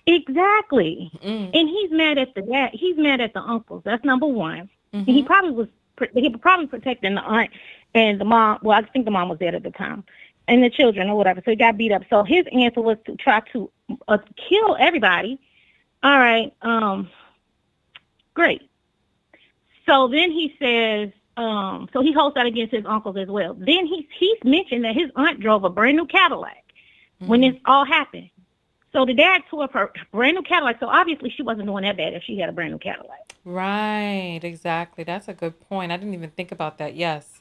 [0.06, 1.11] Exactly.
[1.23, 1.49] Mm.
[1.53, 2.72] And he's mad at the dad.
[2.73, 3.84] He's mad at the uncles.
[3.84, 4.69] That's number one.
[4.93, 5.11] Mm-hmm.
[5.11, 5.68] he probably was
[6.14, 7.51] he probably protecting the aunt
[7.93, 8.60] and the mom.
[8.64, 10.03] Well, I think the mom was dead at the time,
[10.49, 11.41] and the children or whatever.
[11.45, 12.03] So he got beat up.
[12.09, 13.71] So his answer was to try to
[14.07, 14.17] uh,
[14.49, 15.39] kill everybody.
[16.03, 16.53] All right.
[16.61, 17.09] Um.
[18.34, 18.69] Great.
[19.85, 23.53] So then he says, um, so he holds that against his uncles as well.
[23.53, 26.63] Then he's he's mentioned that his aunt drove a brand new Cadillac
[27.21, 27.27] mm-hmm.
[27.30, 28.30] when this all happened.
[28.91, 30.80] So the dad tore up her brand new Cadillac.
[30.80, 33.34] So obviously she wasn't doing that bad if she had a brand new Cadillac.
[33.45, 35.03] Right, exactly.
[35.03, 35.91] That's a good point.
[35.91, 36.95] I didn't even think about that.
[36.95, 37.39] Yes.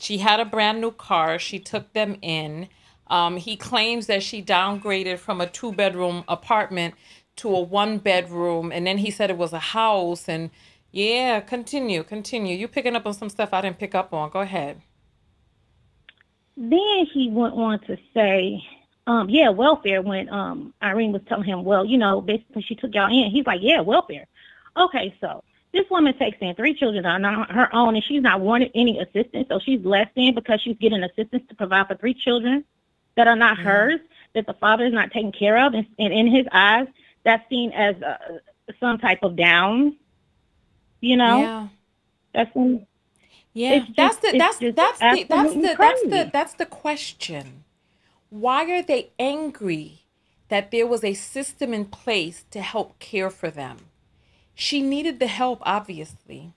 [0.00, 1.38] She had a brand new car.
[1.38, 2.68] She took them in.
[3.08, 6.94] Um, he claims that she downgraded from a two bedroom apartment
[7.36, 8.72] to a one bedroom.
[8.72, 10.28] And then he said it was a house.
[10.28, 10.50] And
[10.90, 12.56] yeah, continue, continue.
[12.56, 14.30] You picking up on some stuff I didn't pick up on.
[14.30, 14.80] Go ahead.
[16.56, 18.62] Then he went on to say
[19.06, 22.94] um, yeah, welfare when um Irene was telling him, well, you know, basically she took
[22.94, 23.30] y'all in.
[23.30, 24.26] He's like, yeah, welfare.
[24.76, 25.44] Okay, so
[25.74, 29.46] this woman takes in three children on her own, and she's not wanted any assistance,
[29.48, 32.64] so she's less than because she's getting assistance to provide for three children
[33.16, 33.66] that are not mm-hmm.
[33.66, 34.00] hers,
[34.34, 36.86] that the father is not taking care of, and, and in his eyes,
[37.24, 38.16] that's seen as uh,
[38.80, 39.96] some type of down.
[41.00, 41.68] You know, yeah.
[42.34, 42.86] that's when.
[43.52, 47.64] Yeah, just, that's the that's that's the that's the that's the that's the question
[48.34, 50.00] why are they angry
[50.48, 53.78] that there was a system in place to help care for them?
[54.54, 56.52] She needed the help, obviously.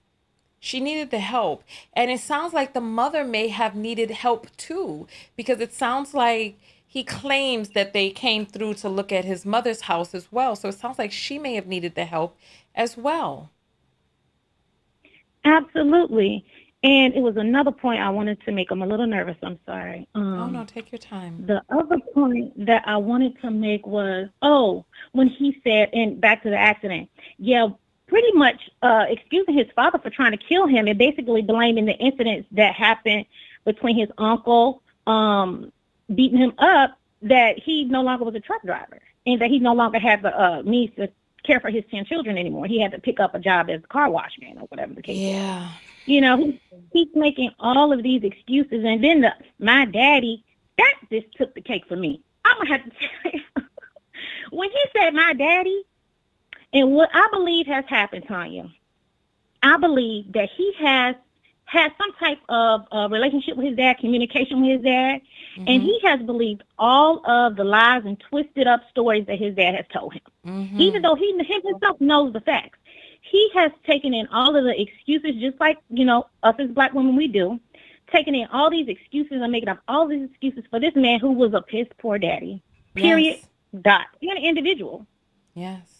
[0.59, 1.63] She needed the help.
[1.93, 6.57] And it sounds like the mother may have needed help too, because it sounds like
[6.85, 10.55] he claims that they came through to look at his mother's house as well.
[10.55, 12.37] So it sounds like she may have needed the help
[12.73, 13.51] as well.
[15.43, 16.45] Absolutely.
[16.83, 18.69] And it was another point I wanted to make.
[18.71, 19.35] I'm a little nervous.
[19.41, 20.07] I'm sorry.
[20.13, 21.45] Um, oh no, take your time.
[21.45, 26.43] The other point that I wanted to make was, oh, when he said, and back
[26.43, 27.09] to the accident,
[27.39, 27.69] yeah,
[28.07, 31.95] pretty much uh, excusing his father for trying to kill him and basically blaming the
[31.97, 33.25] incidents that happened
[33.65, 35.71] between his uncle um,
[36.13, 39.73] beating him up that he no longer was a truck driver and that he no
[39.73, 41.09] longer had the uh, means to
[41.43, 42.65] care for his 10 children anymore.
[42.65, 45.01] He had to pick up a job as a car wash man or whatever the
[45.01, 45.65] case yeah.
[45.65, 45.71] Is.
[46.05, 46.61] You know, he,
[46.93, 48.83] he's making all of these excuses.
[48.85, 50.43] And then the my daddy,
[50.77, 52.21] that just took the cake for me.
[52.45, 53.67] I'm going to have to tell you.
[54.51, 55.83] when he said my daddy,
[56.73, 58.71] and what I believe has happened, Tonya,
[59.63, 61.15] I believe that he has
[61.65, 65.21] had some type of uh, relationship with his dad, communication with his dad,
[65.57, 65.67] mm-hmm.
[65.67, 69.75] and he has believed all of the lies and twisted up stories that his dad
[69.75, 70.21] has told him.
[70.45, 70.79] Mm-hmm.
[70.79, 72.79] Even though he himself knows the facts,
[73.21, 76.93] he has taken in all of the excuses, just like you know us as black
[76.93, 77.59] women we do,
[78.11, 81.31] taking in all these excuses and making up all these excuses for this man who
[81.31, 82.61] was a piss poor daddy.
[82.95, 83.37] Period.
[83.37, 83.81] Yes.
[83.81, 84.07] Dot.
[84.21, 85.05] You're an individual.
[85.53, 85.96] Yes.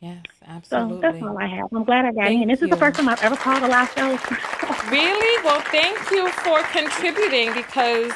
[0.00, 0.96] Yes, absolutely.
[0.96, 1.68] So that's all I have.
[1.72, 2.48] I'm glad I got thank in.
[2.48, 2.66] This you.
[2.66, 4.10] is the first time I've ever called a live show.
[4.90, 5.44] really?
[5.44, 8.12] Well, thank you for contributing because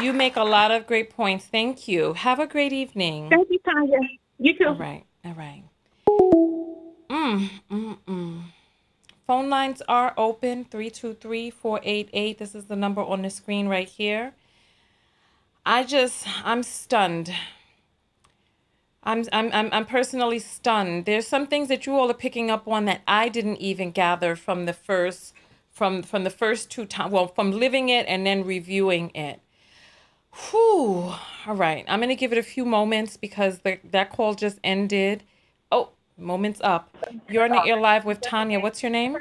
[0.00, 1.46] you make a lot of great points.
[1.46, 2.12] Thank you.
[2.14, 3.30] Have a great evening.
[3.30, 3.98] Thank you, Tonya.
[4.38, 4.66] You too.
[4.66, 5.04] All right.
[5.24, 5.64] All right.
[7.10, 8.42] Mm, mm, mm.
[9.26, 12.38] Phone lines are open 323 488.
[12.38, 14.34] This is the number on the screen right here.
[15.64, 17.32] I just, I'm stunned
[19.04, 21.04] I'm, I'm, I'm, I'm personally stunned.
[21.04, 24.34] There's some things that you all are picking up on that I didn't even gather
[24.34, 25.34] from the first,
[25.70, 29.40] from, from the first two times, well, from living it and then reviewing it.
[30.50, 31.12] Whew.
[31.46, 31.84] All right.
[31.86, 35.22] I'm going to give it a few moments because the, that call just ended.
[35.70, 36.96] Oh, moments up.
[37.28, 38.60] You're on the air live with Tonya.
[38.60, 39.18] What's your name?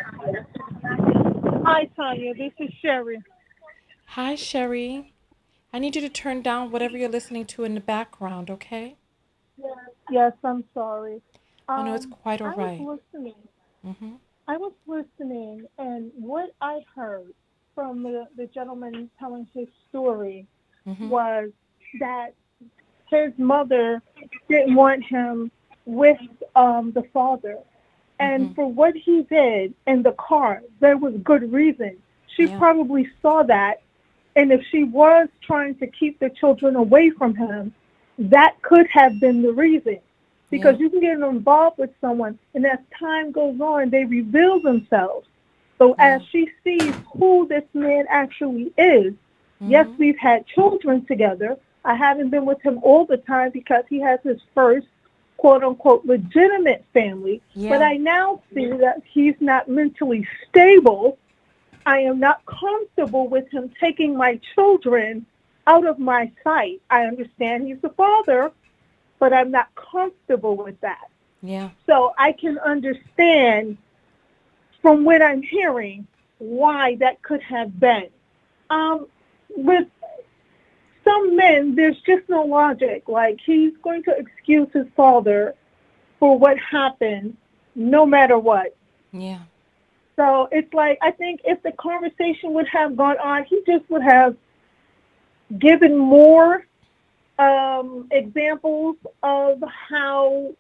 [1.66, 2.38] Hi, Tonya.
[2.38, 3.22] This is Sherry.
[4.08, 5.14] Hi, Sherry.
[5.74, 8.96] I need you to turn down whatever you're listening to in the background, okay?
[10.12, 11.22] Yes, I'm sorry.
[11.70, 12.80] Oh, um, no, it's quite all right.
[12.80, 13.36] I was listening.
[13.86, 14.12] Mm-hmm.
[14.48, 17.34] I was listening, and what I heard
[17.76, 20.46] from the, the gentleman telling his story
[20.86, 21.10] mm-hmm.
[21.10, 21.50] was
[22.00, 22.34] that
[23.10, 24.02] his mother
[24.50, 25.52] didn't want him
[25.86, 26.18] with
[26.56, 27.58] um, the father.
[28.20, 28.54] And mm-hmm.
[28.54, 31.98] for what he did in the car, there was good reason.
[32.36, 32.58] She yeah.
[32.58, 33.82] probably saw that.
[34.36, 37.74] And if she was trying to keep the children away from him,
[38.18, 40.00] that could have been the reason.
[40.50, 40.84] Because yeah.
[40.84, 45.28] you can get involved with someone, and as time goes on, they reveal themselves.
[45.80, 46.16] So yeah.
[46.16, 49.72] as she sees who this man actually is, mm-hmm.
[49.72, 51.58] yes, we've had children together.
[51.84, 54.88] I haven't been with him all the time because he has his first
[55.38, 57.42] quote unquote legitimate family.
[57.54, 57.70] Yeah.
[57.70, 61.18] But I now see that he's not mentally stable.
[61.86, 65.26] I am not comfortable with him taking my children
[65.68, 66.82] out of my sight.
[66.90, 68.52] I understand he's the father,
[69.20, 71.10] but I'm not comfortable with that.
[71.42, 71.70] Yeah.
[71.86, 73.78] So I can understand
[74.82, 76.08] from what I'm hearing
[76.40, 78.10] why that could have been.
[78.70, 79.08] Um,
[79.50, 79.88] with
[81.04, 83.08] some men, there's just no logic.
[83.08, 85.56] Like he's going to excuse his father
[86.20, 87.38] for what happened,
[87.76, 88.76] no matter what.
[89.12, 89.40] Yeah.
[90.16, 94.04] So it's like I think if the conversation would have gone on, he just would
[94.04, 94.36] have
[95.60, 96.66] given more
[97.40, 100.54] um, examples of how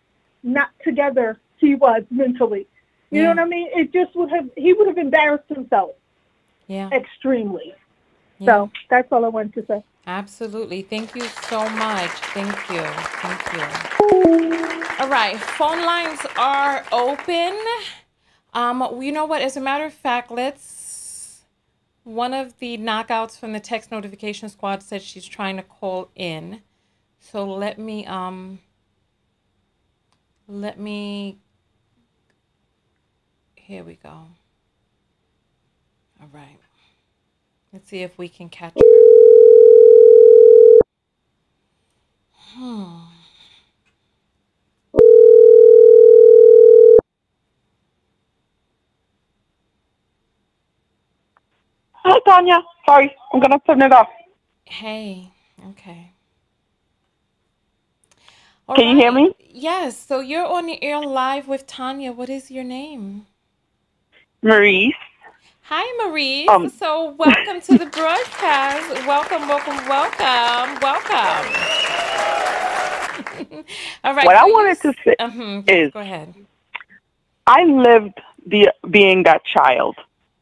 [0.44, 2.68] not together he was mentally.
[3.12, 3.34] You yeah.
[3.34, 3.70] know what I mean?
[3.74, 5.92] It just would have he would have embarrassed himself.
[6.68, 6.90] Yeah.
[6.92, 7.74] Extremely.
[8.40, 8.46] Yeah.
[8.46, 9.84] So that's all I wanted to say.
[10.06, 10.82] Absolutely.
[10.82, 12.12] Thank you so much.
[12.34, 12.84] Thank you.
[13.22, 14.86] Thank you.
[15.00, 15.38] All right.
[15.38, 17.58] Phone lines are open.
[18.54, 19.42] Um, you know what?
[19.42, 20.83] As a matter of fact, let's
[22.04, 26.62] one of the knockouts from the text notification squad said she's trying to call in.
[27.20, 28.60] So let me um
[30.48, 31.38] let me
[33.56, 34.10] here we go.
[36.22, 36.60] All right.
[37.72, 38.82] Let's see if we can catch her.
[42.56, 43.23] Hmm.
[52.06, 52.62] Hi, Tonya.
[52.86, 54.10] Sorry, I'm gonna turn it off.
[54.66, 55.32] Hey,
[55.70, 56.12] okay.
[58.68, 58.92] All Can right.
[58.92, 59.34] you hear me?
[59.40, 59.98] Yes.
[59.98, 62.14] So you're on the air live with Tonya.
[62.14, 63.26] What is your name?
[64.42, 64.94] Maurice.
[65.62, 66.50] Hi, Maurice.
[66.50, 69.08] Um, so welcome to the broadcast.
[69.08, 71.54] welcome, welcome, welcome, welcome.
[74.04, 74.26] All right.
[74.26, 75.62] What I wanted to say uh-huh.
[75.68, 76.34] is, go ahead.
[77.48, 79.96] I lived the being that child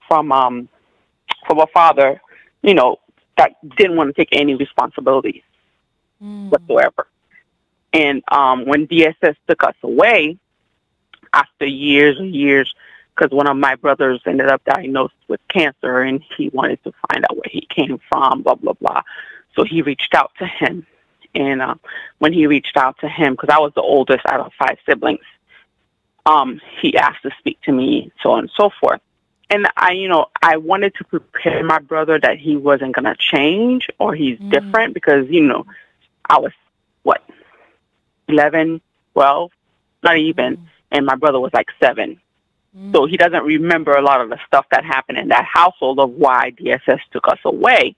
[0.07, 0.67] from um
[1.45, 2.21] from a father,
[2.61, 2.97] you know,
[3.37, 5.43] that didn't want to take any responsibility
[6.21, 6.49] mm.
[6.49, 7.07] whatsoever.
[7.93, 10.37] And um, when DSS took us away,
[11.33, 12.73] after years and years,
[13.15, 17.25] because one of my brothers ended up diagnosed with cancer and he wanted to find
[17.25, 19.01] out where he came from, blah, blah, blah.
[19.55, 20.85] So he reached out to him.
[21.33, 21.75] And uh,
[22.19, 25.19] when he reached out to him, because I was the oldest out of five siblings,
[26.25, 29.01] um, he asked to speak to me, so on and so forth.
[29.51, 33.15] And I, you know, I wanted to prepare my brother that he wasn't going to
[33.19, 34.49] change or he's mm.
[34.49, 35.65] different because, you know,
[36.27, 36.53] I was,
[37.03, 37.21] what,
[38.29, 38.79] 11,
[39.11, 39.51] 12,
[40.03, 40.55] not even.
[40.55, 40.63] Mm.
[40.91, 42.21] And my brother was like seven.
[42.77, 42.93] Mm.
[42.93, 46.11] So he doesn't remember a lot of the stuff that happened in that household of
[46.11, 47.97] why DSS took us away.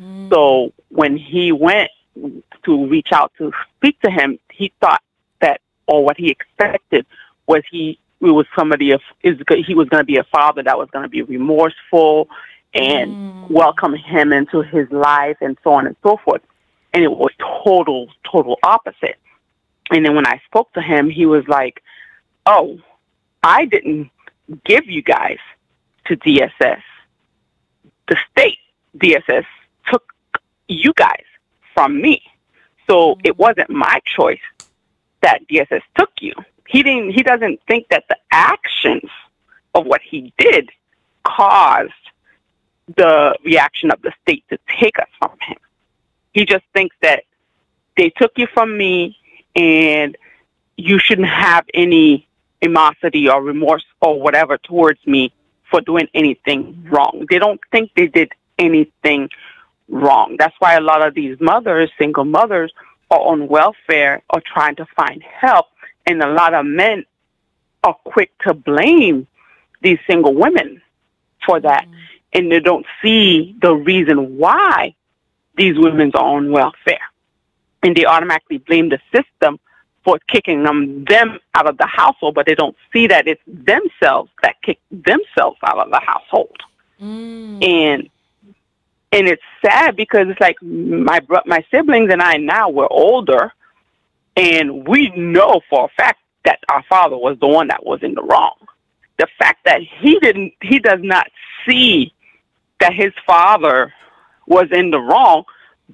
[0.00, 0.30] Mm.
[0.30, 1.90] So when he went
[2.64, 5.02] to reach out to speak to him, he thought
[5.40, 7.06] that, or what he expected
[7.48, 10.78] was he it was somebody if is he was going to be a father that
[10.78, 12.28] was going to be remorseful
[12.74, 13.50] and mm.
[13.50, 16.42] welcome him into his life and so on and so forth.
[16.92, 17.30] And it was
[17.64, 19.16] total, total opposite.
[19.90, 21.82] And then when I spoke to him, he was like,
[22.46, 22.78] "Oh,
[23.42, 24.10] I didn't
[24.64, 25.38] give you guys
[26.06, 26.82] to DSS.
[28.08, 28.58] The state
[28.96, 29.44] DSS
[29.90, 30.12] took
[30.68, 31.24] you guys
[31.74, 32.22] from me.
[32.88, 34.40] So it wasn't my choice
[35.22, 36.32] that DSS took you.
[36.68, 39.10] He didn't he doesn't think that the actions
[39.74, 40.70] of what he did
[41.24, 41.92] caused
[42.96, 45.58] the reaction of the state to take us from him.
[46.32, 47.24] He just thinks that
[47.96, 49.16] they took you from me
[49.54, 50.16] and
[50.76, 52.28] you shouldn't have any
[52.62, 55.32] animosity or remorse or whatever towards me
[55.70, 57.26] for doing anything wrong.
[57.28, 59.30] They don't think they did anything
[59.88, 60.36] wrong.
[60.38, 62.72] That's why a lot of these mothers, single mothers,
[63.10, 65.66] are on welfare or trying to find help.
[66.06, 67.04] And a lot of men
[67.82, 69.26] are quick to blame
[69.82, 70.80] these single women
[71.44, 71.84] for that.
[71.84, 71.94] Mm-hmm.
[72.32, 74.94] And they don't see the reason why
[75.56, 77.00] these women are on welfare.
[77.82, 79.58] And they automatically blame the system
[80.04, 84.30] for kicking them, them out of the household, but they don't see that it's themselves
[84.42, 86.56] that kick themselves out of the household.
[87.00, 87.64] Mm.
[87.64, 88.10] And
[89.12, 93.52] and it's sad because it's like my my siblings and I now we're older,
[94.36, 98.14] and we know for a fact that our father was the one that was in
[98.14, 98.56] the wrong.
[99.18, 101.26] The fact that he didn't, he does not
[101.66, 102.12] see
[102.80, 103.92] that his father
[104.46, 105.44] was in the wrong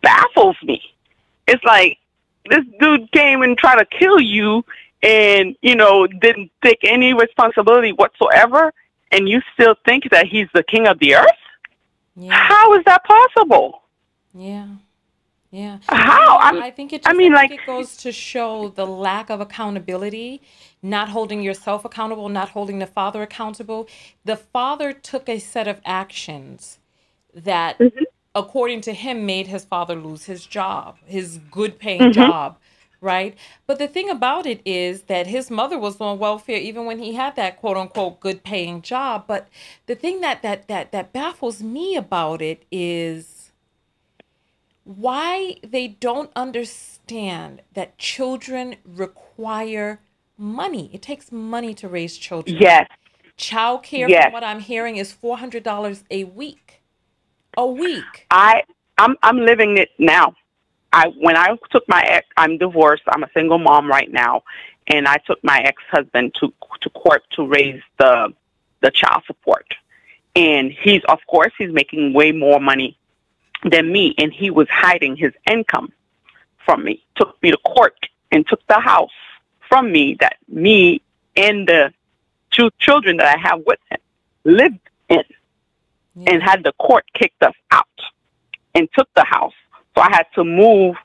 [0.02, 0.82] baffles me.
[1.46, 1.98] It's like
[2.50, 4.64] this dude came and tried to kill you
[5.02, 8.72] and, you know, didn't take any responsibility whatsoever,
[9.10, 11.26] and you still think that he's the king of the earth?
[12.16, 12.32] Yeah.
[12.32, 13.82] How is that possible?
[14.34, 14.68] Yeah.
[15.52, 15.78] Yeah.
[15.86, 16.38] How?
[16.38, 17.02] I, I think it.
[17.02, 20.40] Just, I mean, I like it goes to show the lack of accountability,
[20.82, 23.86] not holding yourself accountable, not holding the father accountable.
[24.24, 26.78] The father took a set of actions
[27.34, 28.04] that, mm-hmm.
[28.34, 32.12] according to him, made his father lose his job, his good-paying mm-hmm.
[32.12, 32.56] job,
[33.02, 33.36] right?
[33.66, 37.12] But the thing about it is that his mother was on welfare even when he
[37.12, 39.24] had that quote unquote good paying job.
[39.26, 39.48] But
[39.84, 43.41] the thing that that that that baffles me about it is
[44.84, 50.00] why they don't understand that children require
[50.36, 50.90] money.
[50.92, 52.56] It takes money to raise children.
[52.60, 52.88] Yes.
[53.36, 54.24] Child care, yes.
[54.24, 56.82] from what I'm hearing, is four hundred dollars a week.
[57.56, 58.26] A week.
[58.30, 58.62] I
[58.98, 60.34] I'm I'm living it now.
[60.92, 63.04] I when I took my ex, I'm divorced.
[63.08, 64.42] I'm a single mom right now,
[64.88, 66.52] and I took my ex husband to
[66.82, 68.32] to court to raise the
[68.82, 69.66] the child support.
[70.36, 72.98] And he's of course he's making way more money
[73.64, 75.92] than me, and he was hiding his income
[76.64, 77.04] from me.
[77.16, 77.94] Took me to court
[78.30, 79.10] and took the house
[79.68, 81.00] from me that me
[81.36, 81.92] and the
[82.50, 84.00] two children that I have with him
[84.44, 85.22] lived in,
[86.14, 86.32] yeah.
[86.32, 87.86] and had the court kicked us out
[88.74, 89.54] and took the house
[89.94, 90.96] so I had to move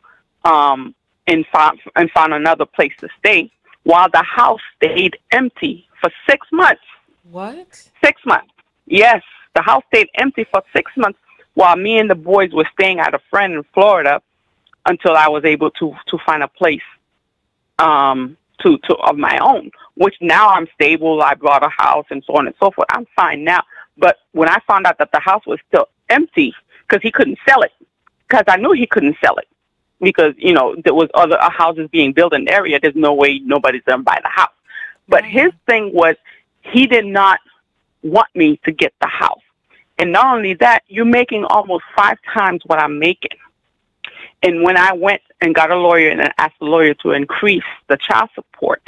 [0.45, 0.95] um,
[1.27, 3.51] and find and find another place to stay
[3.83, 6.81] while the house stayed empty for six months.
[7.29, 7.89] What?
[8.03, 8.51] Six months.
[8.85, 9.21] Yes,
[9.55, 11.19] the house stayed empty for six months
[11.57, 14.21] while me and the boys were staying at a friend in Florida
[14.85, 16.87] until I was able to to find a place
[17.79, 19.71] um, to to of my own.
[19.95, 21.19] Which now I'm stable.
[21.19, 22.87] I bought a house and so on and so forth.
[22.91, 23.63] I'm fine now.
[23.97, 26.53] But when I found out that the house was still empty
[26.87, 27.71] because he couldn't sell it,
[28.27, 29.47] because I knew he couldn't sell it
[29.99, 32.79] because you know there was other houses being built in the area.
[32.79, 34.53] There's no way nobody's gonna buy the house.
[35.07, 36.17] But his thing was
[36.61, 37.39] he did not
[38.03, 39.41] want me to get the house.
[39.99, 43.37] And not only that, you're making almost five times what I'm making.
[44.43, 47.97] And when I went and got a lawyer and asked the lawyer to increase the
[47.97, 48.87] child support,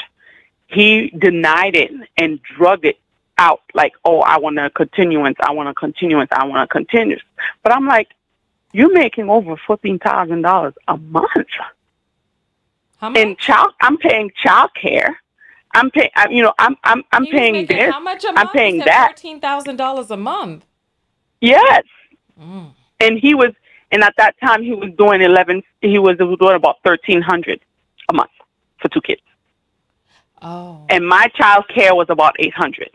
[0.68, 3.00] he denied it and drug it
[3.40, 7.22] out like, oh, I want a continuance, I want a continuance, I want a continuance.
[7.64, 8.10] But I'm like,
[8.72, 11.48] you're making over fourteen thousand dollars a month.
[12.98, 13.20] How much?
[13.20, 15.20] In child, I'm paying child care.
[15.74, 16.12] I'm paying.
[16.30, 17.92] You know, I'm I'm I'm paying this.
[17.92, 18.52] How much a I'm month?
[18.54, 19.08] paying He said that.
[19.10, 20.66] Fourteen thousand dollars a month.
[21.42, 21.84] Yes.
[22.40, 22.74] Mm.
[23.00, 23.52] And he was,
[23.92, 25.64] and at that time he was doing eleven.
[25.82, 27.62] He was doing about thirteen hundred
[28.10, 28.32] a month
[28.80, 29.22] for two kids.
[30.42, 30.86] Oh.
[30.90, 32.90] And my child care was about eight hundred.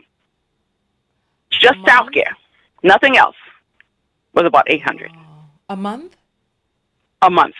[1.51, 2.35] Just child care,
[2.83, 3.35] nothing else.
[4.33, 5.11] Was about eight hundred
[5.69, 6.15] A month?
[7.21, 7.55] a month.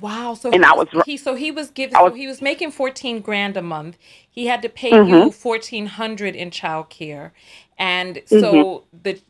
[0.00, 0.34] Wow.
[0.34, 2.72] So And he I was, he so he was giving was- so he was making
[2.72, 3.98] fourteen grand a month.
[4.30, 4.96] He had to pay Mhm.
[4.96, 7.34] you fourteen hundred in child care,
[7.78, 8.66] and so Mhm.
[9.04, 9.20] the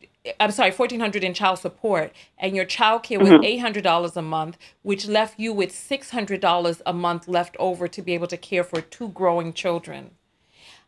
[0.41, 3.43] I'm sorry, fourteen hundred in child support, and your child care was Mhm.
[3.43, 7.57] eight hundred dollars a month, which left you with six hundred dollars a month left
[7.59, 10.13] over to be able to care for two growing children.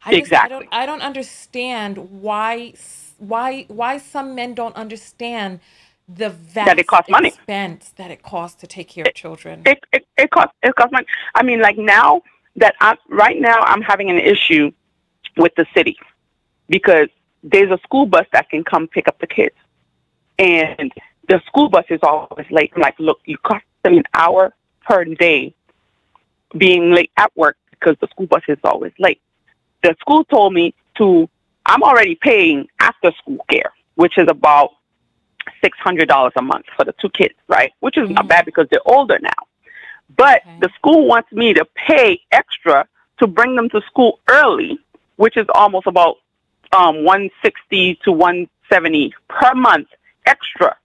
[0.05, 2.75] I just, I don't I don't understand why
[3.19, 5.61] why why some men don't understand
[6.09, 7.29] the vast That it costs money.
[7.29, 9.63] expense that it costs to take care of children.
[9.67, 11.07] It it, it costs it costs money.
[11.35, 12.23] I mean, like now
[12.57, 14.71] that I'm right now, I'm having an issue
[15.37, 15.99] with the city
[16.69, 17.09] because
[17.43, 19.55] there's a school bus that can come pick up the kids,
[20.39, 20.93] and
[21.29, 22.73] the school bus is always late.
[22.77, 24.55] I'm like, look, you cost me an hour
[24.89, 25.55] per day
[26.57, 29.21] being late at work because the school bus is always late.
[29.83, 31.29] The school told me to.
[31.69, 34.71] I'm already paying after school care, which is about
[35.63, 37.73] six hundred dollars a month for the two kids, right?
[37.81, 39.31] Which is not bad because they're older now.
[40.17, 42.87] But the school wants me to pay extra
[43.19, 44.79] to bring them to school early,
[45.17, 46.17] which is almost about
[46.77, 49.89] um, one sixty to one seventy per month
[50.27, 50.77] extra,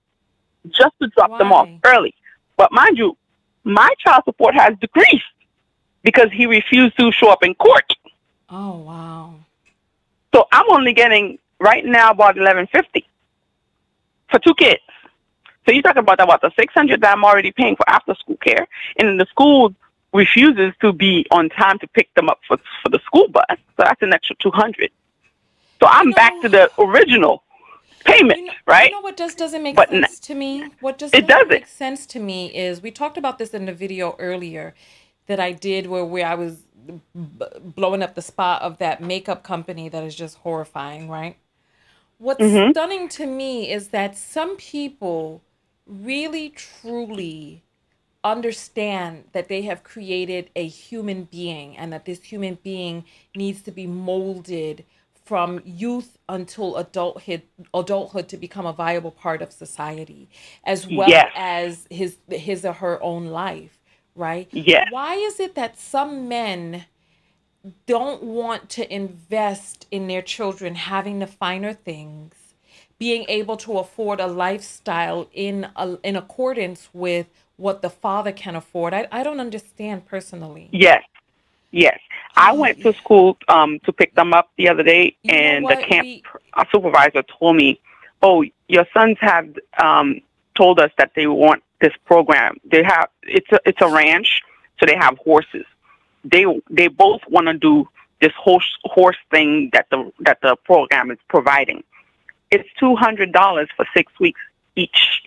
[0.70, 2.16] just to drop them off early.
[2.58, 3.18] But mind you,
[3.64, 5.24] my child support has decreased
[6.04, 7.94] because he refused to show up in court.
[8.50, 9.36] Oh wow.
[10.34, 13.06] So I'm only getting right now about eleven fifty
[14.32, 14.82] for two kids.
[15.66, 18.38] So you talk about about the six hundred that I'm already paying for after school
[18.38, 18.68] care,
[18.98, 19.74] and the school
[20.14, 23.46] refuses to be on time to pick them up for for the school bus.
[23.50, 24.90] So that's an extra two hundred.
[25.82, 27.44] So I'm back to the original
[28.06, 28.90] payment, right?
[28.90, 30.72] You know what just doesn't make But sense to me?
[30.80, 33.74] What just It doesn't make sense to me is we talked about this in the
[33.74, 34.74] video earlier
[35.28, 39.44] that I did where where I was b- blowing up the spot of that makeup
[39.44, 41.38] company that is just horrifying, right?
[42.22, 42.72] What's Mhm.
[42.72, 45.42] stunning to me is that some people
[45.88, 47.64] really truly
[48.24, 53.72] understand that they have created a human being and that this human being needs to
[53.72, 54.86] be molded
[55.26, 57.44] from youth until adulthood
[57.74, 60.30] adulthood to become a viable part of society
[60.66, 63.80] as well as his his or her own life
[64.16, 64.88] right Yes.
[64.90, 66.86] why is it that some men
[67.86, 72.34] don't want to invest in their children having the finer things
[72.98, 77.28] being able to afford a lifestyle in a, in accordance with
[77.58, 81.04] what the father can afford I, I don't understand personally Yes,
[81.72, 82.00] yes.
[82.36, 86.08] I went to school um, to pick them up the other day, and the camp
[86.54, 87.80] uh, supervisor told me,
[88.22, 90.22] "Oh, your sons have um,
[90.56, 92.58] told us that they want this program.
[92.64, 94.42] They have it's a it's a ranch,
[94.80, 95.66] so they have horses.
[96.24, 97.88] They they both want to do
[98.22, 101.84] this horse horse thing that the that the program is providing.
[102.52, 104.40] It's two hundred dollars for six weeks
[104.76, 105.24] each.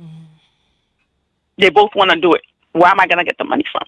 [0.00, 0.24] Mm-hmm.
[1.58, 2.42] They both want to do it.
[2.72, 3.82] Where am I going to get the money from?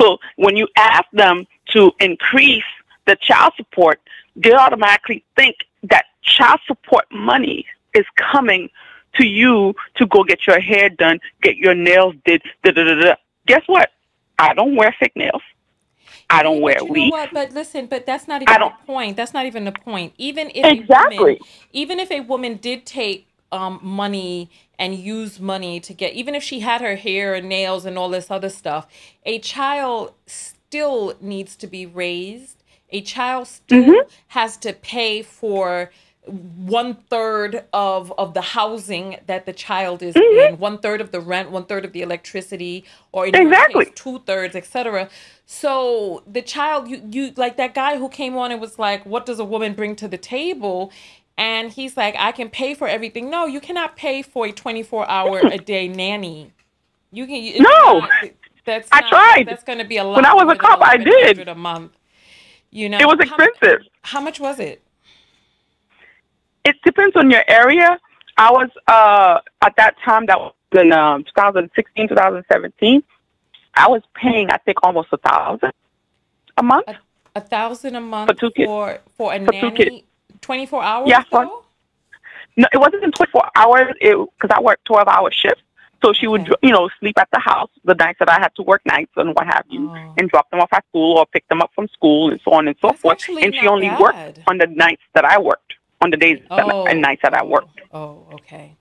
[0.00, 2.64] So when you ask them to increase
[3.06, 4.00] the child support,
[4.36, 8.70] they automatically think that child support money is coming
[9.16, 12.42] to you to go get your hair done, get your nails did.
[12.62, 13.14] Da, da, da, da.
[13.46, 13.90] Guess what?
[14.38, 15.42] I don't wear fake nails.
[16.30, 17.32] I don't wear you know what?
[17.32, 19.16] But listen, but that's not even the point.
[19.16, 20.14] That's not even the point.
[20.18, 21.16] Even if Exactly.
[21.16, 21.38] woman,
[21.72, 26.42] even if a woman did take um, money and use money to get, even if
[26.42, 28.88] she had her hair and nails and all this other stuff,
[29.24, 32.64] a child still needs to be raised.
[32.90, 35.90] A child still has to pay for
[36.26, 40.54] one third of of the housing that the child is mm-hmm.
[40.54, 43.86] in, one third of the rent, one third of the electricity, or in Exactly.
[43.94, 45.08] two thirds, etc.
[45.46, 49.26] So the child, you you like that guy who came on and was like, "What
[49.26, 50.90] does a woman bring to the table?"
[51.36, 54.82] And he's like, "I can pay for everything." No, you cannot pay for a twenty
[54.82, 56.52] four hour a day nanny.
[57.12, 57.98] You can No.
[58.00, 58.10] not-
[58.64, 59.46] that's I not- tried.
[59.46, 60.16] That's going to be a lot.
[60.16, 61.48] When I was a cop, I did.
[61.48, 61.92] a month.
[62.70, 63.86] You know, It was How- expensive.
[64.02, 64.82] How, much was it?
[66.64, 67.98] It depends on your area.
[68.36, 73.02] I was uh, at that time that was in um, 2016, 2017.
[73.74, 75.72] I was paying, I think, almost a thousand
[76.56, 76.86] a month.
[77.36, 78.66] A thousand a month For two kids.
[78.68, 80.04] for for a For nanny,
[80.40, 81.08] twenty four hours.
[81.08, 81.44] Yeah, for-
[82.56, 83.88] No, it wasn't in 24 hours.
[84.00, 85.62] It because I worked 12 hour shifts.
[86.04, 88.62] So she would, you know, sleep at the house the nights that I had to
[88.62, 90.14] work nights and what have you, Oh.
[90.18, 92.68] and drop them off at school or pick them up from school and so on
[92.68, 93.14] and so forth.
[93.14, 94.00] actually And she only bad.
[94.00, 95.74] worked on the nights that I worked,
[96.04, 97.80] on the days that, Oh, and nights that I worked.
[97.92, 98.76] Oh, okay.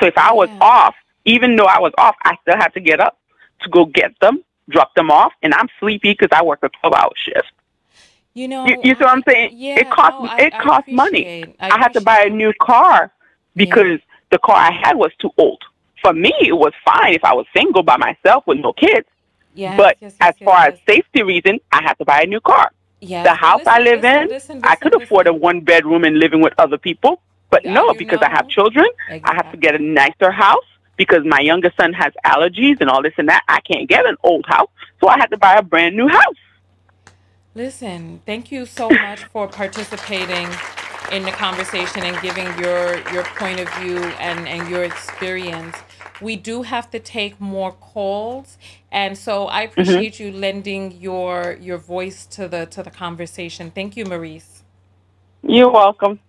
[0.00, 0.94] So if I was off,
[1.24, 3.18] even though I was off, I still had to get up
[3.60, 6.94] to go get them, drop them off, and I'm sleepy because I work a 12
[6.94, 7.52] hour shift.
[8.34, 9.50] You know, You, you see what I'm saying?
[9.52, 11.54] yeah, it cost no, I- it cost money.
[11.60, 13.12] I I, had to buy a new car
[13.54, 14.00] because
[14.30, 15.62] the car I had was too old.
[16.00, 19.06] For me, it was fine if I was single by myself with no kids.
[19.54, 22.72] Yes, but yes, as far as safety reason, I had to buy a new car.
[23.04, 26.20] Yes, the house I live listen, in, listen, I could afford a one bedroom and
[26.20, 27.20] living with other people.
[27.50, 30.64] But no, because I have children, I have to get a nicer house
[30.96, 33.42] because my younger son has allergies and all this and that.
[33.48, 34.70] I can't get an old house,
[35.00, 36.36] so I had to buy a brand new house.
[37.56, 40.48] Listen, thank you so much for participating
[41.10, 45.76] in the conversation and giving your your point of view and and your experience.
[46.22, 48.58] We do have to take more calls,
[48.90, 49.80] and so I mm-hmm.
[49.80, 53.70] appreciate you lending your your voice to the to the conversation.
[53.70, 54.62] Thank you, Maurice.
[55.42, 56.20] You're welcome.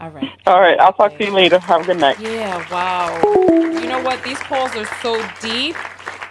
[0.00, 0.30] All right.
[0.46, 1.58] All right, I'll talk to you later.
[1.58, 2.20] Have a good night.
[2.20, 3.20] Yeah, wow.
[3.24, 4.22] You know what?
[4.22, 5.76] These calls are so deep.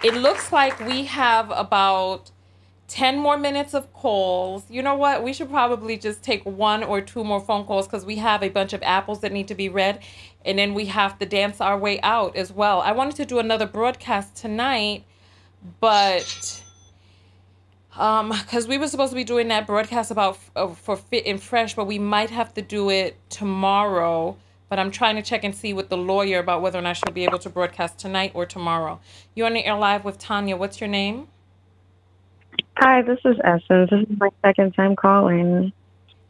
[0.04, 2.30] It looks like we have about
[2.88, 4.64] 10 more minutes of calls.
[4.70, 5.22] You know what?
[5.22, 8.48] We should probably just take one or two more phone calls because we have a
[8.48, 10.00] bunch of apples that need to be read.
[10.44, 12.80] And then we have to dance our way out as well.
[12.80, 15.04] I wanted to do another broadcast tonight,
[15.80, 16.62] but
[17.96, 21.42] um because we were supposed to be doing that broadcast about uh, for fit and
[21.42, 24.36] fresh but we might have to do it tomorrow
[24.68, 27.12] but i'm trying to check and see with the lawyer about whether or not she'll
[27.12, 29.00] be able to broadcast tonight or tomorrow
[29.34, 31.26] you're on the air live with tonya what's your name
[32.76, 33.90] Hi, this is Essence.
[33.90, 35.72] This is my second time calling.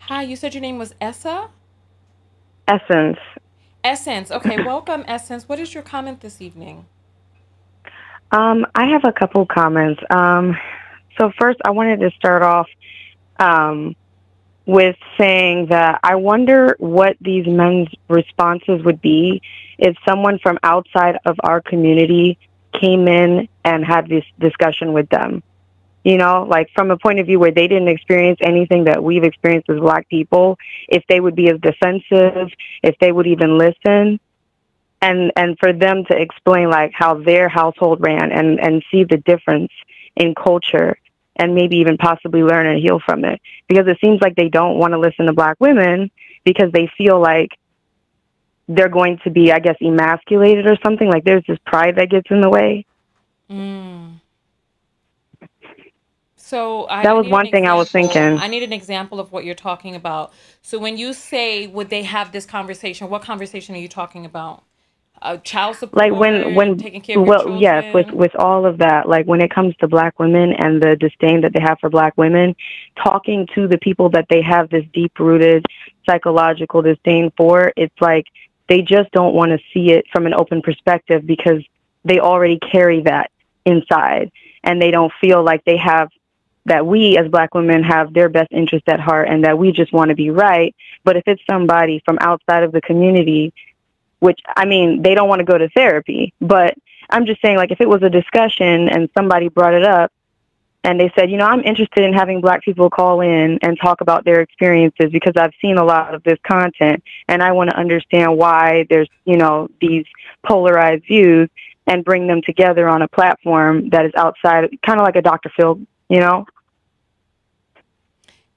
[0.01, 1.49] hi you said your name was essa
[2.67, 3.19] Essence.
[3.85, 6.87] essence okay welcome essence what is your comment this evening
[8.31, 10.01] Um, I have a couple comments.
[10.11, 10.55] Um,
[11.19, 12.69] so first, I wanted to start off
[13.41, 13.97] um,
[14.67, 19.41] with saying that I wonder what these men's responses would be
[19.79, 22.39] if someone from outside of our community
[22.79, 25.43] came in and had this discussion with them.
[26.09, 29.25] You know, like from a point of view where they didn't experience anything that we've
[29.25, 30.57] experienced as black people,
[30.89, 32.49] if they would be as defensive,
[32.83, 34.19] if they would even listen
[35.03, 39.19] and and for them to explain like how their household ran and and see the
[39.19, 39.71] difference
[40.17, 40.99] in culture
[41.37, 43.41] and maybe even possibly learn and heal from it.
[43.69, 46.11] Because it seems like they don't want to listen to black women
[46.43, 47.51] because they feel like
[48.67, 51.09] they're going to be i guess emasculated or something.
[51.09, 52.87] Like there's this pride that gets in the way.
[53.51, 54.18] Mm.
[56.49, 58.39] So I, That was one thing I was thinking.
[58.39, 60.33] i need an example of what you're talking about.
[60.63, 64.65] So when you say would they have this conversation what conversation are you talking about?
[65.21, 68.79] Uh, child support like when when taking care of well yes with with all of
[68.79, 71.91] that like when it comes to black women and the disdain that they have for
[71.91, 72.55] black women
[73.05, 75.67] talking to the people that they have this deep rooted
[76.09, 78.27] psychological disdain for it's like
[78.69, 81.65] they just don't want to see it from an open perspective because
[82.05, 83.33] they already carry that
[83.65, 84.31] inside
[84.63, 86.11] and they don't feel like they have
[86.69, 89.93] that we as black women have their best interest at heart and that we just
[89.93, 90.75] want to be right
[91.05, 93.53] but if it's somebody from outside of the community
[94.21, 96.75] which I mean, they don't want to go to therapy, but
[97.11, 100.13] I'm just saying, like, if it was a discussion and somebody brought it up
[100.85, 104.01] and they said, you know, I'm interested in having black people call in and talk
[104.01, 107.77] about their experiences because I've seen a lot of this content and I want to
[107.77, 110.05] understand why there's, you know, these
[110.47, 111.49] polarized views
[111.87, 115.51] and bring them together on a platform that is outside, kind of like a Dr.
[115.57, 116.47] Phil, you know?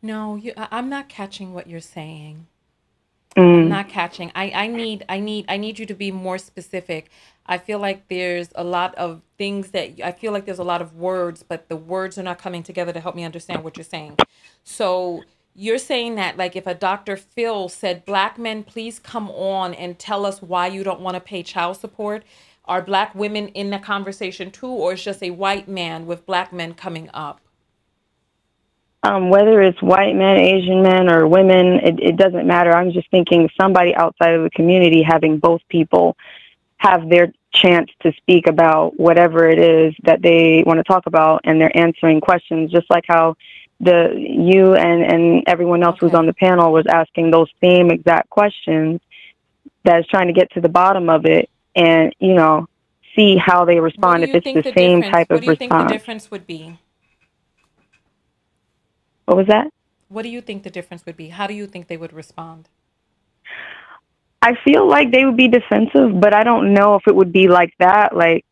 [0.02, 2.48] No you, i'm not catching what you're saying
[3.38, 3.64] Mm.
[3.64, 4.32] I'm not catching.
[4.36, 7.10] I, I need I need I need you to be more specific.
[7.48, 10.82] I feel like there's a lot of things that I feel like there's a lot
[10.82, 13.86] of words, but the words are not coming together to help me understand what you're
[13.86, 14.18] saying.
[14.64, 15.24] So
[15.56, 17.18] you're saying that like if a Dr.
[17.18, 21.22] Phil said, Black men, please come on and tell us why you don't want to
[21.22, 22.24] pay child support.
[22.66, 26.54] Are black women in the conversation too, or is just a white man with black
[26.54, 27.42] men coming up?
[29.04, 32.72] Um, whether it's white men, Asian men, or women, it, it doesn't matter.
[32.72, 36.16] I'm just thinking somebody outside of the community having both people
[36.78, 41.42] have their chance to speak about whatever it is that they want to talk about,
[41.44, 43.36] and they're answering questions, just like how
[43.80, 48.30] the you and and everyone else who's on the panel was asking those same exact
[48.30, 49.02] questions.
[49.84, 52.68] That is trying to get to the bottom of it, and you know,
[53.16, 55.56] see how they respond if it's think the same difference- type what of do you
[55.56, 56.78] think the difference would be?
[59.32, 59.72] What was that?
[60.10, 61.30] What do you think the difference would be?
[61.30, 62.68] How do you think they would respond?
[64.42, 67.48] I feel like they would be defensive, but I don't know if it would be
[67.48, 68.44] like that, like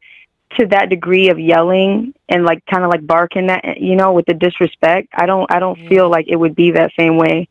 [0.58, 4.26] to that degree of yelling and like kind of like barking that you know with
[4.26, 5.10] the disrespect.
[5.14, 5.90] I don't I don't yeah.
[5.90, 7.50] feel like it would be that same way.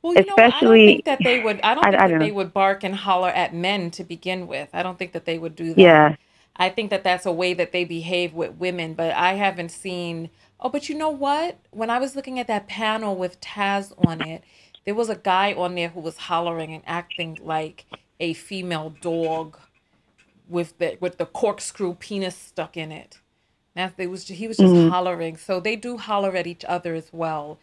[0.00, 1.60] Well, Especially, know, I don't think that they would.
[1.60, 4.46] I don't think I, don't that they would bark and holler at men to begin
[4.46, 4.70] with.
[4.72, 5.78] I don't think that they would do that.
[5.78, 6.16] Yeah.
[6.56, 10.30] I think that that's a way that they behave with women, but I haven't seen.
[10.64, 11.58] Oh, but you know what?
[11.72, 14.42] When I was looking at that panel with Taz on it,
[14.86, 17.84] there was a guy on there who was hollering and acting like
[18.18, 19.58] a female dog
[20.48, 23.18] with the with the corkscrew penis stuck in it.
[23.74, 24.88] That it was he was just mm-hmm.
[24.88, 25.36] hollering.
[25.36, 27.58] So they do holler at each other as well.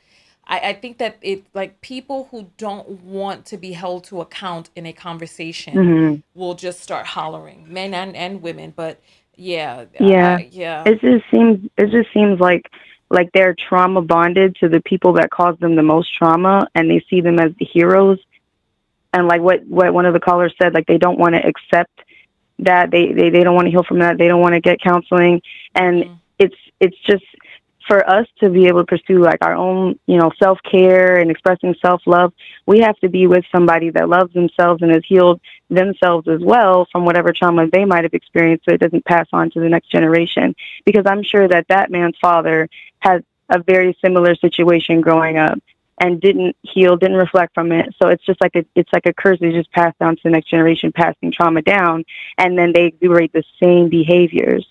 [0.45, 4.69] I, I think that it like people who don't want to be held to account
[4.75, 6.39] in a conversation mm-hmm.
[6.39, 8.73] will just start hollering, men and, and women.
[8.75, 8.99] But
[9.35, 10.83] yeah, yeah, uh, yeah.
[10.85, 12.69] It just seems it just seems like
[13.11, 17.05] like they're trauma bonded to the people that cause them the most trauma, and they
[17.09, 18.19] see them as the heroes.
[19.13, 21.91] And like what what one of the callers said, like they don't want to accept
[22.59, 24.17] that they, they they don't want to heal from that.
[24.17, 25.41] They don't want to get counseling,
[25.75, 26.13] and mm-hmm.
[26.39, 27.25] it's it's just
[27.91, 31.29] for us to be able to pursue like our own, you know, self care and
[31.29, 32.31] expressing self love,
[32.65, 36.87] we have to be with somebody that loves themselves and has healed themselves as well
[36.89, 39.91] from whatever trauma they might have experienced so it doesn't pass on to the next
[39.91, 40.55] generation.
[40.85, 42.69] Because I'm sure that that man's father
[42.99, 45.59] had a very similar situation growing up
[45.99, 47.93] and didn't heal, didn't reflect from it.
[48.01, 50.29] So it's just like a, it's like a curse that just passed down to the
[50.29, 52.05] next generation, passing trauma down,
[52.37, 54.65] and then they exuberate the same behaviors.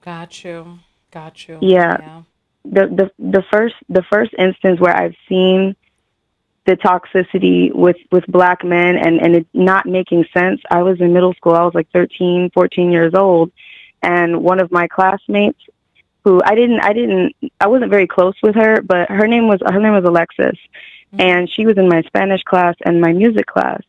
[0.00, 0.78] Got you.
[1.10, 1.58] Got you.
[1.60, 1.96] Yeah.
[2.00, 2.22] yeah.
[2.70, 5.76] The the the first the first instance where I've seen
[6.66, 10.60] the toxicity with with black men and and it not making sense.
[10.70, 11.54] I was in middle school.
[11.54, 13.52] I was like 13, 14 years old,
[14.02, 15.60] and one of my classmates
[16.24, 19.60] who I didn't I didn't I wasn't very close with her, but her name was
[19.64, 21.20] her name was Alexis, mm-hmm.
[21.20, 23.80] and she was in my Spanish class and my music class.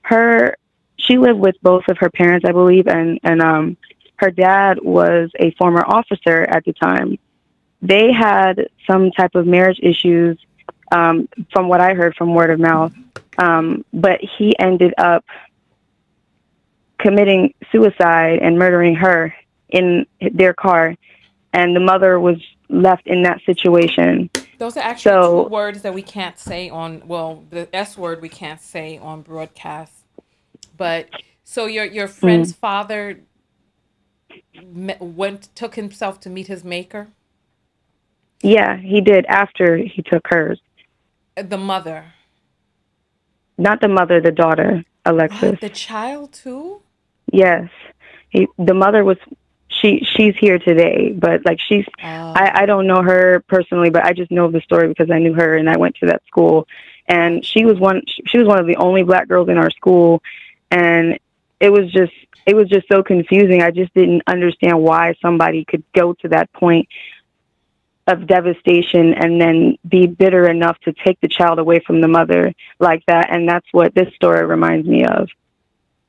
[0.00, 0.56] Her
[0.96, 3.76] she lived with both of her parents, I believe, and and um
[4.16, 7.18] her dad was a former officer at the time.
[7.82, 10.38] They had some type of marriage issues,
[10.92, 12.94] um, from what I heard from word of mouth.
[13.38, 15.24] Um, but he ended up
[16.98, 19.34] committing suicide and murdering her
[19.68, 20.94] in their car,
[21.52, 22.36] and the mother was
[22.68, 24.30] left in that situation.
[24.58, 27.02] Those are actually so, two words that we can't say on.
[27.06, 30.04] Well, the S word we can't say on broadcast.
[30.76, 31.08] But
[31.42, 32.56] so your your friend's mm.
[32.56, 33.20] father
[35.00, 37.08] went took himself to meet his maker?
[38.42, 40.60] Yeah, he did after he took hers.
[41.36, 42.12] The mother.
[43.56, 45.58] Not the mother, the daughter, Alexis.
[45.60, 46.82] the child too?
[47.32, 47.70] Yes.
[48.30, 49.18] He, the mother was
[49.68, 52.32] she she's here today, but like she's oh.
[52.34, 55.34] I, I don't know her personally, but I just know the story because I knew
[55.34, 56.66] her and I went to that school
[57.06, 60.22] and she was one she was one of the only black girls in our school
[60.70, 61.18] and
[61.60, 62.12] it was just
[62.46, 63.62] it was just so confusing.
[63.62, 66.88] I just didn't understand why somebody could go to that point
[68.06, 72.52] of devastation and then be bitter enough to take the child away from the mother
[72.80, 73.32] like that.
[73.32, 75.28] And that's what this story reminds me of.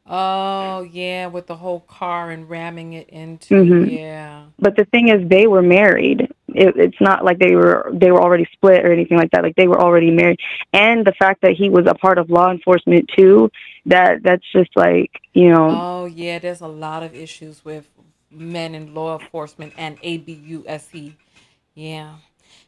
[0.05, 3.89] Oh yeah, with the whole car and ramming it into mm-hmm.
[3.89, 4.43] yeah.
[4.59, 6.29] But the thing is, they were married.
[6.49, 9.43] It, it's not like they were they were already split or anything like that.
[9.43, 10.39] Like they were already married,
[10.73, 13.49] and the fact that he was a part of law enforcement too.
[13.85, 15.69] That that's just like you know.
[15.69, 17.87] Oh yeah, there's a lot of issues with
[18.29, 21.13] men in law enforcement and ABUSE.
[21.73, 22.15] Yeah.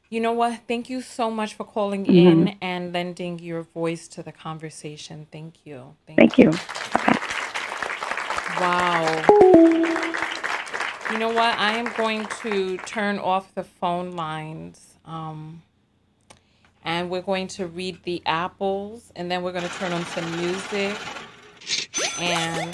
[0.10, 0.62] You know what?
[0.68, 2.48] Thank you so much for calling mm-hmm.
[2.48, 5.28] in and lending your voice to the conversation.
[5.32, 5.96] Thank you.
[6.06, 6.52] Thank, Thank you.
[6.52, 6.58] you.
[8.60, 9.26] Wow.
[11.12, 11.58] You know what?
[11.58, 14.98] I am going to turn off the phone lines.
[15.06, 15.62] Um,
[16.84, 19.12] and we're going to read the apples.
[19.16, 20.96] And then we're going to turn on some music.
[22.20, 22.74] And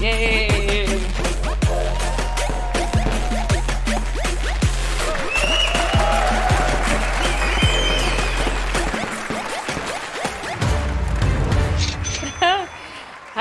[0.00, 1.32] yay!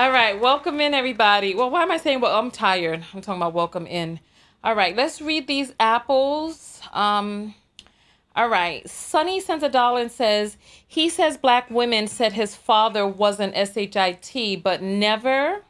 [0.03, 1.55] All right, welcome in, everybody.
[1.55, 3.05] Well, why am I saying, well, I'm tired.
[3.13, 4.19] I'm talking about welcome in.
[4.61, 6.81] All right, let's read these apples.
[6.91, 7.55] Um,
[8.35, 13.07] all right, Sunny sends a dollar and says, he says black women said his father
[13.07, 15.61] wasn't SHIT, but never,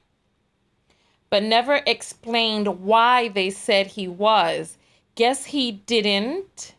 [1.29, 4.79] but never explained why they said he was.
[5.13, 6.73] Guess he didn't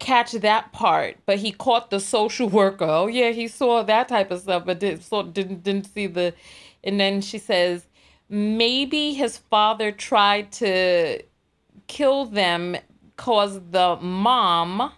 [0.00, 2.84] catch that part, but he caught the social worker.
[2.84, 6.34] Oh yeah, he saw that type of stuff, but did, so didn't didn't see the.
[6.82, 7.86] And then she says
[8.28, 11.22] maybe his father tried to
[11.86, 12.76] kill them
[13.16, 14.92] because the mom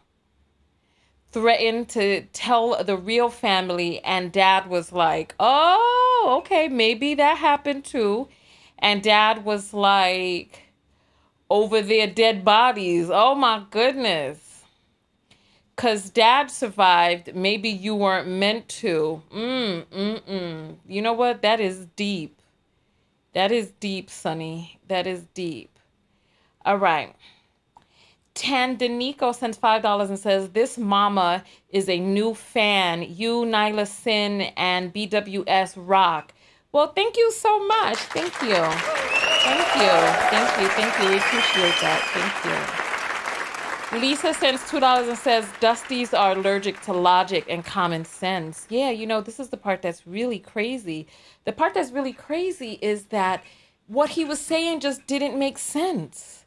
[1.33, 7.85] threatened to tell the real family, and dad was like, oh, okay, maybe that happened
[7.85, 8.29] too.
[8.79, 10.63] And dad was like,
[11.53, 13.11] over their dead bodies.
[13.13, 14.52] Oh my goodness.
[15.77, 17.35] Cause dad survived.
[17.35, 19.23] Maybe you weren't meant to.
[19.35, 20.77] Mm, mm, mm.
[20.87, 21.43] You know what?
[21.43, 22.41] That is deep.
[23.33, 24.79] That is deep, Sonny.
[24.89, 25.79] That is deep.
[26.65, 27.15] All right.
[28.35, 33.03] Tandanico sends $5 and says, This mama is a new fan.
[33.03, 36.33] You, Nylah Sin, and BWS rock.
[36.73, 37.99] Well, thank you so much.
[37.99, 38.55] Thank you.
[38.55, 39.91] Thank you.
[40.31, 40.69] Thank you.
[40.69, 41.11] Thank you.
[41.11, 42.01] We appreciate that.
[42.15, 42.82] Thank you.
[43.93, 48.67] Lisa sends $2 and says, Dusties are allergic to logic and common sense.
[48.71, 51.07] Yeah, you know, this is the part that's really crazy.
[51.45, 53.45] The part that's really crazy is that
[53.89, 56.47] what he was saying just didn't make sense.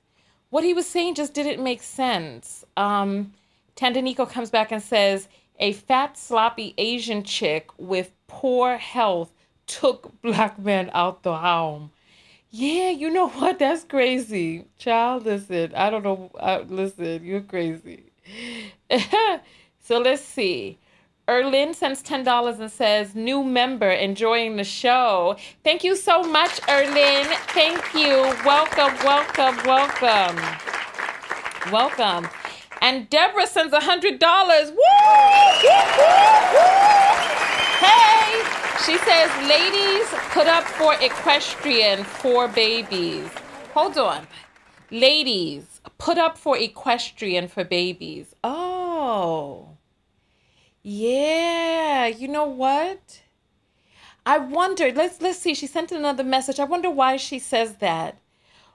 [0.49, 2.65] What he was saying just didn't make sense.
[2.77, 3.33] Um,
[3.75, 5.27] Tandanico comes back and says,
[5.59, 9.31] a fat, sloppy Asian chick with poor health
[9.67, 11.91] took black men out the home.
[12.57, 13.59] Yeah, you know what?
[13.59, 14.63] That's crazy.
[14.77, 16.31] Child, listen, I don't know.
[16.39, 18.13] Uh, listen, you're crazy.
[19.81, 20.77] so let's see.
[21.29, 25.35] Erlin sends $10 and says, new member enjoying the show.
[25.65, 27.25] Thank you so much, Erlin.
[27.49, 28.21] Thank you.
[28.45, 30.37] Welcome, welcome, welcome.
[31.73, 32.29] Welcome.
[32.81, 34.71] And Deborah sends $100.
[34.71, 34.77] Woo!
[37.81, 38.64] Hey!
[38.83, 43.29] She says, ladies, put up for equestrian for babies.
[43.73, 44.27] Hold on.
[44.91, 48.35] Ladies, put up for equestrian for babies.
[48.43, 49.69] Oh.
[50.83, 53.21] Yeah, you know what?
[54.25, 54.95] I wondered.
[54.95, 55.53] Let's let's see.
[55.53, 56.59] She sent another message.
[56.59, 58.17] I wonder why she says that.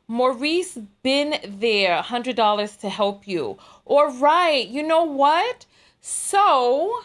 [0.09, 3.59] Maurice been there, hundred dollars to help you.
[3.85, 4.67] All right.
[4.67, 5.67] You know what?
[6.01, 7.03] So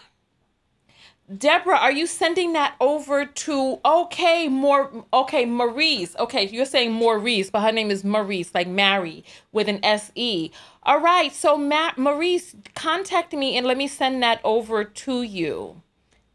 [1.35, 6.15] Deborah, are you sending that over to okay, more okay, Maurice.
[6.19, 10.51] Okay, you're saying Maurice, but her name is Maurice, like Mary with an S E.
[10.83, 15.81] All right, so Matt Maurice, contact me and let me send that over to you.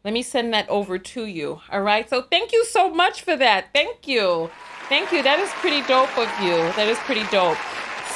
[0.03, 1.61] Let me send that over to you.
[1.71, 2.09] All right.
[2.09, 3.67] So thank you so much for that.
[3.71, 4.49] Thank you.
[4.89, 5.21] Thank you.
[5.21, 6.57] That is pretty dope of you.
[6.73, 7.57] That is pretty dope.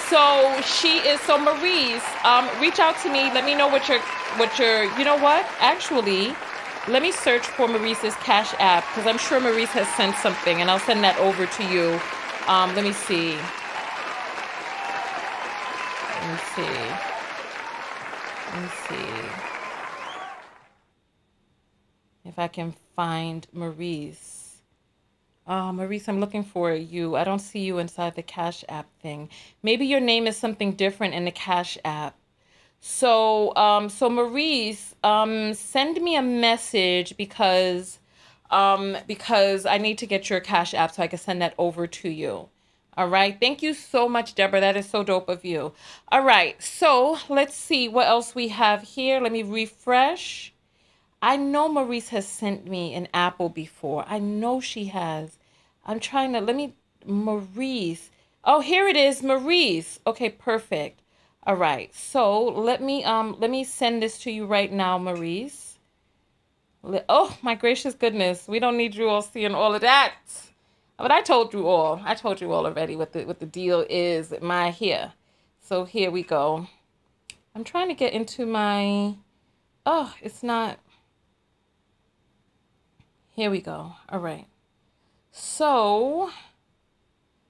[0.10, 3.32] So she is so Maurice, um, reach out to me.
[3.34, 4.00] Let me know what your
[4.38, 5.46] what your you know what?
[5.60, 6.36] Actually,
[6.88, 10.70] let me search for Maurice's Cash App because I'm sure Maurice has sent something and
[10.70, 12.00] I'll send that over to you.
[12.48, 13.36] Um, let me see.
[16.22, 16.62] Let me see.
[18.54, 19.10] Let me see.
[22.24, 24.62] If I can find Maurice.
[25.48, 27.16] Oh, Maurice, I'm looking for you.
[27.16, 29.30] I don't see you inside the Cash App thing.
[29.64, 32.16] Maybe your name is something different in the Cash App.
[32.80, 38.00] So, um, so Maurice, um, send me a message because,
[38.52, 41.88] um, because I need to get your Cash App so I can send that over
[41.88, 42.50] to you.
[42.98, 43.38] All right.
[43.38, 44.62] Thank you so much, Deborah.
[44.62, 45.74] That is so dope of you.
[46.10, 46.62] All right.
[46.64, 49.20] So let's see what else we have here.
[49.20, 50.54] Let me refresh.
[51.22, 54.06] I know Maurice has sent me an apple before.
[54.08, 55.38] I know she has.
[55.86, 56.76] I'm trying to, let me,
[57.06, 58.12] Maurice.
[58.44, 60.00] Oh, here it is, Maurice.
[60.08, 61.02] Okay, perfect.
[61.46, 61.94] All right.
[61.94, 65.78] So let me um let me send this to you right now, Maurice.
[67.10, 70.16] Oh my gracious goodness, we don't need you all seeing all of that.
[70.98, 72.02] But I told you all.
[72.06, 74.34] I told you all already what the what the deal is.
[74.42, 75.14] My here.
[75.62, 76.68] So here we go.
[77.56, 79.16] I'm trying to get into my.
[79.86, 80.80] Oh, it's not.
[83.32, 83.94] Here we go.
[84.10, 84.48] All right.
[85.32, 86.32] So,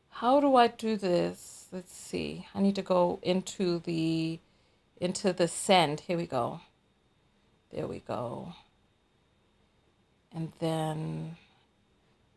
[0.09, 1.54] how do I do this?
[1.75, 2.47] Let's see.
[2.55, 4.39] I need to go into the
[5.01, 5.99] into the send.
[5.99, 6.61] Here we go.
[7.69, 8.53] There we go.
[10.33, 11.35] And then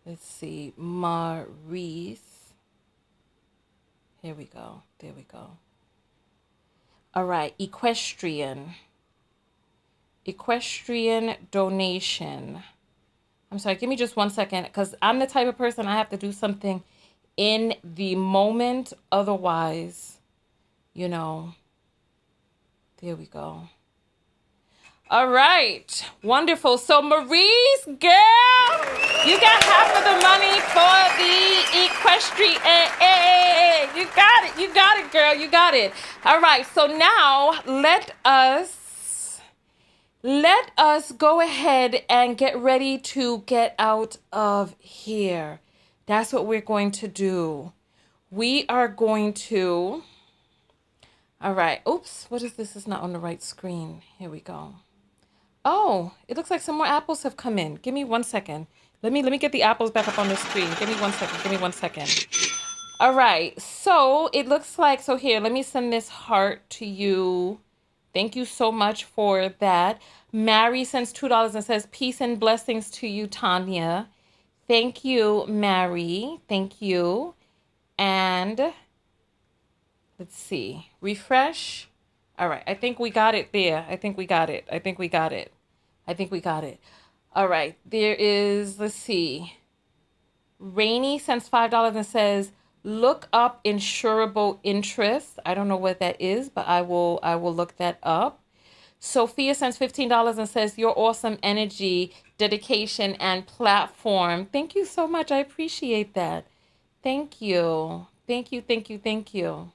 [0.04, 2.18] let's see, Maurice.
[4.22, 4.82] Here we go.
[4.98, 5.50] There we go.
[7.14, 8.74] All right, equestrian.
[10.24, 12.60] Equestrian donation.
[13.52, 16.10] I'm sorry, give me just one second because I'm the type of person I have
[16.10, 16.82] to do something
[17.38, 18.92] in the moment.
[19.10, 20.18] Otherwise,
[20.92, 21.54] you know,
[23.00, 23.62] there we go.
[25.10, 26.76] All right, wonderful.
[26.76, 28.74] So, Maurice, girl,
[29.24, 32.58] you got half of the money for the equestrian.
[33.96, 34.60] You got it.
[34.60, 35.34] You got it, girl.
[35.34, 35.92] You got it.
[36.24, 36.66] All right.
[36.66, 39.40] So now let us
[40.22, 45.60] let us go ahead and get ready to get out of here.
[46.08, 47.74] That's what we're going to do.
[48.30, 50.02] We are going to
[51.40, 51.82] All right.
[51.88, 52.26] Oops.
[52.30, 52.74] What is this?
[52.76, 54.02] It's not on the right screen.
[54.18, 54.76] Here we go.
[55.64, 57.76] Oh, it looks like some more apples have come in.
[57.76, 58.68] Give me one second.
[59.02, 60.70] Let me let me get the apples back up on the screen.
[60.80, 61.42] Give me one second.
[61.42, 62.26] Give me one second.
[63.00, 63.60] All right.
[63.60, 65.40] So it looks like so here.
[65.40, 67.60] Let me send this heart to you.
[68.14, 70.00] Thank you so much for that.
[70.32, 74.06] Mary sends two dollars and says peace and blessings to you, Tonya.
[74.68, 76.40] Thank you, Mary.
[76.48, 77.34] Thank you.
[77.98, 78.72] And
[80.18, 80.90] let's see.
[81.00, 81.88] Refresh.
[82.38, 82.62] All right.
[82.66, 83.86] I think we got it there.
[83.88, 84.66] I think we got it.
[84.70, 85.52] I think we got it.
[86.06, 86.80] I think we got it.
[87.34, 87.76] All right.
[87.86, 89.54] There is, let's see.
[90.58, 92.52] Rainy sends $5 and says,
[92.84, 95.38] look up insurable interest.
[95.46, 98.37] I don't know what that is, but I will I will look that up.
[99.00, 104.46] Sophia sends $15 and says, Your awesome energy, dedication, and platform.
[104.46, 105.30] Thank you so much.
[105.30, 106.46] I appreciate that.
[107.02, 108.06] Thank you.
[108.26, 109.72] Thank you, thank you, thank you.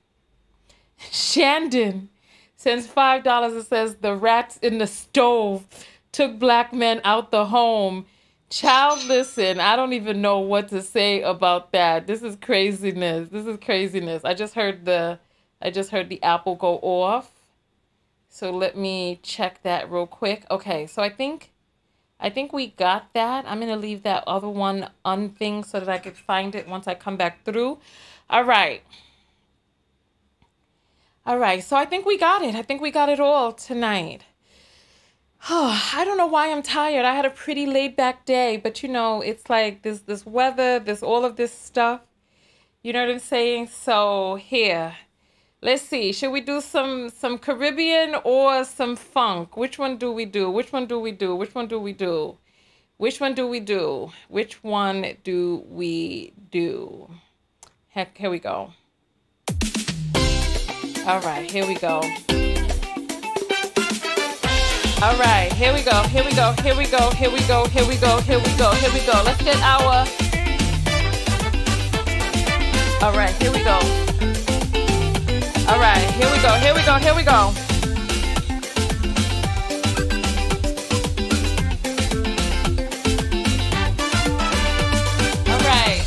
[0.98, 2.10] Shandon
[2.56, 5.66] sends $5 and says, The rats in the stove
[6.12, 8.06] took black men out the home.
[8.50, 12.06] Child, listen, I don't even know what to say about that.
[12.06, 13.30] This is craziness.
[13.30, 14.24] This is craziness.
[14.24, 15.20] I just heard the
[15.60, 17.32] I just heard the apple go off.
[18.34, 20.44] So let me check that real quick.
[20.50, 21.52] Okay, so I think
[22.20, 23.46] I think we got that.
[23.48, 26.96] I'm gonna leave that other one unthing so that I can find it once I
[26.96, 27.78] come back through.
[28.32, 28.82] All right.
[31.28, 32.56] All right, so I think we got it.
[32.56, 34.24] I think we got it all tonight.
[35.48, 37.06] Oh, I don't know why I'm tired.
[37.06, 40.80] I had a pretty laid back day, but you know, it's like this this weather,
[40.80, 42.02] this all of this stuff.
[42.82, 43.68] You know what I'm saying?
[43.68, 44.96] So here,
[45.64, 46.11] Let's see.
[46.11, 49.56] Should we do some some Caribbean or some funk?
[49.56, 50.52] Which one do we do?
[50.52, 51.38] Which one do we do?
[51.38, 52.38] Which one do we do?
[52.98, 54.11] Which one do we do?
[54.27, 57.10] Which one do we do?
[57.88, 58.73] Heck, here we go.
[61.07, 62.02] All right, here we go.
[65.02, 66.03] All right, here we go.
[66.11, 66.52] Here we go.
[66.61, 67.10] Here we go.
[67.11, 67.64] Here we go.
[67.68, 68.19] Here we go.
[68.19, 68.72] Here we go.
[68.73, 69.23] Here we go.
[69.23, 70.06] Let's get our
[73.02, 74.03] All right, here we go.
[75.84, 77.52] Right, here we go, here we go, here we go.
[85.52, 86.02] All right.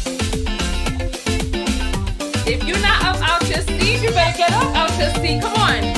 [2.47, 5.43] If you're not up out your seat, you better get up out your seat.
[5.43, 5.95] Come on.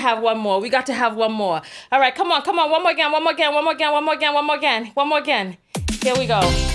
[0.00, 0.60] Have one more.
[0.60, 1.62] We got to have one more.
[1.92, 2.70] All right, come on, come on.
[2.70, 4.86] One more again, one more again, one more again, one more again, one more again,
[4.94, 5.56] one more again.
[6.02, 6.69] Here we go.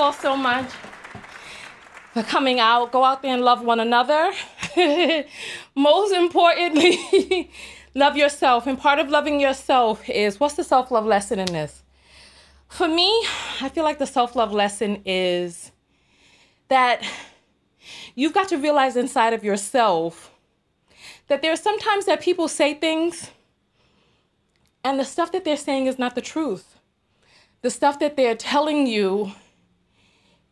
[0.00, 0.70] All so much
[2.14, 2.90] for coming out.
[2.90, 4.32] Go out there and love one another.
[5.74, 7.50] Most importantly,
[7.94, 8.66] love yourself.
[8.66, 11.82] And part of loving yourself is what's the self love lesson in this?
[12.68, 13.08] For me,
[13.60, 15.70] I feel like the self love lesson is
[16.68, 17.04] that
[18.14, 20.30] you've got to realize inside of yourself
[21.28, 23.30] that there are sometimes that people say things
[24.82, 26.78] and the stuff that they're saying is not the truth.
[27.60, 29.32] The stuff that they're telling you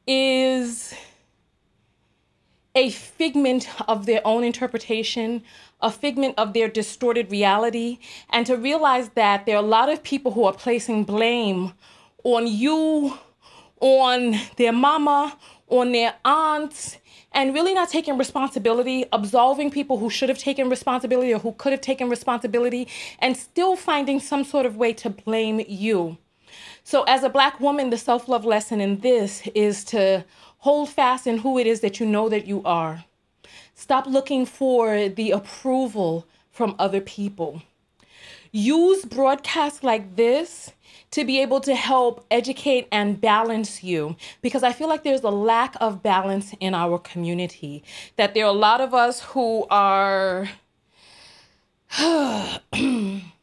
[0.09, 0.95] is
[2.75, 5.43] a figment of their own interpretation,
[5.81, 7.99] a figment of their distorted reality,
[8.31, 11.73] and to realize that there are a lot of people who are placing blame
[12.25, 13.19] on you,
[13.81, 15.37] on their mama,
[15.69, 16.97] on their aunts,
[17.33, 21.73] and really not taking responsibility, absolving people who should have taken responsibility or who could
[21.73, 26.17] have taken responsibility, and still finding some sort of way to blame you.
[26.91, 30.25] So, as a Black woman, the self love lesson in this is to
[30.61, 33.05] hold fast in who it is that you know that you are.
[33.75, 37.61] Stop looking for the approval from other people.
[38.53, 40.73] Use broadcasts like this
[41.11, 45.29] to be able to help educate and balance you because I feel like there's a
[45.29, 47.85] lack of balance in our community.
[48.17, 50.49] That there are a lot of us who are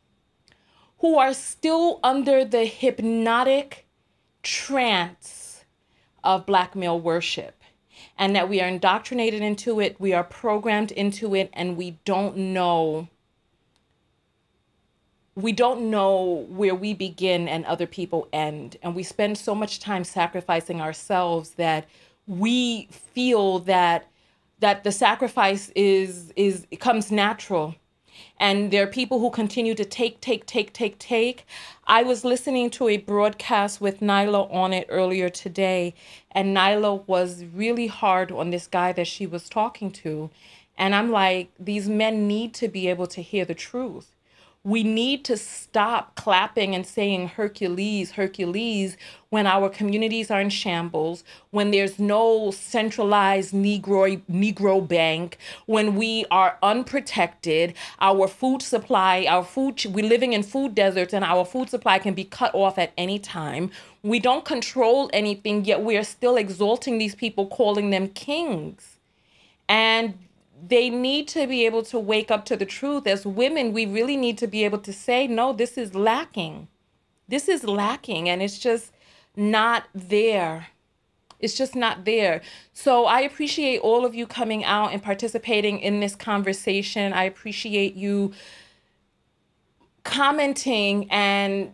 [1.05, 3.85] who are still under the hypnotic
[4.41, 5.63] trance
[6.23, 7.61] of black male worship
[8.17, 12.35] and that we are indoctrinated into it, we are programmed into it and we don't
[12.35, 13.07] know
[15.35, 18.77] we don't know where we begin and other people end.
[18.81, 21.87] And we spend so much time sacrificing ourselves that
[22.25, 24.07] we feel that
[24.59, 27.75] that the sacrifice is is comes natural
[28.39, 31.45] and there are people who continue to take take take take take.
[31.87, 35.93] I was listening to a broadcast with Nylah on it earlier today
[36.31, 40.29] and Nylah was really hard on this guy that she was talking to.
[40.77, 44.11] And i'm like these men need to be able to hear the truth
[44.65, 48.97] we need to stop clapping and saying Hercules, Hercules
[49.29, 55.37] when our communities are in shambles, when there's no centralized Negro, Negro bank,
[55.67, 61.23] when we are unprotected, our food supply, our food, we're living in food deserts and
[61.23, 63.69] our food supply can be cut off at any time.
[64.01, 68.97] We don't control anything, yet we are still exalting these people, calling them kings.
[69.69, 70.17] And
[70.67, 73.07] they need to be able to wake up to the truth.
[73.07, 76.67] As women, we really need to be able to say, no, this is lacking.
[77.27, 78.91] This is lacking, and it's just
[79.35, 80.67] not there.
[81.39, 82.41] It's just not there.
[82.71, 87.13] So I appreciate all of you coming out and participating in this conversation.
[87.13, 88.31] I appreciate you
[90.03, 91.73] commenting and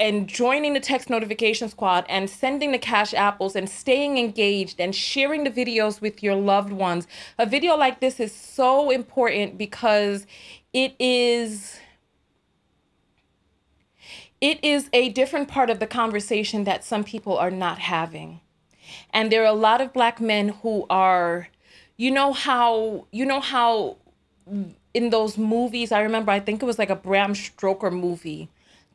[0.00, 4.94] and joining the text notification squad and sending the cash apples and staying engaged and
[4.94, 7.08] sharing the videos with your loved ones.
[7.36, 10.26] A video like this is so important because
[10.72, 11.80] it is
[14.40, 18.40] it is a different part of the conversation that some people are not having.
[19.12, 21.48] And there are a lot of black men who are
[21.96, 23.96] you know how you know how
[24.94, 28.48] in those movies I remember I think it was like a Bram Stoker movie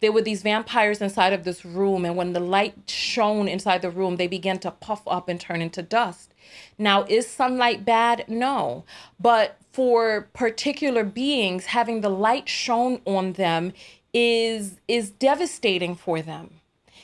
[0.04, 3.90] there were these vampires inside of this room, and when the light shone inside the
[3.90, 6.34] room, they began to puff up and turn into dust.
[6.78, 8.26] Now, is sunlight bad?
[8.28, 8.84] No.
[9.18, 13.72] But for particular beings, having the light shone on them
[14.14, 16.60] is is devastating for them.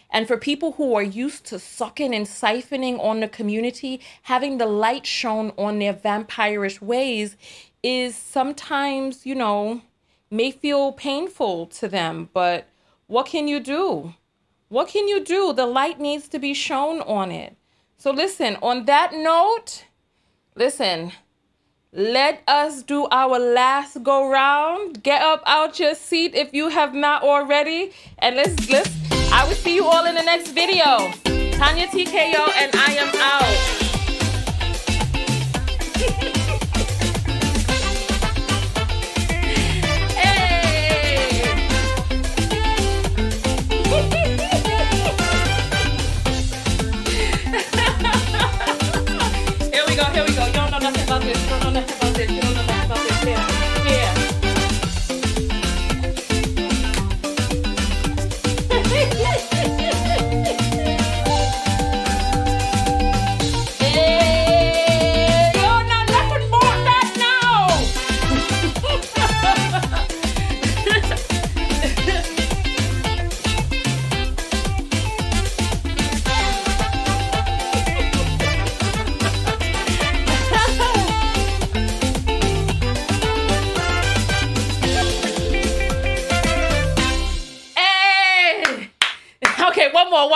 [0.09, 4.65] And for people who are used to sucking and siphoning on the community, having the
[4.65, 7.37] light shone on their vampirish ways
[7.81, 9.83] is sometimes, you know,
[10.29, 12.67] may feel painful to them, but
[13.09, 14.13] what can you do?
[14.67, 15.51] What can you do?
[15.51, 17.57] The light needs to be shown on it.
[17.97, 19.85] So, listen, on that note,
[20.55, 21.11] listen,
[21.91, 25.01] let us do our last go round.
[25.01, 27.93] Get up out your seat if you have not already.
[28.19, 28.95] And let's, let's,
[29.31, 31.09] I will see you all in the next video.
[31.57, 33.09] Tonya TKO, and I am
[36.21, 36.35] out.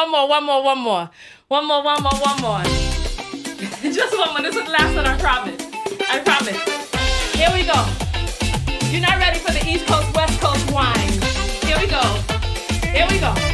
[0.03, 1.09] one more, one more, one more.
[1.47, 2.63] One more, one more, one more.
[3.83, 4.41] Just one more.
[4.41, 5.61] This is the last one, I promise.
[6.09, 6.59] I promise.
[7.33, 7.85] Here we go.
[8.91, 11.11] You're not ready for the East Coast, West Coast wine.
[11.63, 12.01] Here we go.
[12.91, 13.52] Here we go.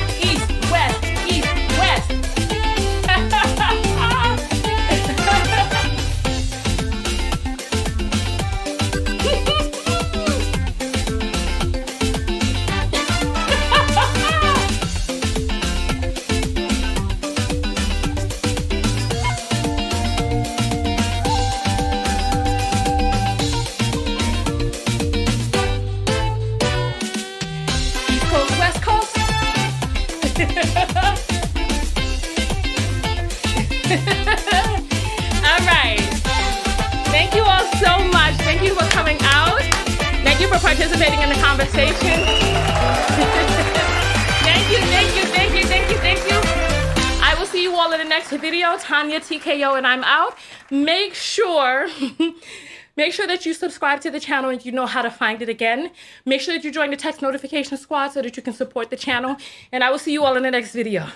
[53.10, 55.50] Make sure that you subscribe to the channel and you know how to find it
[55.50, 55.90] again.
[56.28, 58.96] Make sure that you join the text notification squad so that you can support the
[58.96, 59.36] channel.
[59.72, 61.08] And I will see you all in the next video.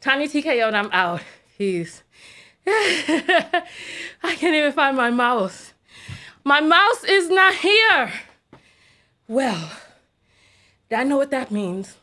[0.00, 1.22] Tonya TKO and I'm out.
[1.56, 2.02] Peace.
[2.66, 3.62] I
[4.24, 5.72] can't even find my mouse.
[6.42, 8.12] My mouse is not here.
[9.28, 9.70] Well,
[10.90, 11.96] I know what that means.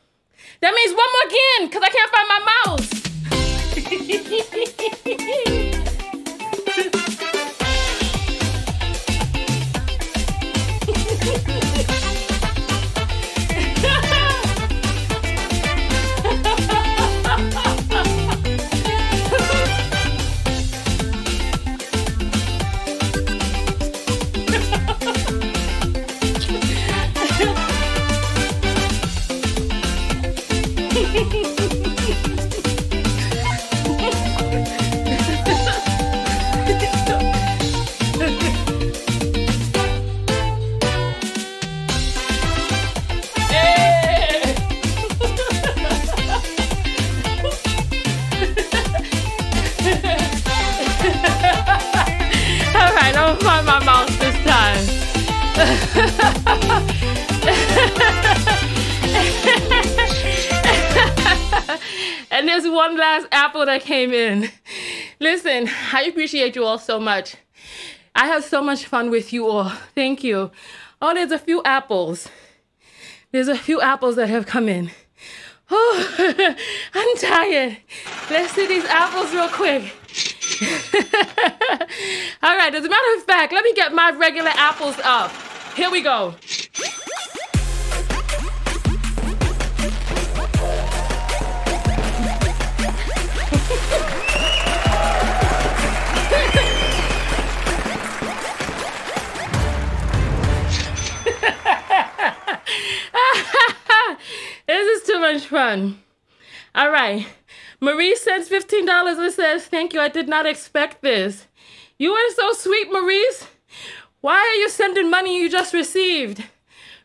[0.61, 2.27] That means one more again, because I can't find
[5.65, 5.75] my
[62.31, 64.49] and there's one last apple that came in.
[65.19, 67.35] Listen, I appreciate you all so much.
[68.15, 69.69] I have so much fun with you all.
[69.95, 70.51] Thank you.
[71.01, 72.29] Oh, there's a few apples.
[73.31, 74.91] There's a few apples that have come in.
[75.69, 76.55] Oh,
[76.93, 77.77] I'm tired.
[78.29, 79.83] Let's see these apples real quick.
[82.43, 85.31] All right, as a matter of fact, let me get my regular apples up.
[85.75, 86.35] Here we go.
[104.67, 105.99] this is too much fun.
[106.75, 107.25] All right.
[107.79, 110.01] Marie sends $15 and says, Thank you.
[110.01, 111.47] I did not expect this.
[111.97, 113.47] You are so sweet, Maurice.
[114.21, 116.43] Why are you sending money you just received?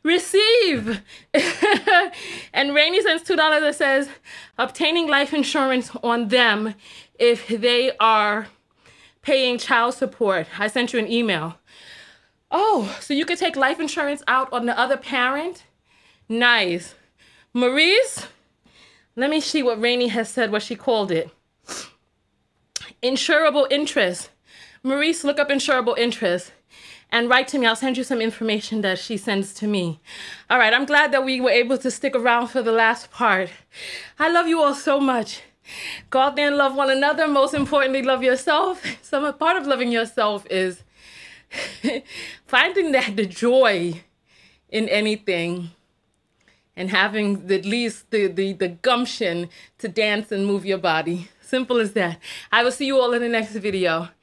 [0.02, 1.02] Receive.
[2.52, 4.08] and Rainey sends $2 and says,
[4.58, 6.74] Obtaining life insurance on them
[7.18, 8.48] if they are
[9.22, 10.46] paying child support.
[10.58, 11.56] I sent you an email.
[12.50, 15.64] Oh, so you could take life insurance out on the other parent?
[16.28, 16.94] Nice.
[17.52, 18.26] Maurice,
[19.16, 21.30] let me see what Rainey has said, what she called it.
[23.02, 24.30] Insurable interest.
[24.82, 26.52] Maurice, look up insurable interest
[27.10, 27.66] and write to me.
[27.66, 30.00] I'll send you some information that she sends to me.
[30.50, 33.50] All right, I'm glad that we were able to stick around for the last part.
[34.18, 35.42] I love you all so much.
[36.10, 37.26] Go out there and love one another.
[37.26, 38.84] Most importantly, love yourself.
[39.02, 40.82] Some part of loving yourself is
[42.46, 44.02] finding that the joy
[44.68, 45.70] in anything
[46.76, 51.28] and having at least the, the, the gumption to dance and move your body.
[51.40, 52.18] Simple as that.
[52.52, 54.08] I will see you all in the next video.